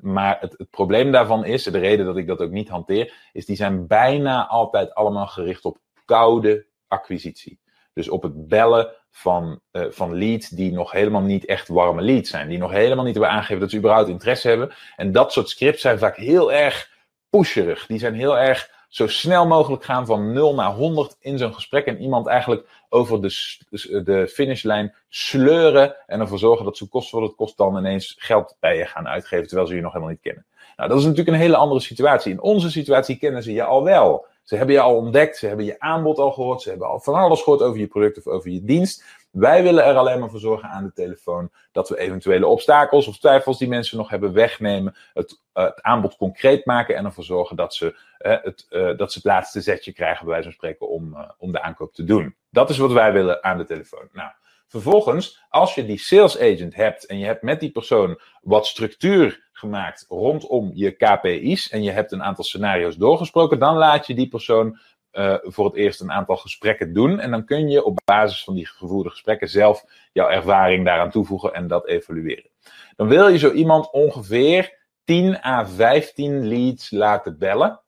Maar 0.00 0.36
het, 0.40 0.54
het, 0.58 0.70
probleem 0.70 1.12
daarvan 1.12 1.44
is, 1.44 1.62
de 1.62 1.78
reden 1.78 2.06
dat 2.06 2.16
ik 2.16 2.26
dat 2.26 2.40
ook 2.40 2.50
niet 2.50 2.68
hanteer, 2.68 3.14
is 3.32 3.46
die 3.46 3.56
zijn 3.56 3.86
bijna 3.86 4.46
altijd 4.46 4.94
allemaal 4.94 5.26
gericht 5.26 5.64
op 5.64 5.78
koude 6.04 6.66
acquisitie. 6.88 7.58
Dus 7.96 8.08
op 8.08 8.22
het 8.22 8.48
bellen 8.48 8.92
van, 9.10 9.60
uh, 9.72 9.84
van 9.90 10.18
leads 10.18 10.48
die 10.48 10.72
nog 10.72 10.92
helemaal 10.92 11.22
niet 11.22 11.44
echt 11.44 11.68
warme 11.68 12.02
leads 12.02 12.30
zijn. 12.30 12.48
Die 12.48 12.58
nog 12.58 12.70
helemaal 12.70 13.04
niet 13.04 13.14
hebben 13.14 13.32
aangegeven 13.32 13.60
dat 13.60 13.70
ze 13.70 13.76
überhaupt 13.76 14.08
interesse 14.08 14.48
hebben. 14.48 14.72
En 14.96 15.12
dat 15.12 15.32
soort 15.32 15.48
scripts 15.48 15.80
zijn 15.80 15.98
vaak 15.98 16.16
heel 16.16 16.52
erg 16.52 16.90
pusherig. 17.30 17.86
Die 17.86 17.98
zijn 17.98 18.14
heel 18.14 18.38
erg 18.38 18.70
zo 18.88 19.06
snel 19.06 19.46
mogelijk 19.46 19.84
gaan 19.84 20.06
van 20.06 20.32
0 20.32 20.54
naar 20.54 20.70
100 20.70 21.16
in 21.20 21.38
zo'n 21.38 21.54
gesprek. 21.54 21.86
En 21.86 22.00
iemand 22.00 22.26
eigenlijk 22.26 22.68
over 22.88 23.22
de, 23.22 24.02
de 24.04 24.28
finishlijn 24.28 24.94
sleuren. 25.08 25.96
En 26.06 26.20
ervoor 26.20 26.38
zorgen 26.38 26.64
dat 26.64 26.76
ze 26.76 26.88
kost 26.88 27.10
wat 27.10 27.22
het 27.22 27.34
kost 27.34 27.56
dan 27.56 27.76
ineens 27.76 28.16
geld 28.18 28.56
bij 28.60 28.76
je 28.76 28.86
gaan 28.86 29.08
uitgeven. 29.08 29.46
Terwijl 29.46 29.68
ze 29.68 29.74
je 29.74 29.80
nog 29.80 29.92
helemaal 29.92 30.12
niet 30.12 30.22
kennen. 30.22 30.46
Nou, 30.76 30.88
dat 30.88 30.98
is 30.98 31.04
natuurlijk 31.04 31.36
een 31.36 31.42
hele 31.42 31.56
andere 31.56 31.80
situatie. 31.80 32.32
In 32.32 32.40
onze 32.40 32.70
situatie 32.70 33.16
kennen 33.16 33.42
ze 33.42 33.52
je 33.52 33.64
al 33.64 33.84
wel. 33.84 34.26
Ze 34.46 34.56
hebben 34.56 34.74
je 34.74 34.80
al 34.80 34.96
ontdekt, 34.96 35.36
ze 35.36 35.46
hebben 35.46 35.64
je 35.64 35.80
aanbod 35.80 36.18
al 36.18 36.32
gehoord, 36.32 36.62
ze 36.62 36.68
hebben 36.68 36.88
al 36.88 37.00
van 37.00 37.14
alles 37.14 37.42
gehoord 37.42 37.62
over 37.62 37.80
je 37.80 37.86
product 37.86 38.18
of 38.18 38.26
over 38.26 38.50
je 38.50 38.64
dienst. 38.64 39.04
Wij 39.30 39.62
willen 39.62 39.84
er 39.84 39.96
alleen 39.96 40.20
maar 40.20 40.30
voor 40.30 40.40
zorgen 40.40 40.68
aan 40.68 40.84
de 40.84 40.92
telefoon 40.92 41.50
dat 41.72 41.88
we 41.88 41.98
eventuele 41.98 42.46
obstakels 42.46 43.06
of 43.06 43.18
twijfels 43.18 43.58
die 43.58 43.68
mensen 43.68 43.96
nog 43.96 44.08
hebben 44.08 44.32
wegnemen, 44.32 44.96
het, 45.14 45.40
uh, 45.54 45.64
het 45.64 45.82
aanbod 45.82 46.16
concreet 46.16 46.66
maken 46.66 46.96
en 46.96 47.04
ervoor 47.04 47.24
zorgen 47.24 47.56
dat 47.56 47.74
ze, 47.74 47.86
uh, 47.86 48.36
het, 48.42 48.66
uh, 48.70 48.96
dat 48.96 49.12
ze 49.12 49.18
het 49.18 49.26
laatste 49.26 49.60
zetje 49.60 49.92
krijgen, 49.92 50.24
bij 50.24 50.34
wijze 50.34 50.48
van 50.48 50.52
spreken, 50.52 50.88
om, 50.88 51.16
om 51.38 51.52
de 51.52 51.62
aankoop 51.62 51.94
te 51.94 52.04
doen. 52.04 52.34
Dat 52.50 52.70
is 52.70 52.78
wat 52.78 52.92
wij 52.92 53.12
willen 53.12 53.44
aan 53.44 53.58
de 53.58 53.64
telefoon. 53.64 54.08
Nou, 54.12 54.30
vervolgens, 54.66 55.44
als 55.48 55.74
je 55.74 55.86
die 55.86 55.98
sales 55.98 56.38
agent 56.38 56.74
hebt 56.74 57.06
en 57.06 57.18
je 57.18 57.24
hebt 57.24 57.42
met 57.42 57.60
die 57.60 57.70
persoon 57.70 58.20
wat 58.40 58.66
structuur 58.66 59.48
gemaakt 59.52 60.04
rondom 60.08 60.70
je 60.74 60.90
KPI's 60.90 61.70
en 61.70 61.82
je 61.82 61.90
hebt 61.90 62.12
een 62.12 62.22
aantal 62.22 62.44
scenario's 62.44 62.96
doorgesproken, 62.96 63.58
dan 63.58 63.76
laat 63.76 64.06
je 64.06 64.14
die 64.14 64.28
persoon 64.28 64.78
uh, 65.12 65.36
voor 65.42 65.64
het 65.64 65.74
eerst 65.74 66.00
een 66.00 66.12
aantal 66.12 66.36
gesprekken 66.36 66.92
doen. 66.92 67.20
En 67.20 67.30
dan 67.30 67.44
kun 67.44 67.68
je 67.68 67.84
op 67.84 68.00
basis 68.04 68.44
van 68.44 68.54
die 68.54 68.66
gevoerde 68.66 69.10
gesprekken 69.10 69.48
zelf 69.48 69.84
jouw 70.12 70.28
ervaring 70.28 70.84
daaraan 70.84 71.10
toevoegen 71.10 71.54
en 71.54 71.66
dat 71.68 71.86
evalueren. 71.86 72.50
Dan 72.96 73.08
wil 73.08 73.28
je 73.28 73.38
zo 73.38 73.50
iemand 73.50 73.92
ongeveer 73.92 74.78
10 75.04 75.44
à 75.44 75.66
15 75.66 76.48
leads 76.48 76.90
laten 76.90 77.38
bellen. 77.38 77.80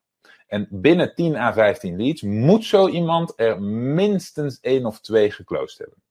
En 0.47 0.69
binnen 0.71 1.15
10 1.15 1.37
à 1.37 1.53
15 1.53 1.97
leads 1.97 2.23
moet 2.23 2.65
zo 2.65 2.89
iemand 2.89 3.33
er 3.37 3.63
minstens 3.63 4.61
één 4.61 4.87
of 4.87 5.01
twee 5.01 5.31
geclosed 5.31 5.79
hebben. 5.79 6.03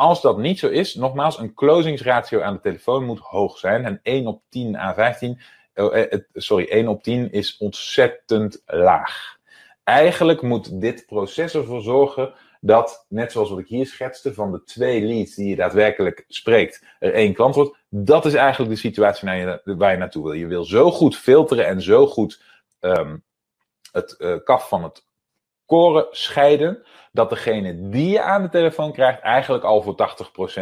Als 0.00 0.20
dat 0.20 0.38
niet 0.38 0.58
zo 0.58 0.68
is, 0.68 0.94
nogmaals, 0.94 1.38
een 1.38 1.54
closingsratio 1.54 2.40
aan 2.40 2.54
de 2.54 2.60
telefoon 2.60 3.04
moet 3.04 3.18
hoog 3.18 3.58
zijn. 3.58 3.84
En 3.84 4.00
1 4.02 4.26
op 4.26 4.42
10 4.48 4.76
à 4.76 4.94
15, 4.94 5.40
uh, 5.74 6.04
sorry, 6.32 6.66
1 6.68 6.88
op 6.88 7.02
10 7.02 7.32
is 7.32 7.56
ontzettend 7.56 8.62
laag. 8.66 9.36
Eigenlijk 9.84 10.42
moet 10.42 10.80
dit 10.80 11.06
proces 11.06 11.54
ervoor 11.54 11.82
zorgen 11.82 12.32
dat, 12.60 13.06
net 13.08 13.32
zoals 13.32 13.50
wat 13.50 13.58
ik 13.58 13.66
hier 13.66 13.86
schetste, 13.86 14.34
van 14.34 14.52
de 14.52 14.64
twee 14.64 15.02
leads 15.02 15.34
die 15.34 15.48
je 15.48 15.56
daadwerkelijk 15.56 16.24
spreekt, 16.28 16.84
er 16.98 17.14
één 17.14 17.34
klant 17.34 17.54
wordt. 17.54 17.76
Dat 17.88 18.26
is 18.26 18.34
eigenlijk 18.34 18.70
de 18.70 18.78
situatie 18.78 19.28
waar 19.28 19.36
je, 19.36 19.76
waar 19.76 19.92
je 19.92 19.98
naartoe 19.98 20.24
wil. 20.24 20.32
Je 20.32 20.46
wil 20.46 20.64
zo 20.64 20.90
goed 20.90 21.16
filteren 21.16 21.66
en 21.66 21.82
zo 21.82 22.06
goed 22.06 22.42
um, 22.80 23.24
het 23.92 24.14
uh, 24.18 24.36
kaf 24.44 24.68
van 24.68 24.82
het 24.82 25.04
scheiden, 26.10 26.82
dat 27.12 27.30
degene 27.30 27.88
die 27.88 28.10
je 28.10 28.22
aan 28.22 28.42
de 28.42 28.48
telefoon 28.48 28.92
krijgt 28.92 29.20
eigenlijk 29.20 29.64
al 29.64 29.82
voor 29.82 29.94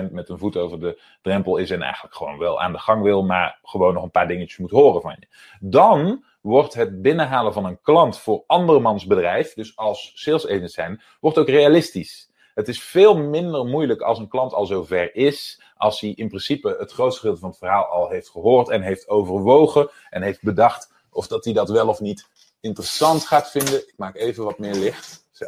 80% 0.08 0.10
met 0.10 0.28
een 0.28 0.38
voet 0.38 0.56
over 0.56 0.80
de 0.80 1.02
drempel 1.22 1.56
is 1.56 1.70
en 1.70 1.82
eigenlijk 1.82 2.14
gewoon 2.14 2.38
wel 2.38 2.60
aan 2.60 2.72
de 2.72 2.78
gang 2.78 3.02
wil, 3.02 3.24
maar 3.24 3.58
gewoon 3.62 3.94
nog 3.94 4.02
een 4.02 4.10
paar 4.10 4.28
dingetjes 4.28 4.58
moet 4.58 4.70
horen 4.70 5.00
van 5.00 5.16
je. 5.18 5.26
Dan 5.60 6.24
wordt 6.40 6.74
het 6.74 7.02
binnenhalen 7.02 7.52
van 7.52 7.64
een 7.64 7.80
klant 7.80 8.18
voor 8.18 8.44
andermans 8.46 9.06
bedrijf, 9.06 9.54
dus 9.54 9.76
als 9.76 10.12
sales 10.14 10.46
agent 10.46 10.70
zijn, 10.70 11.02
wordt 11.20 11.38
ook 11.38 11.48
realistisch. 11.48 12.30
Het 12.54 12.68
is 12.68 12.82
veel 12.82 13.16
minder 13.16 13.64
moeilijk 13.64 14.00
als 14.00 14.18
een 14.18 14.28
klant 14.28 14.52
al 14.52 14.66
zover 14.66 15.14
is, 15.14 15.62
als 15.76 16.00
hij 16.00 16.10
in 16.10 16.28
principe 16.28 16.76
het 16.78 16.92
grootste 16.92 17.20
gedeelte 17.20 17.40
van 17.40 17.48
het 17.48 17.58
verhaal 17.58 17.84
al 17.84 18.08
heeft 18.08 18.28
gehoord 18.28 18.68
en 18.68 18.82
heeft 18.82 19.08
overwogen 19.08 19.90
en 20.10 20.22
heeft 20.22 20.42
bedacht 20.42 20.92
of 21.10 21.26
dat 21.26 21.44
hij 21.44 21.52
dat 21.52 21.68
wel 21.68 21.88
of 21.88 22.00
niet 22.00 22.28
interessant 22.60 23.24
gaat 23.24 23.50
vinden. 23.50 23.88
Ik 23.88 23.94
maak 23.96 24.16
even 24.16 24.44
wat 24.44 24.58
meer 24.58 24.74
licht. 24.74 25.28
Zo. 25.30 25.44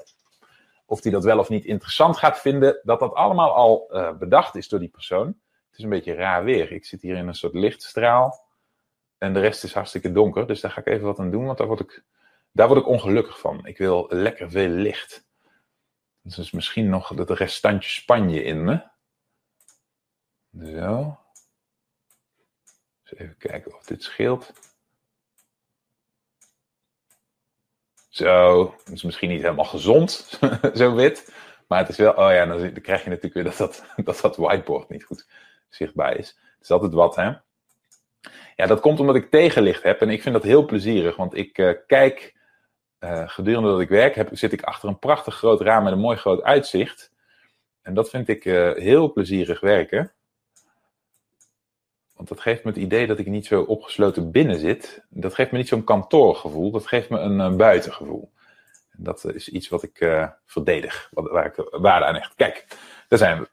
Of 0.87 1.03
hij 1.03 1.13
dat 1.13 1.25
wel 1.25 1.39
of 1.39 1.49
niet 1.49 1.65
interessant 1.65 2.17
gaat 2.17 2.41
vinden, 2.41 2.81
dat 2.83 3.01
dat 3.01 3.15
allemaal 3.15 3.55
al 3.55 3.89
uh, 3.91 4.17
bedacht 4.17 4.55
is 4.55 4.69
door 4.69 4.79
die 4.79 4.89
persoon. 4.89 5.27
Het 5.71 5.79
is 5.79 5.85
een 5.85 5.91
beetje 5.91 6.15
raar 6.15 6.45
weer. 6.45 6.73
Ik 6.73 6.85
zit 6.85 7.03
hier 7.03 7.17
in 7.17 7.29
een 7.29 7.35
soort 7.35 7.55
lichtstraal. 7.55 8.49
En 9.19 9.35
de 9.35 9.41
rest 9.41 9.65
is 9.65 9.75
hartstikke 9.75 10.13
donker. 10.13 10.47
Dus 10.47 10.61
daar 10.61 10.71
ga 10.71 10.81
ik 10.81 10.87
even 10.87 11.07
wat 11.07 11.19
aan 11.19 11.31
doen, 11.31 11.45
want 11.45 11.59
daar 11.59 11.67
word 11.67 11.81
ik, 11.81 12.05
daar 12.53 12.69
word 12.69 12.81
ik 12.81 12.87
ongelukkig 12.87 13.39
van. 13.39 13.67
Ik 13.67 13.79
wil 13.79 14.07
lekker 14.09 14.51
veel 14.51 14.69
licht. 14.69 15.29
Dus 16.23 16.51
misschien 16.51 16.89
nog 16.89 17.09
het 17.09 17.31
restantje 17.31 17.91
Spanje 17.91 18.43
in 18.43 18.65
me. 18.65 18.89
Zo. 20.59 21.19
even 23.05 23.37
kijken 23.37 23.75
of 23.75 23.85
dit 23.85 24.03
scheelt. 24.03 24.53
Zo, 28.21 28.75
het 28.85 28.95
is 28.95 29.03
misschien 29.03 29.29
niet 29.29 29.43
helemaal 29.43 29.65
gezond, 29.65 30.39
zo 30.75 30.95
wit. 30.95 31.33
Maar 31.67 31.79
het 31.79 31.89
is 31.89 31.97
wel, 31.97 32.13
oh 32.13 32.31
ja, 32.31 32.47
dan 32.47 32.73
krijg 32.73 33.03
je 33.05 33.09
natuurlijk 33.09 33.35
weer 33.35 33.45
dat 33.45 33.57
dat, 33.57 33.85
dat, 34.05 34.21
dat 34.21 34.37
whiteboard 34.37 34.89
niet 34.89 35.05
goed 35.05 35.27
zichtbaar 35.69 36.17
is. 36.17 36.29
Het 36.29 36.63
is 36.63 36.71
altijd 36.71 36.93
wat, 36.93 37.17
hè. 37.17 37.33
Ja, 38.57 38.67
dat 38.67 38.81
komt 38.81 39.01
omdat 39.01 39.15
ik 39.15 39.31
tegenlicht 39.31 39.83
heb 39.83 40.01
en 40.01 40.11
ik 40.11 40.23
vind 40.23 40.35
dat 40.35 40.45
heel 40.45 40.65
plezierig, 40.65 41.17
want 41.17 41.37
ik 41.37 41.59
uh, 41.59 41.73
kijk 41.87 42.35
uh, 43.01 43.29
gedurende 43.29 43.69
dat 43.69 43.81
ik 43.81 43.89
werk, 43.89 44.15
heb, 44.15 44.29
zit 44.33 44.53
ik 44.53 44.63
achter 44.63 44.89
een 44.89 44.99
prachtig 44.99 45.35
groot 45.35 45.61
raam 45.61 45.85
met 45.85 45.93
een 45.93 45.99
mooi 45.99 46.17
groot 46.17 46.43
uitzicht. 46.43 47.13
En 47.83 47.95
dat 47.95 48.11
vind 48.11 48.29
ik 48.29 48.45
uh, 48.45 48.73
heel 48.73 49.13
plezierig 49.13 49.61
werken. 49.61 50.13
Want 52.21 52.33
dat 52.33 52.41
geeft 52.41 52.65
me 52.65 52.71
het 52.71 52.81
idee 52.81 53.07
dat 53.07 53.19
ik 53.19 53.27
niet 53.27 53.47
zo 53.47 53.63
opgesloten 53.63 54.31
binnen 54.31 54.59
zit. 54.59 55.05
Dat 55.09 55.35
geeft 55.35 55.51
me 55.51 55.59
niet 55.59 55.69
zo'n 55.69 55.85
kantoorgevoel, 55.85 56.71
dat 56.71 56.87
geeft 56.87 57.11
me 57.11 57.19
een, 57.19 57.39
een 57.39 57.57
buitengevoel. 57.57 58.33
En 58.91 59.03
dat 59.03 59.25
is 59.35 59.49
iets 59.49 59.69
wat 59.69 59.83
ik 59.83 60.27
verdedig, 60.47 61.09
wat, 61.11 61.31
waar 61.31 61.47
ik 61.47 61.69
waarde 61.71 62.07
aan 62.07 62.15
hecht. 62.15 62.35
Kijk, 62.35 62.67
daar 63.09 63.19
zijn 63.19 63.39
we. 63.39 63.49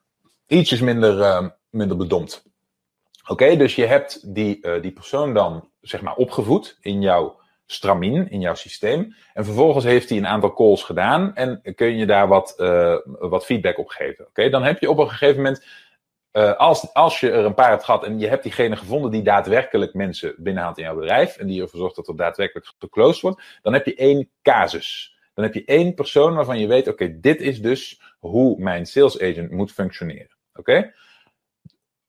Ietsjes 0.48 0.82
minder, 0.82 1.52
minder 1.70 1.98
bedompt. 1.98 2.46
Oké, 3.28 3.56
dus 3.56 3.76
je 3.76 3.86
hebt 3.86 4.34
die, 4.36 4.58
uh, 4.62 4.82
die 4.82 4.92
persoon 4.92 5.34
dan 5.34 5.70
zeg 5.82 6.02
maar 6.02 6.16
opgevoed 6.16 6.78
in 6.82 7.02
jouw 7.02 7.40
stramien, 7.66 8.30
in 8.30 8.40
jouw 8.40 8.56
systeem. 8.56 9.16
En 9.34 9.46
vervolgens 9.46 9.86
heeft 9.86 10.10
hij 10.10 10.18
een 10.18 10.28
aantal 10.28 10.54
calls 10.54 10.84
gedaan 10.84 11.36
en 11.36 11.62
kun 11.76 11.98
je 11.98 12.06
daar 12.06 12.28
wat, 12.28 12.56
uh, 12.58 12.98
wat 13.06 13.46
feedback 13.46 13.78
op 13.78 13.88
geven. 13.88 14.28
Oké, 14.28 14.50
dan 14.50 14.64
heb 14.64 14.80
je 14.80 14.90
op 14.90 14.98
een 14.98 15.10
gegeven 15.10 15.36
moment, 15.36 15.66
uh, 16.38 16.54
als, 16.54 16.94
als 16.94 17.20
je 17.20 17.32
er 17.32 17.46
een 17.46 17.54
paar 17.54 17.70
hebt 17.70 17.84
gehad 17.84 18.04
en 18.04 18.20
je 18.20 18.28
hebt 18.28 18.44
diegene 18.44 18.76
gevonden 18.76 19.12
die 19.12 19.22
daadwerkelijk 19.22 19.94
mensen 19.94 20.36
binnenhaalt 20.38 20.78
in 20.78 20.84
jouw 20.84 20.96
bedrijf 20.96 21.38
en 21.38 21.48
die 21.48 21.62
ervoor 21.62 21.80
zorgt 21.80 21.96
dat 21.96 22.08
er 22.08 22.16
daadwerkelijk 22.16 22.74
geclosed 22.80 23.22
wordt, 23.22 23.42
dan 23.62 23.74
heb 23.74 23.86
je 23.86 23.96
één 23.96 24.30
casus. 24.42 25.16
Dan 25.34 25.44
heb 25.44 25.54
je 25.54 25.66
één 25.66 25.94
persoon 25.94 26.36
waarvan 26.36 26.60
je 26.60 26.68
weet, 26.68 26.88
oké, 26.88 27.20
dit 27.20 27.42
is 27.42 27.62
dus 27.62 28.02
hoe 28.20 28.60
mijn 28.60 28.86
sales 28.86 29.22
agent 29.22 29.52
moet 29.52 29.72
functioneren. 29.72 30.38
Oké? 30.54 30.94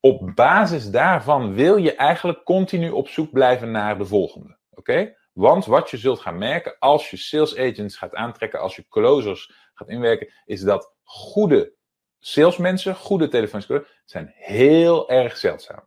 Op 0.01 0.33
basis 0.35 0.91
daarvan 0.91 1.55
wil 1.55 1.77
je 1.77 1.95
eigenlijk 1.95 2.45
continu 2.45 2.91
op 2.91 3.09
zoek 3.09 3.33
blijven 3.33 3.71
naar 3.71 3.99
de 3.99 4.05
volgende. 4.05 4.57
Oké? 4.71 5.17
Want 5.33 5.67
wat 5.67 5.91
je 5.91 5.97
zult 5.97 6.21
gaan 6.21 6.39
merken 6.39 6.77
als 6.79 7.11
je 7.11 7.17
sales 7.17 7.59
agents 7.59 7.97
gaat 7.97 8.15
aantrekken, 8.15 8.61
als 8.61 8.77
je 8.77 8.89
closers 8.89 9.53
gaat 9.75 9.89
inwerken, 9.89 10.33
is 10.45 10.61
dat 10.61 10.95
goede 11.03 11.77
salesmensen, 12.19 12.95
goede 12.95 13.29
telefonische 13.29 13.87
zijn 14.05 14.33
heel 14.35 15.11
erg 15.11 15.37
zeldzaam. 15.37 15.87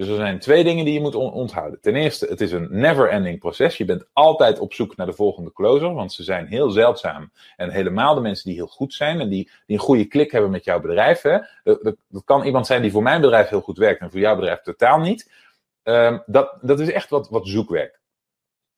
Dus 0.00 0.08
er 0.08 0.16
zijn 0.16 0.38
twee 0.38 0.64
dingen 0.64 0.84
die 0.84 0.94
je 0.94 1.00
moet 1.00 1.14
onthouden. 1.14 1.80
Ten 1.80 1.94
eerste, 1.94 2.26
het 2.26 2.40
is 2.40 2.52
een 2.52 2.68
never-ending 2.70 3.38
proces. 3.38 3.76
Je 3.76 3.84
bent 3.84 4.04
altijd 4.12 4.58
op 4.58 4.72
zoek 4.72 4.96
naar 4.96 5.06
de 5.06 5.12
volgende 5.12 5.52
closer, 5.52 5.94
want 5.94 6.12
ze 6.12 6.22
zijn 6.22 6.46
heel 6.46 6.70
zeldzaam. 6.70 7.32
En 7.56 7.70
helemaal 7.70 8.14
de 8.14 8.20
mensen 8.20 8.44
die 8.44 8.54
heel 8.54 8.66
goed 8.66 8.94
zijn 8.94 9.20
en 9.20 9.28
die, 9.28 9.50
die 9.66 9.76
een 9.76 9.82
goede 9.82 10.04
klik 10.04 10.30
hebben 10.30 10.50
met 10.50 10.64
jouw 10.64 10.80
bedrijf. 10.80 11.22
Hè. 11.22 11.38
Dat, 11.62 11.96
dat, 12.08 12.24
kan 12.24 12.44
iemand 12.44 12.66
zijn 12.66 12.82
die 12.82 12.90
voor 12.90 13.02
mijn 13.02 13.20
bedrijf 13.20 13.48
heel 13.48 13.60
goed 13.60 13.78
werkt 13.78 14.00
en 14.00 14.10
voor 14.10 14.20
jouw 14.20 14.34
bedrijf 14.34 14.60
totaal 14.60 14.98
niet. 14.98 15.32
Um, 15.82 16.22
dat, 16.26 16.58
dat 16.60 16.80
is 16.80 16.90
echt 16.90 17.10
wat, 17.10 17.28
wat 17.28 17.46
zoekwerk. 17.46 18.00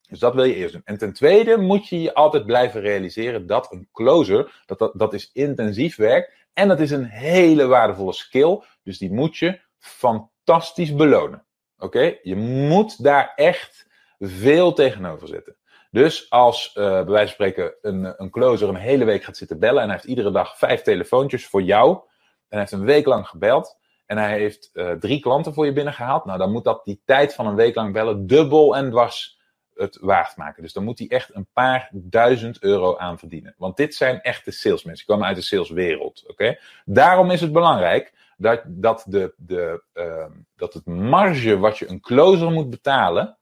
Dus 0.09 0.18
dat 0.18 0.34
wil 0.34 0.45
je 0.45 0.55
eerst 0.55 0.72
doen. 0.72 0.82
En 0.84 0.99
ten 0.99 1.12
tweede 1.12 1.57
moet 1.57 1.88
je 1.88 2.03
je 2.03 2.14
altijd 2.14 2.47
blijven 2.47 2.80
realiseren 2.80 3.47
dat 3.47 3.72
een 3.72 3.88
closer, 3.93 4.62
dat, 4.66 4.78
dat, 4.78 4.93
dat 4.95 5.14
is 5.14 5.30
intensief 5.32 5.97
werk 5.97 6.41
en 6.53 6.68
dat 6.68 6.80
is 6.80 6.90
een 6.90 7.05
hele 7.05 7.66
waardevolle 7.66 8.12
skill. 8.12 8.62
Dus 8.82 8.98
die 8.98 9.12
moet 9.12 9.36
je 9.36 9.61
fantastisch 9.78 10.94
belonen. 10.94 11.46
Oké? 11.78 12.18
Je 12.22 12.36
moet 12.36 13.03
daar 13.03 13.32
echt 13.36 13.86
veel 14.18 14.72
tegenover 14.72 15.28
zetten. 15.28 15.57
Dus 15.90 16.30
als 16.30 16.74
uh, 16.74 16.84
bij 16.84 17.05
wijze 17.05 17.34
van 17.34 17.46
spreken 17.46 17.74
een, 17.80 18.14
een 18.22 18.30
closer 18.30 18.68
een 18.68 18.74
hele 18.74 19.05
week 19.05 19.24
gaat 19.24 19.36
zitten 19.36 19.59
bellen 19.59 19.80
en 19.80 19.86
hij 19.86 19.96
heeft 19.96 20.09
iedere 20.09 20.30
dag 20.30 20.59
vijf 20.59 20.82
telefoontjes 20.82 21.46
voor 21.46 21.62
jou 21.62 21.92
en 21.92 22.03
hij 22.48 22.59
heeft 22.59 22.72
een 22.72 22.84
week 22.84 23.07
lang 23.07 23.28
gebeld 23.28 23.78
en 24.07 24.18
hij 24.18 24.38
heeft 24.38 24.70
uh, 24.72 24.92
drie 24.92 25.20
klanten 25.20 25.55
voor 25.55 25.66
je 25.66 25.72
binnengehaald, 25.72 26.24
nou 26.24 26.38
dan 26.38 26.53
moet 26.53 26.64
dat 26.64 26.84
die 26.84 27.03
tijd 27.05 27.34
van 27.34 27.46
een 27.46 27.55
week 27.55 27.74
lang 27.74 27.92
bellen 27.92 28.26
dubbel 28.26 28.76
en 28.76 28.90
dwars 28.90 29.40
het 29.75 29.99
waard 30.01 30.37
maken. 30.37 30.62
Dus 30.62 30.73
dan 30.73 30.85
moet 30.85 30.99
hij 30.99 31.09
echt 31.09 31.35
een 31.35 31.47
paar 31.53 31.91
duizend 31.93 32.62
euro 32.62 32.97
aan 32.97 33.18
verdienen. 33.18 33.55
Want 33.59 33.77
dit 33.77 33.95
zijn 33.95 34.20
echte 34.20 34.51
salesmensen. 34.51 35.07
Die 35.07 35.14
komen 35.14 35.29
uit 35.29 35.37
de 35.37 35.43
saleswereld. 35.43 36.25
Oké? 36.27 36.59
Daarom 36.85 37.31
is 37.31 37.41
het 37.41 37.53
belangrijk 37.53 38.12
dat, 38.37 38.62
dat, 38.66 39.05
de, 39.09 39.35
de, 39.37 39.83
uh, 39.95 40.27
dat 40.57 40.75
het 40.75 40.87
marge 40.87 41.59
wat 41.59 41.79
je 41.79 41.89
een 41.89 42.01
closer 42.01 42.51
moet 42.51 42.70
betalen, 42.70 43.37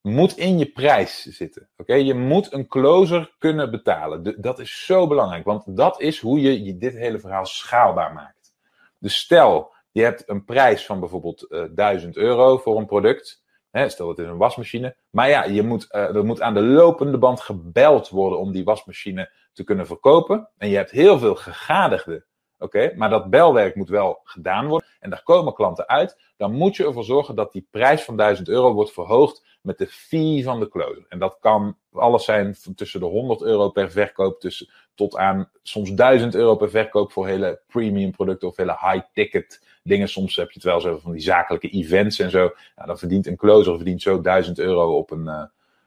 moet 0.00 0.36
in 0.36 0.58
je 0.58 0.66
prijs 0.66 1.22
zitten. 1.22 1.68
Oké, 1.76 1.94
Je 1.94 2.14
moet 2.14 2.52
een 2.52 2.66
closer 2.66 3.34
kunnen 3.38 3.70
betalen. 3.70 4.40
dat 4.40 4.58
is 4.58 4.84
zo 4.84 5.06
belangrijk, 5.06 5.44
want 5.44 5.76
dat 5.76 6.00
is 6.00 6.20
hoe 6.20 6.40
je 6.40 6.76
dit 6.76 6.94
hele 6.94 7.18
verhaal 7.18 7.46
schaalbaar 7.46 8.12
maakt. 8.12 8.54
Dus 8.98 9.16
stel, 9.16 9.72
je 9.90 10.02
hebt 10.02 10.28
een 10.28 10.44
prijs 10.44 10.86
van 10.86 11.00
bijvoorbeeld 11.00 11.46
uh, 11.48 11.62
eh, 11.62 11.70
1000 11.74 12.16
euro 12.16 12.58
voor 12.58 12.78
een 12.78 12.86
product. 12.86 13.42
Stel, 13.72 14.08
het 14.08 14.18
is 14.18 14.26
een 14.26 14.36
wasmachine. 14.36 14.96
Maar 15.10 15.28
ja, 15.28 15.44
je 15.44 15.62
moet, 15.62 15.86
uh, 15.90 16.16
er 16.16 16.24
moet 16.24 16.40
aan 16.40 16.54
de 16.54 16.62
lopende 16.62 17.18
band 17.18 17.40
gebeld 17.40 18.08
worden 18.08 18.38
om 18.38 18.52
die 18.52 18.64
wasmachine 18.64 19.32
te 19.52 19.64
kunnen 19.64 19.86
verkopen. 19.86 20.48
En 20.58 20.68
je 20.68 20.76
hebt 20.76 20.90
heel 20.90 21.18
veel 21.18 21.34
gegadigden 21.34 22.24
Oké, 22.60 22.92
maar 22.96 23.10
dat 23.10 23.30
belwerk 23.30 23.74
moet 23.74 23.88
wel 23.88 24.20
gedaan 24.24 24.66
worden 24.66 24.88
en 25.00 25.10
daar 25.10 25.22
komen 25.22 25.54
klanten 25.54 25.88
uit. 25.88 26.20
Dan 26.36 26.52
moet 26.52 26.76
je 26.76 26.84
ervoor 26.84 27.04
zorgen 27.04 27.34
dat 27.34 27.52
die 27.52 27.66
prijs 27.70 28.02
van 28.02 28.16
1000 28.16 28.48
euro 28.48 28.72
wordt 28.72 28.92
verhoogd 28.92 29.58
met 29.62 29.78
de 29.78 29.86
fee 29.86 30.44
van 30.44 30.60
de 30.60 30.68
closer. 30.68 31.06
En 31.08 31.18
dat 31.18 31.36
kan 31.40 31.76
alles 31.92 32.24
zijn 32.24 32.56
tussen 32.74 33.00
de 33.00 33.06
100 33.06 33.42
euro 33.42 33.68
per 33.68 33.90
verkoop 33.90 34.40
tussen, 34.40 34.70
tot 34.94 35.16
aan 35.16 35.50
soms 35.62 35.90
1000 35.90 36.34
euro 36.34 36.56
per 36.56 36.70
verkoop 36.70 37.12
voor 37.12 37.26
hele 37.26 37.62
premium 37.66 38.10
producten 38.10 38.48
of 38.48 38.56
hele 38.56 38.78
high 38.80 39.06
ticket 39.12 39.69
dingen. 39.82 40.08
Soms 40.08 40.36
heb 40.36 40.46
je 40.46 40.54
het 40.54 40.62
wel 40.62 40.80
zo 40.80 40.98
van 40.98 41.12
die 41.12 41.20
zakelijke 41.20 41.68
events 41.68 42.18
en 42.18 42.30
zo. 42.30 42.52
Nou, 42.76 42.86
dan 42.86 42.98
verdient 42.98 43.26
een 43.26 43.36
closer 43.36 43.74
verdient 43.74 44.02
zo 44.02 44.20
1000 44.20 44.58
euro 44.58 44.96
op 44.96 45.10
een, 45.10 45.24
uh, 45.24 45.42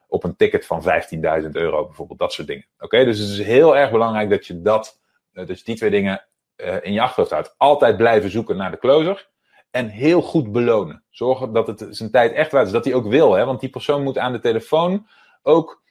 op 0.08 0.24
een 0.24 0.36
ticket 0.36 0.66
van 0.66 0.84
15.000 0.84 1.50
euro 1.52 1.86
bijvoorbeeld. 1.86 2.20
Dat 2.20 2.34
soort 2.34 2.48
dingen. 2.48 2.66
Oké, 2.80 3.06
dus 3.06 3.20
het 3.20 3.30
is 3.30 3.42
heel 3.42 3.78
erg 3.78 3.92
belangrijk 3.92 4.30
dat 4.30 4.48
je 4.48 4.62
dat, 4.62 5.00
je 5.32 5.62
die 5.64 5.76
twee 5.76 5.90
dingen 5.90 6.26
uh, 6.58 6.76
in 6.82 6.94
je 6.94 7.02
achterhoofd 7.02 7.32
houdt. 7.32 7.56
Altijd 7.58 7.98
blijven 7.98 8.30
zoeken 8.30 8.58
naar 8.58 8.72
de 8.72 8.80
closer. 8.80 9.30
En 9.72 9.88
heel 9.88 10.22
goed 10.22 10.52
belonen. 10.52 11.04
Zorgen 11.10 11.54
dat 11.54 11.68
het 11.68 11.86
zijn 11.90 12.12
tijd 12.12 12.34
echt 12.34 12.52
waard 12.52 12.66
is. 12.66 12.72
Dat 12.72 12.86
hij 12.86 12.94
ook 12.94 13.08
wil. 13.08 13.34
Hè? 13.34 13.46
Want 13.46 13.60
die 13.60 13.70
persoon 13.70 14.04
moet 14.04 14.18
aan 14.18 14.32
de 14.32 14.40
telefoon 14.40 15.08
ook 15.42 15.84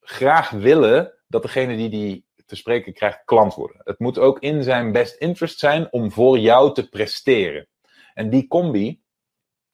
graag 0.00 0.50
willen 0.50 1.12
dat 1.26 1.42
degene 1.42 1.76
die 1.76 1.88
die 1.88 2.27
te 2.48 2.56
spreken 2.56 2.92
krijgt 2.92 3.22
klant 3.24 3.54
worden. 3.54 3.80
Het 3.84 3.98
moet 3.98 4.18
ook 4.18 4.38
in 4.38 4.62
zijn 4.62 4.92
best 4.92 5.16
interest 5.16 5.58
zijn 5.58 5.92
om 5.92 6.12
voor 6.12 6.38
jou 6.38 6.74
te 6.74 6.88
presteren. 6.88 7.66
En 8.14 8.30
die 8.30 8.46
combi 8.46 9.02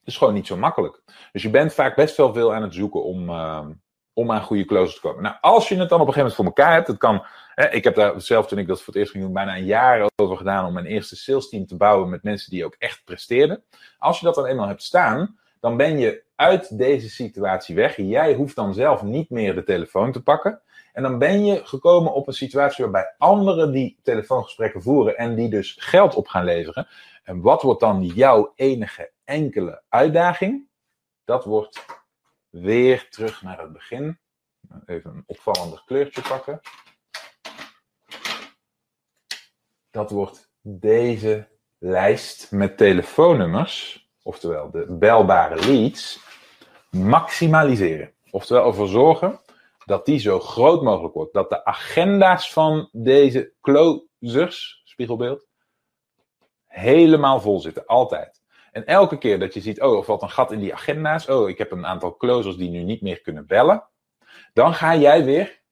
is 0.03 0.17
gewoon 0.17 0.33
niet 0.33 0.47
zo 0.47 0.57
makkelijk. 0.57 1.01
Dus 1.31 1.41
je 1.41 1.49
bent 1.49 1.73
vaak 1.73 1.95
best 1.95 2.17
wel 2.17 2.33
veel 2.33 2.53
aan 2.53 2.61
het 2.61 2.73
zoeken 2.73 3.03
om, 3.03 3.29
uh, 3.29 3.67
om 4.13 4.31
aan 4.31 4.43
goede 4.43 4.65
closers 4.65 4.95
te 4.95 5.01
komen. 5.01 5.23
Nou, 5.23 5.35
als 5.41 5.69
je 5.69 5.75
het 5.75 5.89
dan 5.89 6.01
op 6.01 6.07
een 6.07 6.13
gegeven 6.13 6.35
moment 6.35 6.35
voor 6.35 6.45
elkaar 6.45 6.73
hebt, 6.73 6.87
het 6.87 6.97
kan 6.97 7.25
ik 7.55 7.83
heb 7.83 7.95
daar 7.95 8.21
zelf, 8.21 8.47
toen 8.47 8.57
ik 8.57 8.67
dat 8.67 8.77
voor 8.77 8.93
het 8.93 8.95
eerst 8.95 9.11
ging 9.11 9.23
doen, 9.23 9.33
bijna 9.33 9.57
een 9.57 9.65
jaar 9.65 10.09
over 10.15 10.37
gedaan 10.37 10.65
om 10.65 10.73
mijn 10.73 10.85
eerste 10.85 11.15
sales 11.15 11.49
team 11.49 11.65
te 11.65 11.77
bouwen 11.77 12.09
met 12.09 12.23
mensen 12.23 12.49
die 12.49 12.65
ook 12.65 12.75
echt 12.77 13.01
presteerden. 13.05 13.63
Als 13.97 14.19
je 14.19 14.25
dat 14.25 14.35
dan 14.35 14.45
eenmaal 14.45 14.67
hebt 14.67 14.83
staan, 14.83 15.39
dan 15.59 15.77
ben 15.77 15.97
je 15.97 16.23
uit 16.35 16.77
deze 16.77 17.09
situatie 17.09 17.75
weg. 17.75 17.95
Jij 17.97 18.33
hoeft 18.33 18.55
dan 18.55 18.73
zelf 18.73 19.03
niet 19.03 19.29
meer 19.29 19.55
de 19.55 19.63
telefoon 19.63 20.11
te 20.11 20.23
pakken. 20.23 20.61
En 20.95 21.03
dan 21.03 21.17
ben 21.17 21.45
je 21.45 21.65
gekomen 21.65 22.13
op 22.13 22.27
een 22.27 22.33
situatie 22.33 22.83
waarbij 22.83 23.15
anderen 23.17 23.71
die 23.71 23.99
telefoongesprekken 24.03 24.81
voeren 24.81 25.17
en 25.17 25.35
die 25.35 25.49
dus 25.49 25.75
geld 25.79 26.15
op 26.15 26.27
gaan 26.27 26.45
leveren. 26.45 26.87
En 27.23 27.41
wat 27.41 27.61
wordt 27.61 27.79
dan 27.79 28.03
jouw 28.03 28.51
enige 28.55 29.11
enkele 29.23 29.81
uitdaging? 29.89 30.67
Dat 31.23 31.45
wordt 31.45 31.85
weer 32.49 33.09
terug 33.09 33.41
naar 33.41 33.61
het 33.61 33.73
begin. 33.73 34.19
Even 34.85 35.11
een 35.11 35.23
opvallender 35.25 35.83
kleurtje 35.85 36.21
pakken. 36.21 36.61
dat 39.95 40.11
wordt 40.11 40.49
deze 40.61 41.47
lijst 41.77 42.51
met 42.51 42.77
telefoonnummers, 42.77 44.07
oftewel 44.23 44.71
de 44.71 44.85
belbare 44.89 45.65
leads, 45.65 46.19
maximaliseren. 46.89 48.13
Oftewel 48.31 48.65
ervoor 48.67 48.87
zorgen 48.87 49.39
dat 49.85 50.05
die 50.05 50.19
zo 50.19 50.39
groot 50.39 50.81
mogelijk 50.83 51.13
wordt. 51.13 51.33
Dat 51.33 51.49
de 51.49 51.65
agenda's 51.65 52.53
van 52.53 52.89
deze 52.91 53.53
closers, 53.61 54.81
spiegelbeeld, 54.83 55.47
helemaal 56.67 57.39
vol 57.39 57.59
zitten. 57.59 57.85
Altijd. 57.85 58.43
En 58.71 58.85
elke 58.85 59.17
keer 59.17 59.39
dat 59.39 59.53
je 59.53 59.61
ziet, 59.61 59.81
oh, 59.81 59.97
er 59.97 60.03
valt 60.03 60.21
een 60.21 60.29
gat 60.29 60.51
in 60.51 60.59
die 60.59 60.73
agenda's. 60.73 61.27
Oh, 61.27 61.49
ik 61.49 61.57
heb 61.57 61.71
een 61.71 61.85
aantal 61.85 62.17
closers 62.17 62.57
die 62.57 62.69
nu 62.69 62.83
niet 62.83 63.01
meer 63.01 63.21
kunnen 63.21 63.47
bellen. 63.47 63.83
Dan 64.53 64.73
ga 64.73 64.95
jij 64.95 65.25
weer 65.25 65.63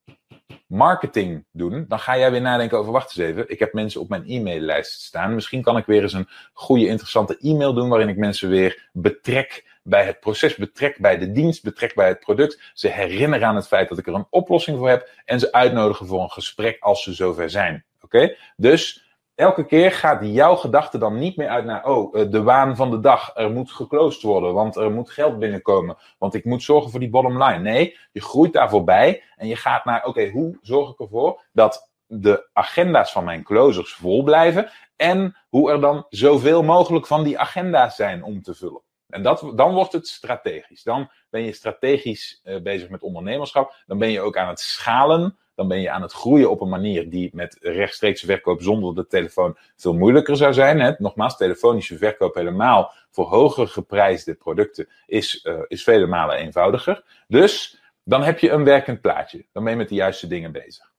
marketing 0.67 1.45
doen, 1.51 1.85
dan 1.87 1.99
ga 1.99 2.17
jij 2.17 2.31
weer 2.31 2.41
nadenken 2.41 2.77
over, 2.77 2.91
wacht 2.91 3.17
eens 3.17 3.29
even, 3.29 3.49
ik 3.49 3.59
heb 3.59 3.73
mensen 3.73 4.01
op 4.01 4.09
mijn 4.09 4.23
e-maillijst 4.27 5.01
staan. 5.01 5.35
Misschien 5.35 5.61
kan 5.61 5.77
ik 5.77 5.85
weer 5.85 6.01
eens 6.01 6.13
een 6.13 6.29
goede, 6.53 6.87
interessante 6.87 7.37
e-mail 7.37 7.73
doen 7.73 7.89
waarin 7.89 8.09
ik 8.09 8.17
mensen 8.17 8.49
weer 8.49 8.89
betrek 8.91 9.72
bij 9.83 10.05
het 10.05 10.19
proces, 10.19 10.55
betrek 10.55 10.97
bij 10.97 11.17
de 11.17 11.31
dienst, 11.31 11.63
betrek 11.63 11.95
bij 11.95 12.07
het 12.07 12.19
product. 12.19 12.71
Ze 12.73 12.87
herinneren 12.87 13.47
aan 13.47 13.55
het 13.55 13.67
feit 13.67 13.89
dat 13.89 13.97
ik 13.97 14.07
er 14.07 14.13
een 14.13 14.27
oplossing 14.29 14.77
voor 14.77 14.89
heb 14.89 15.09
en 15.25 15.39
ze 15.39 15.51
uitnodigen 15.51 16.07
voor 16.07 16.21
een 16.21 16.31
gesprek 16.31 16.77
als 16.79 17.03
ze 17.03 17.13
zover 17.13 17.49
zijn. 17.49 17.85
Oké? 18.01 18.35
Dus 18.55 19.03
elke 19.35 19.65
keer 19.65 19.91
gaat 19.91 20.19
jouw 20.21 20.55
gedachte 20.55 20.97
dan 20.97 21.19
niet 21.19 21.37
meer 21.37 21.47
uit 21.47 21.65
naar, 21.65 21.85
oh, 21.85 22.19
eh, 22.19 22.31
de 22.31 22.43
waan 22.43 22.75
van 22.75 22.91
de 22.91 22.99
dag. 22.99 23.31
Er 23.35 23.51
moet 23.51 23.71
geclosed 23.71 24.21
worden, 24.21 24.53
want 24.53 24.75
er 24.75 24.91
moet 24.91 25.09
geld 25.09 25.39
binnenkomen. 25.39 25.97
Want 26.17 26.33
ik 26.33 26.45
moet 26.45 26.63
zorgen 26.63 26.91
voor 26.91 26.99
die 26.99 27.09
bottom 27.09 27.43
line. 27.43 27.59
Nee, 27.59 27.97
je 28.11 28.21
groeit 28.21 28.53
daar 28.53 28.69
voorbij 28.69 29.23
en 29.35 29.47
je 29.47 29.55
gaat 29.55 29.85
naar, 29.85 30.05
oké, 30.05 30.29
hoe 30.29 30.57
zorg 30.61 30.91
ik 30.91 30.99
ervoor 30.99 31.41
dat 31.51 31.91
de 32.05 32.49
agenda's 32.53 33.11
van 33.11 33.23
mijn 33.23 33.43
closers 33.43 33.93
vol 33.93 34.23
blijven 34.23 34.69
en 34.95 35.37
hoe 35.49 35.71
er 35.71 35.81
dan 35.81 36.05
zoveel 36.09 36.63
mogelijk 36.63 37.07
van 37.07 37.23
die 37.23 37.39
agenda's 37.39 37.95
zijn 37.95 38.23
om 38.23 38.41
te 38.41 38.55
vullen. 38.55 38.81
En 39.13 39.23
dat, 39.23 39.51
dan 39.55 39.73
wordt 39.73 39.93
het 39.93 40.07
strategisch. 40.07 40.83
Dan 40.83 41.11
ben 41.29 41.43
je 41.43 41.53
strategisch 41.53 42.41
uh, 42.43 42.61
bezig 42.61 42.89
met 42.89 43.01
ondernemerschap. 43.01 43.75
Dan 43.87 43.97
ben 43.97 44.11
je 44.11 44.21
ook 44.21 44.37
aan 44.37 44.47
het 44.47 44.59
schalen 44.59 45.37
dan 45.55 45.67
ben 45.67 45.81
je 45.81 45.89
aan 45.89 46.01
het 46.01 46.11
groeien 46.11 46.49
op 46.49 46.61
een 46.61 46.69
manier 46.69 47.09
die 47.09 47.29
met 47.33 47.57
rechtstreekse 47.61 48.25
verkoop 48.25 48.61
zonder 48.61 48.95
de 48.95 49.07
telefoon 49.07 49.57
veel 49.75 49.93
moeilijker 49.93 50.37
zou 50.37 50.53
zijn. 50.53 50.79
Hè? 50.79 50.91
Nogmaals, 50.97 51.37
telefonische 51.37 51.97
verkoop 51.97 52.35
helemaal 52.35 52.93
voor 53.11 53.25
hoger 53.25 53.67
geprijsde 53.67 54.33
producten 54.33 54.87
is, 55.05 55.45
uh, 55.45 55.59
is 55.67 55.83
vele 55.83 56.05
malen 56.05 56.37
eenvoudiger. 56.37 57.03
Dus 57.27 57.81
dan 58.03 58.23
heb 58.23 58.39
je 58.39 58.49
een 58.49 58.63
werkend 58.63 59.01
plaatje. 59.01 59.45
Dan 59.51 59.63
ben 59.63 59.71
je 59.71 59.77
met 59.77 59.89
de 59.89 59.95
juiste 59.95 60.27
dingen 60.27 60.51
bezig. 60.51 60.91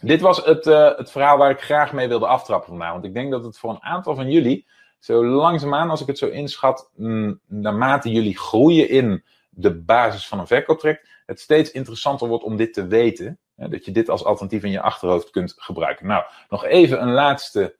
Dit 0.00 0.20
was 0.20 0.44
het, 0.44 0.66
uh, 0.66 0.96
het 0.96 1.10
verhaal 1.10 1.38
waar 1.38 1.50
ik 1.50 1.60
graag 1.60 1.92
mee 1.92 2.08
wilde 2.08 2.26
aftrappen 2.26 2.68
vandaag. 2.68 2.92
Want 2.92 3.04
ik 3.04 3.14
denk 3.14 3.30
dat 3.30 3.44
het 3.44 3.58
voor 3.58 3.70
een 3.70 3.82
aantal 3.82 4.14
van 4.14 4.30
jullie, 4.30 4.66
zo 5.00 5.26
langzaamaan 5.26 5.90
als 5.90 6.00
ik 6.00 6.06
het 6.06 6.18
zo 6.18 6.28
inschat, 6.28 6.90
mm, 6.96 7.40
naarmate 7.46 8.10
jullie 8.10 8.38
groeien 8.38 8.88
in 8.88 9.24
de 9.50 9.74
basis 9.74 10.28
van 10.28 10.38
een 10.38 10.46
verkooptraject, 10.46 11.08
het 11.26 11.40
steeds 11.40 11.70
interessanter 11.70 12.28
wordt 12.28 12.44
om 12.44 12.56
dit 12.56 12.74
te 12.74 12.86
weten 12.86 13.38
dat 13.68 13.84
je 13.84 13.90
dit 13.90 14.08
als 14.08 14.24
alternatief 14.24 14.62
in 14.64 14.70
je 14.70 14.80
achterhoofd 14.80 15.30
kunt 15.30 15.54
gebruiken. 15.56 16.06
Nou, 16.06 16.24
nog 16.48 16.64
even 16.64 17.02
een 17.02 17.12
laatste 17.12 17.78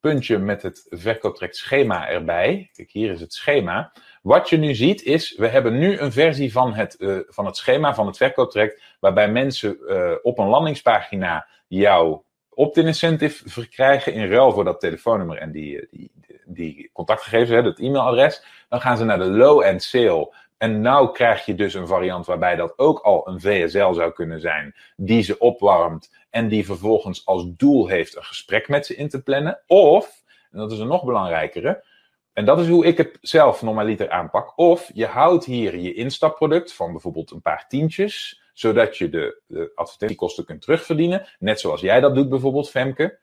puntje 0.00 0.38
met 0.38 0.62
het 0.62 0.86
verkooptraject 0.88 1.56
schema 1.56 2.08
erbij. 2.08 2.70
Kijk, 2.72 2.90
hier 2.90 3.10
is 3.10 3.20
het 3.20 3.32
schema. 3.32 3.92
Wat 4.22 4.48
je 4.48 4.56
nu 4.56 4.74
ziet 4.74 5.02
is, 5.02 5.36
we 5.36 5.48
hebben 5.48 5.78
nu 5.78 5.98
een 5.98 6.12
versie 6.12 6.52
van 6.52 6.74
het, 6.74 6.96
uh, 6.98 7.18
van 7.26 7.46
het 7.46 7.56
schema 7.56 7.94
van 7.94 8.06
het 8.06 8.16
verkooptraject, 8.16 8.82
waarbij 9.00 9.30
mensen 9.30 9.78
uh, 9.80 10.12
op 10.22 10.38
een 10.38 10.48
landingspagina 10.48 11.48
jouw 11.68 12.24
opt-in 12.48 12.86
incentive 12.86 13.48
verkrijgen 13.48 14.12
in 14.12 14.28
ruil 14.28 14.52
voor 14.52 14.64
dat 14.64 14.80
telefoonnummer 14.80 15.38
en 15.38 15.52
die, 15.52 15.80
eh, 15.80 15.86
die, 15.90 16.10
die 16.46 16.90
contactgegevens, 16.92 17.50
hè, 17.50 17.62
dat 17.62 17.78
e-mailadres. 17.78 18.44
Dan 18.68 18.80
gaan 18.80 18.96
ze 18.96 19.04
naar 19.04 19.18
de 19.18 19.24
low-end 19.24 19.82
sale 19.82 20.34
en 20.58 20.80
nou 20.80 21.12
krijg 21.12 21.44
je 21.44 21.54
dus 21.54 21.74
een 21.74 21.86
variant 21.86 22.26
waarbij 22.26 22.56
dat 22.56 22.78
ook 22.78 22.98
al 22.98 23.28
een 23.28 23.40
VSL 23.40 23.92
zou 23.92 24.12
kunnen 24.12 24.40
zijn, 24.40 24.74
die 24.96 25.22
ze 25.22 25.38
opwarmt 25.38 26.10
en 26.30 26.48
die 26.48 26.64
vervolgens 26.64 27.26
als 27.26 27.44
doel 27.56 27.86
heeft 27.86 28.16
een 28.16 28.24
gesprek 28.24 28.68
met 28.68 28.86
ze 28.86 28.96
in 28.96 29.08
te 29.08 29.22
plannen. 29.22 29.60
Of, 29.66 30.24
en 30.50 30.58
dat 30.58 30.72
is 30.72 30.78
een 30.78 30.86
nog 30.86 31.04
belangrijkere, 31.04 31.84
en 32.32 32.44
dat 32.44 32.60
is 32.60 32.68
hoe 32.68 32.86
ik 32.86 32.96
het 32.96 33.18
zelf 33.20 33.62
normaliter 33.62 34.10
aanpak. 34.10 34.58
Of 34.58 34.90
je 34.94 35.06
houdt 35.06 35.44
hier 35.44 35.76
je 35.76 35.94
instapproduct 35.94 36.72
van 36.72 36.92
bijvoorbeeld 36.92 37.30
een 37.30 37.42
paar 37.42 37.68
tientjes, 37.68 38.42
zodat 38.52 38.98
je 38.98 39.08
de, 39.08 39.40
de 39.46 39.72
advertentiekosten 39.74 40.44
kunt 40.44 40.62
terugverdienen. 40.62 41.26
Net 41.38 41.60
zoals 41.60 41.80
jij 41.80 42.00
dat 42.00 42.14
doet 42.14 42.28
bijvoorbeeld, 42.28 42.70
Femke. 42.70 43.18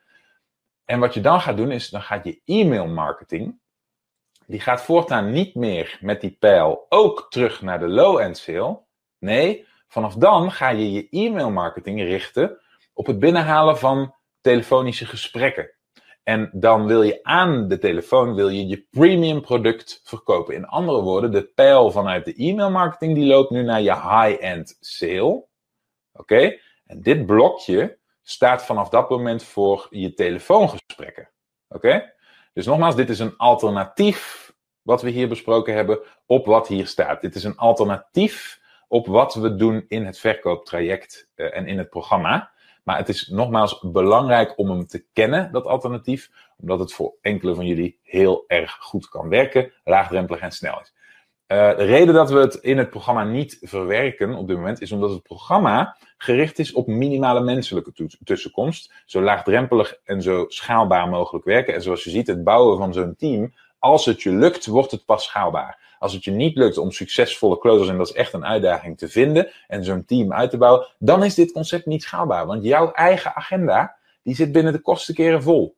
En 0.85 0.99
wat 0.99 1.13
je 1.13 1.21
dan 1.21 1.41
gaat 1.41 1.57
doen 1.57 1.71
is, 1.71 1.89
dan 1.89 2.01
gaat 2.01 2.23
je 2.23 2.41
e-mail 2.45 2.87
marketing, 2.87 3.59
die 4.45 4.59
gaat 4.59 4.81
voortaan 4.81 5.31
niet 5.31 5.55
meer 5.55 5.97
met 6.01 6.21
die 6.21 6.37
pijl 6.39 6.85
ook 6.89 7.27
terug 7.29 7.61
naar 7.61 7.79
de 7.79 7.87
low-end 7.87 8.37
sale. 8.37 8.81
Nee, 9.19 9.67
vanaf 9.87 10.15
dan 10.15 10.51
ga 10.51 10.69
je 10.69 10.91
je 10.91 11.07
e-mail 11.09 11.51
marketing 11.51 12.01
richten 12.01 12.59
op 12.93 13.05
het 13.05 13.19
binnenhalen 13.19 13.77
van 13.77 14.15
telefonische 14.41 15.05
gesprekken. 15.05 15.71
En 16.23 16.49
dan 16.53 16.85
wil 16.85 17.01
je 17.01 17.23
aan 17.23 17.67
de 17.67 17.77
telefoon 17.77 18.35
wil 18.35 18.49
je, 18.49 18.67
je 18.67 18.87
premium 18.89 19.41
product 19.41 20.01
verkopen. 20.03 20.55
In 20.55 20.65
andere 20.65 21.01
woorden, 21.01 21.31
de 21.31 21.43
pijl 21.43 21.91
vanuit 21.91 22.25
de 22.25 22.33
e-mail 22.33 22.71
marketing 22.71 23.15
die 23.15 23.25
loopt 23.25 23.49
nu 23.49 23.63
naar 23.63 23.81
je 23.81 23.93
high-end 23.93 24.77
sale. 24.79 25.45
Oké? 26.13 26.57
En 26.85 27.01
dit 27.01 27.25
blokje 27.25 27.97
staat 28.23 28.65
vanaf 28.65 28.89
dat 28.89 29.09
moment 29.09 29.43
voor 29.43 29.87
je 29.89 30.13
telefoongesprekken. 30.13 31.29
Oké? 31.67 32.13
Dus 32.53 32.65
nogmaals, 32.65 32.95
dit 32.95 33.09
is 33.09 33.19
een 33.19 33.37
alternatief 33.37 34.53
wat 34.81 35.01
we 35.01 35.09
hier 35.09 35.27
besproken 35.27 35.73
hebben 35.73 35.99
op 36.25 36.45
wat 36.45 36.67
hier 36.67 36.87
staat. 36.87 37.21
Dit 37.21 37.35
is 37.35 37.43
een 37.43 37.57
alternatief 37.57 38.61
op 38.87 39.07
wat 39.07 39.33
we 39.33 39.55
doen 39.55 39.85
in 39.87 40.05
het 40.05 40.19
verkooptraject 40.19 41.29
uh, 41.35 41.57
en 41.57 41.67
in 41.67 41.77
het 41.77 41.89
programma. 41.89 42.51
Maar 42.83 42.97
het 42.97 43.09
is 43.09 43.27
nogmaals 43.27 43.79
belangrijk 43.81 44.57
om 44.57 44.69
hem 44.69 44.87
te 44.87 45.05
kennen, 45.13 45.51
dat 45.51 45.65
alternatief, 45.65 46.29
omdat 46.57 46.79
het 46.79 46.93
voor 46.93 47.13
enkele 47.21 47.55
van 47.55 47.65
jullie 47.65 47.99
heel 48.03 48.43
erg 48.47 48.77
goed 48.79 49.09
kan 49.09 49.29
werken, 49.29 49.71
laagdrempelig 49.83 50.39
en 50.39 50.51
snel 50.51 50.79
is. 50.79 50.93
Uh, 51.47 51.77
de 51.77 51.83
reden 51.83 52.13
dat 52.13 52.31
we 52.31 52.39
het 52.39 52.55
in 52.55 52.77
het 52.77 52.89
programma 52.89 53.23
niet 53.23 53.57
verwerken 53.61 54.35
op 54.35 54.47
dit 54.47 54.57
moment 54.57 54.81
is 54.81 54.91
omdat 54.91 55.09
het 55.09 55.23
programma 55.23 55.97
gericht 56.17 56.59
is 56.59 56.73
op 56.73 56.87
minimale 56.87 57.41
menselijke 57.41 58.17
tussenkomst, 58.23 58.93
zo 59.05 59.21
laagdrempelig 59.21 59.99
en 60.03 60.21
zo 60.21 60.45
schaalbaar 60.47 61.09
mogelijk 61.09 61.45
werken. 61.45 61.73
En 61.73 61.81
zoals 61.81 62.03
je 62.03 62.09
ziet, 62.09 62.27
het 62.27 62.43
bouwen 62.43 62.77
van 62.77 62.93
zo'n 62.93 63.15
team, 63.17 63.53
als 63.79 64.05
het 64.05 64.21
je 64.21 64.31
lukt, 64.31 64.65
wordt 64.65 64.91
het 64.91 65.05
pas 65.05 65.23
schaalbaar. 65.23 65.95
Als 65.99 66.13
het 66.13 66.23
je 66.23 66.31
niet 66.31 66.57
lukt 66.57 66.77
om 66.77 66.91
succesvolle 66.91 67.57
closers, 67.57 67.89
en 67.89 67.97
dat 67.97 68.07
is 68.07 68.13
echt 68.13 68.33
een 68.33 68.45
uitdaging 68.45 68.97
te 68.97 69.07
vinden, 69.07 69.51
en 69.67 69.83
zo'n 69.83 70.05
team 70.05 70.33
uit 70.33 70.49
te 70.49 70.57
bouwen, 70.57 70.87
dan 70.99 71.23
is 71.23 71.35
dit 71.35 71.51
concept 71.51 71.85
niet 71.85 72.03
schaalbaar. 72.03 72.45
Want 72.45 72.63
jouw 72.63 72.91
eigen 72.91 73.35
agenda, 73.35 73.95
die 74.23 74.35
zit 74.35 74.51
binnen 74.51 74.73
de 74.73 74.81
kosten 74.81 75.13
keren 75.13 75.43
vol. 75.43 75.75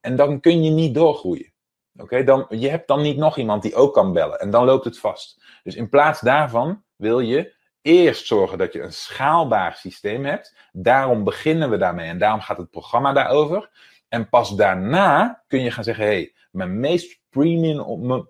En 0.00 0.16
dan 0.16 0.40
kun 0.40 0.62
je 0.62 0.70
niet 0.70 0.94
doorgroeien. 0.94 1.52
Oké, 1.98 2.24
dan 2.24 2.46
je 2.48 2.68
hebt 2.68 2.88
dan 2.88 3.02
niet 3.02 3.16
nog 3.16 3.38
iemand 3.38 3.62
die 3.62 3.74
ook 3.74 3.94
kan 3.94 4.12
bellen. 4.12 4.40
En 4.40 4.50
dan 4.50 4.64
loopt 4.64 4.84
het 4.84 4.98
vast. 4.98 5.42
Dus 5.62 5.74
in 5.74 5.88
plaats 5.88 6.20
daarvan 6.20 6.82
wil 6.96 7.20
je 7.20 7.54
eerst 7.82 8.26
zorgen 8.26 8.58
dat 8.58 8.72
je 8.72 8.82
een 8.82 8.92
schaalbaar 8.92 9.74
systeem 9.74 10.24
hebt. 10.24 10.56
Daarom 10.72 11.24
beginnen 11.24 11.70
we 11.70 11.76
daarmee. 11.76 12.08
En 12.08 12.18
daarom 12.18 12.40
gaat 12.40 12.56
het 12.56 12.70
programma 12.70 13.12
daarover. 13.12 13.70
En 14.08 14.28
pas 14.28 14.56
daarna 14.56 15.42
kun 15.46 15.62
je 15.62 15.70
gaan 15.70 15.84
zeggen: 15.84 16.04
hé, 16.04 16.10
hey, 16.10 16.32
mijn 16.50 16.80
meest 16.80 17.20
premium, 17.30 18.26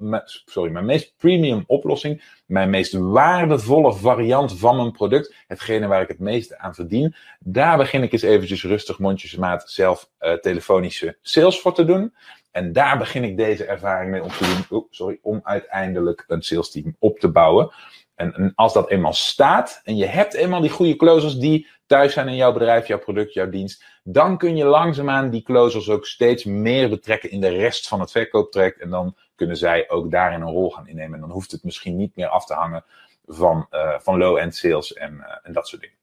mijn 0.73 0.85
meest 0.85 1.15
premium 1.17 1.65
oplossing, 1.67 2.41
mijn 2.47 2.71
meest 2.71 2.93
waardevolle 2.93 3.95
variant 3.95 4.59
van 4.59 4.77
mijn 4.77 4.93
product, 4.93 5.35
hetgene 5.47 5.87
waar 5.87 6.03
ik 6.03 6.09
het 6.09 6.19
meeste 6.19 6.59
aan 6.59 6.75
verdien, 6.75 7.15
daar 7.41 7.77
begin 7.77 8.03
ik 8.03 8.13
eens 8.13 8.23
eventjes 8.23 8.65
rustig 8.65 8.99
mondjesmaat 8.99 9.71
zelf 9.71 10.11
uh, 10.21 10.33
telefonische 10.33 11.19
sales 11.23 11.61
voor 11.61 11.75
te 11.75 11.85
doen. 11.85 12.15
En 12.51 12.73
daar 12.73 12.99
begin 12.99 13.25
ik 13.25 13.37
deze 13.37 13.65
ervaring 13.65 14.11
mee 14.11 14.23
om 14.23 14.29
te 14.29 14.65
doen, 14.69 14.87
sorry, 14.91 15.19
om 15.23 15.41
uiteindelijk 15.43 16.25
een 16.27 16.43
sales 16.43 16.71
team 16.71 16.97
op 16.99 17.19
te 17.19 17.31
bouwen. 17.31 17.71
En, 18.15 18.35
en, 18.35 18.53
als 18.55 18.73
dat 18.73 18.91
eenmaal 18.91 19.13
staat 19.13 19.81
en 19.85 19.97
je 19.97 20.07
hebt 20.07 20.35
eenmaal 20.35 20.61
die 20.61 20.71
goede 20.71 20.97
closers 20.97 21.35
die 21.35 21.67
thuis 21.87 22.13
zijn 22.13 22.29
in 22.29 22.37
jouw 22.37 22.53
bedrijf, 22.53 22.87
jouw 22.87 22.99
product, 22.99 23.33
jouw 23.33 23.49
dienst, 23.49 23.85
dan 24.03 24.39
kun 24.39 24.57
je 24.57 24.65
langzaamaan 24.65 25.31
die 25.31 25.43
closers 25.43 25.89
ook 25.89 26.07
steeds 26.07 26.45
meer 26.45 26.89
betrekken 26.89 27.31
in 27.31 27.41
de 27.41 27.49
rest 27.49 27.89
van 27.89 28.01
het 28.01 28.11
verkooptraject. 28.11 28.81
En 28.81 28.91
dan 28.91 29.17
kunnen 29.35 29.57
zij 29.57 29.91
ook 29.91 30.11
daarin 30.11 30.41
een 30.41 30.53
rol 30.53 30.71
gaan 30.71 30.89
innemen. 30.89 31.15
En 31.15 31.21
dan 31.21 31.31
hoeft 31.31 31.53
het 31.53 31.65
misschien 31.65 31.97
niet 31.97 32.17
meer 32.17 32.29
af 32.29 32.47
te 32.47 32.55
hangen 32.55 32.85
van, 33.27 33.67
uh, 33.71 33.99
van 33.99 34.19
low-end 34.19 34.57
sales 34.57 34.93
en, 34.93 35.15
uh, 35.15 35.37
en 35.43 35.53
dat 35.53 35.69
soort 35.69 35.83
dingen. 35.83 35.98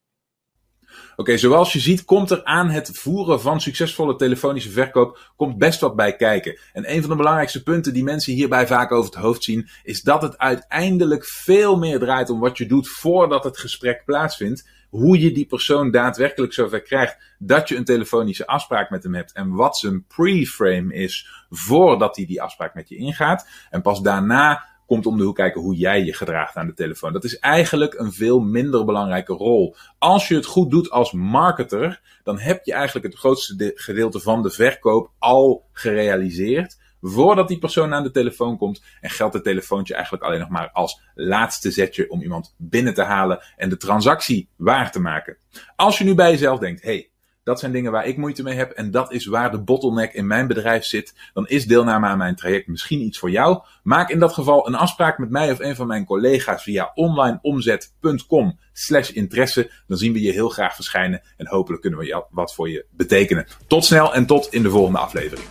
Oké, 1.15 1.37
zoals 1.37 1.73
je 1.73 1.79
ziet 1.79 2.05
komt 2.05 2.31
er 2.31 2.43
aan 2.43 2.69
het 2.69 2.89
voeren 2.93 3.41
van 3.41 3.61
succesvolle 3.61 4.15
telefonische 4.15 4.71
verkoop 4.71 5.31
komt 5.35 5.57
best 5.57 5.79
wat 5.79 5.95
bij 5.95 6.15
kijken. 6.15 6.59
En 6.73 6.93
een 6.93 7.01
van 7.01 7.09
de 7.09 7.15
belangrijkste 7.15 7.63
punten 7.63 7.93
die 7.93 8.03
mensen 8.03 8.33
hierbij 8.33 8.67
vaak 8.67 8.91
over 8.91 9.11
het 9.13 9.21
hoofd 9.21 9.43
zien, 9.43 9.69
is 9.83 10.01
dat 10.01 10.21
het 10.21 10.37
uiteindelijk 10.37 11.25
veel 11.25 11.77
meer 11.77 11.99
draait 11.99 12.29
om 12.29 12.39
wat 12.39 12.57
je 12.57 12.65
doet 12.65 12.89
voordat 12.89 13.43
het 13.43 13.57
gesprek 13.57 14.05
plaatsvindt. 14.05 14.67
Hoe 14.89 15.19
je 15.19 15.31
die 15.31 15.45
persoon 15.45 15.91
daadwerkelijk 15.91 16.53
zover 16.53 16.81
krijgt 16.81 17.17
dat 17.39 17.69
je 17.69 17.75
een 17.75 17.83
telefonische 17.83 18.47
afspraak 18.47 18.89
met 18.89 19.03
hem 19.03 19.13
hebt 19.13 19.31
en 19.31 19.53
wat 19.53 19.77
zijn 19.77 20.05
pre-frame 20.07 20.93
is 20.93 21.45
voordat 21.49 22.15
hij 22.15 22.25
die 22.25 22.41
afspraak 22.41 22.73
met 22.73 22.89
je 22.89 22.95
ingaat. 22.95 23.47
En 23.69 23.81
pas 23.81 24.01
daarna 24.01 24.74
komt 24.85 25.05
om 25.05 25.17
de 25.17 25.23
hoek 25.23 25.35
kijken 25.35 25.61
hoe 25.61 25.75
jij 25.75 26.03
je 26.03 26.13
gedraagt 26.13 26.55
aan 26.55 26.67
de 26.67 26.73
telefoon. 26.73 27.13
Dat 27.13 27.23
is 27.23 27.39
eigenlijk 27.39 27.93
een 27.93 28.11
veel 28.11 28.39
minder 28.39 28.85
belangrijke 28.85 29.33
rol. 29.33 29.75
Als 29.97 30.27
je 30.27 30.35
het 30.35 30.45
goed 30.45 30.71
doet 30.71 30.89
als 30.89 31.11
marketer, 31.11 32.01
dan 32.23 32.39
heb 32.39 32.65
je 32.65 32.73
eigenlijk 32.73 33.05
het 33.05 33.15
grootste 33.15 33.71
gedeelte 33.75 34.19
van 34.19 34.41
de 34.41 34.51
verkoop 34.51 35.11
al 35.19 35.65
gerealiseerd. 35.71 36.83
Voordat 37.01 37.47
die 37.47 37.59
persoon 37.59 37.93
aan 37.93 38.03
de 38.03 38.11
telefoon 38.11 38.57
komt. 38.57 38.83
En 39.01 39.09
geldt 39.09 39.33
het 39.33 39.43
telefoontje 39.43 39.93
eigenlijk 39.93 40.23
alleen 40.23 40.39
nog 40.39 40.49
maar 40.49 40.69
als 40.71 41.01
laatste 41.13 41.71
zetje 41.71 42.09
om 42.09 42.21
iemand 42.21 42.55
binnen 42.57 42.93
te 42.93 43.03
halen 43.03 43.43
en 43.55 43.69
de 43.69 43.77
transactie 43.77 44.49
waar 44.55 44.91
te 44.91 44.99
maken. 44.99 45.37
Als 45.75 45.97
je 45.97 46.03
nu 46.03 46.15
bij 46.15 46.31
jezelf 46.31 46.59
denkt, 46.59 46.81
hey, 46.81 47.09
dat 47.45 47.59
zijn 47.59 47.71
dingen 47.71 47.91
waar 47.91 48.07
ik 48.07 48.17
moeite 48.17 48.43
mee 48.43 48.55
heb 48.55 48.71
en 48.71 48.91
dat 48.91 49.11
is 49.11 49.25
waar 49.25 49.51
de 49.51 49.59
bottleneck 49.59 50.13
in 50.13 50.27
mijn 50.27 50.47
bedrijf 50.47 50.85
zit. 50.85 51.13
Dan 51.33 51.47
is 51.47 51.65
deelname 51.65 52.07
aan 52.07 52.17
mijn 52.17 52.35
traject 52.35 52.67
misschien 52.67 53.01
iets 53.01 53.19
voor 53.19 53.29
jou. 53.29 53.63
Maak 53.83 54.09
in 54.09 54.19
dat 54.19 54.33
geval 54.33 54.67
een 54.67 54.75
afspraak 54.75 55.17
met 55.17 55.29
mij 55.29 55.51
of 55.51 55.59
een 55.59 55.75
van 55.75 55.87
mijn 55.87 56.05
collega's 56.05 56.63
via 56.63 56.91
onlineomzet.com 56.93 58.59
slash 58.73 59.09
interesse. 59.09 59.71
Dan 59.87 59.97
zien 59.97 60.13
we 60.13 60.21
je 60.21 60.31
heel 60.31 60.49
graag 60.49 60.75
verschijnen 60.75 61.21
en 61.37 61.47
hopelijk 61.47 61.81
kunnen 61.81 61.99
we 61.99 62.25
wat 62.29 62.53
voor 62.53 62.69
je 62.69 62.85
betekenen. 62.91 63.47
Tot 63.67 63.85
snel 63.85 64.13
en 64.13 64.25
tot 64.25 64.53
in 64.53 64.63
de 64.63 64.69
volgende 64.69 64.99
aflevering. 64.99 65.47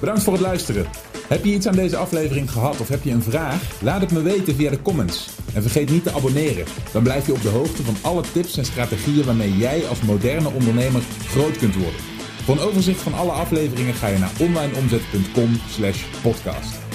Bedankt 0.00 0.22
voor 0.22 0.32
het 0.32 0.42
luisteren. 0.42 0.86
Heb 1.28 1.44
je 1.44 1.52
iets 1.52 1.66
aan 1.66 1.76
deze 1.76 1.96
aflevering 1.96 2.50
gehad 2.50 2.80
of 2.80 2.88
heb 2.88 3.02
je 3.02 3.10
een 3.10 3.22
vraag? 3.22 3.82
Laat 3.82 4.00
het 4.00 4.12
me 4.12 4.22
weten 4.22 4.54
via 4.54 4.70
de 4.70 4.82
comments. 4.82 5.35
En 5.56 5.62
vergeet 5.62 5.90
niet 5.90 6.02
te 6.02 6.12
abonneren. 6.12 6.64
Dan 6.92 7.02
blijf 7.02 7.26
je 7.26 7.32
op 7.32 7.42
de 7.42 7.48
hoogte 7.48 7.82
van 7.82 7.96
alle 8.00 8.22
tips 8.32 8.56
en 8.56 8.64
strategieën 8.64 9.24
waarmee 9.24 9.56
jij 9.56 9.86
als 9.86 10.00
moderne 10.00 10.50
ondernemer 10.50 11.02
groot 11.26 11.56
kunt 11.56 11.74
worden. 11.74 12.00
Voor 12.44 12.54
een 12.54 12.62
overzicht 12.62 13.00
van 13.00 13.14
alle 13.14 13.32
afleveringen 13.32 13.94
ga 13.94 14.06
je 14.06 14.18
naar 14.18 14.32
onlineomzet.com/podcast. 14.38 16.85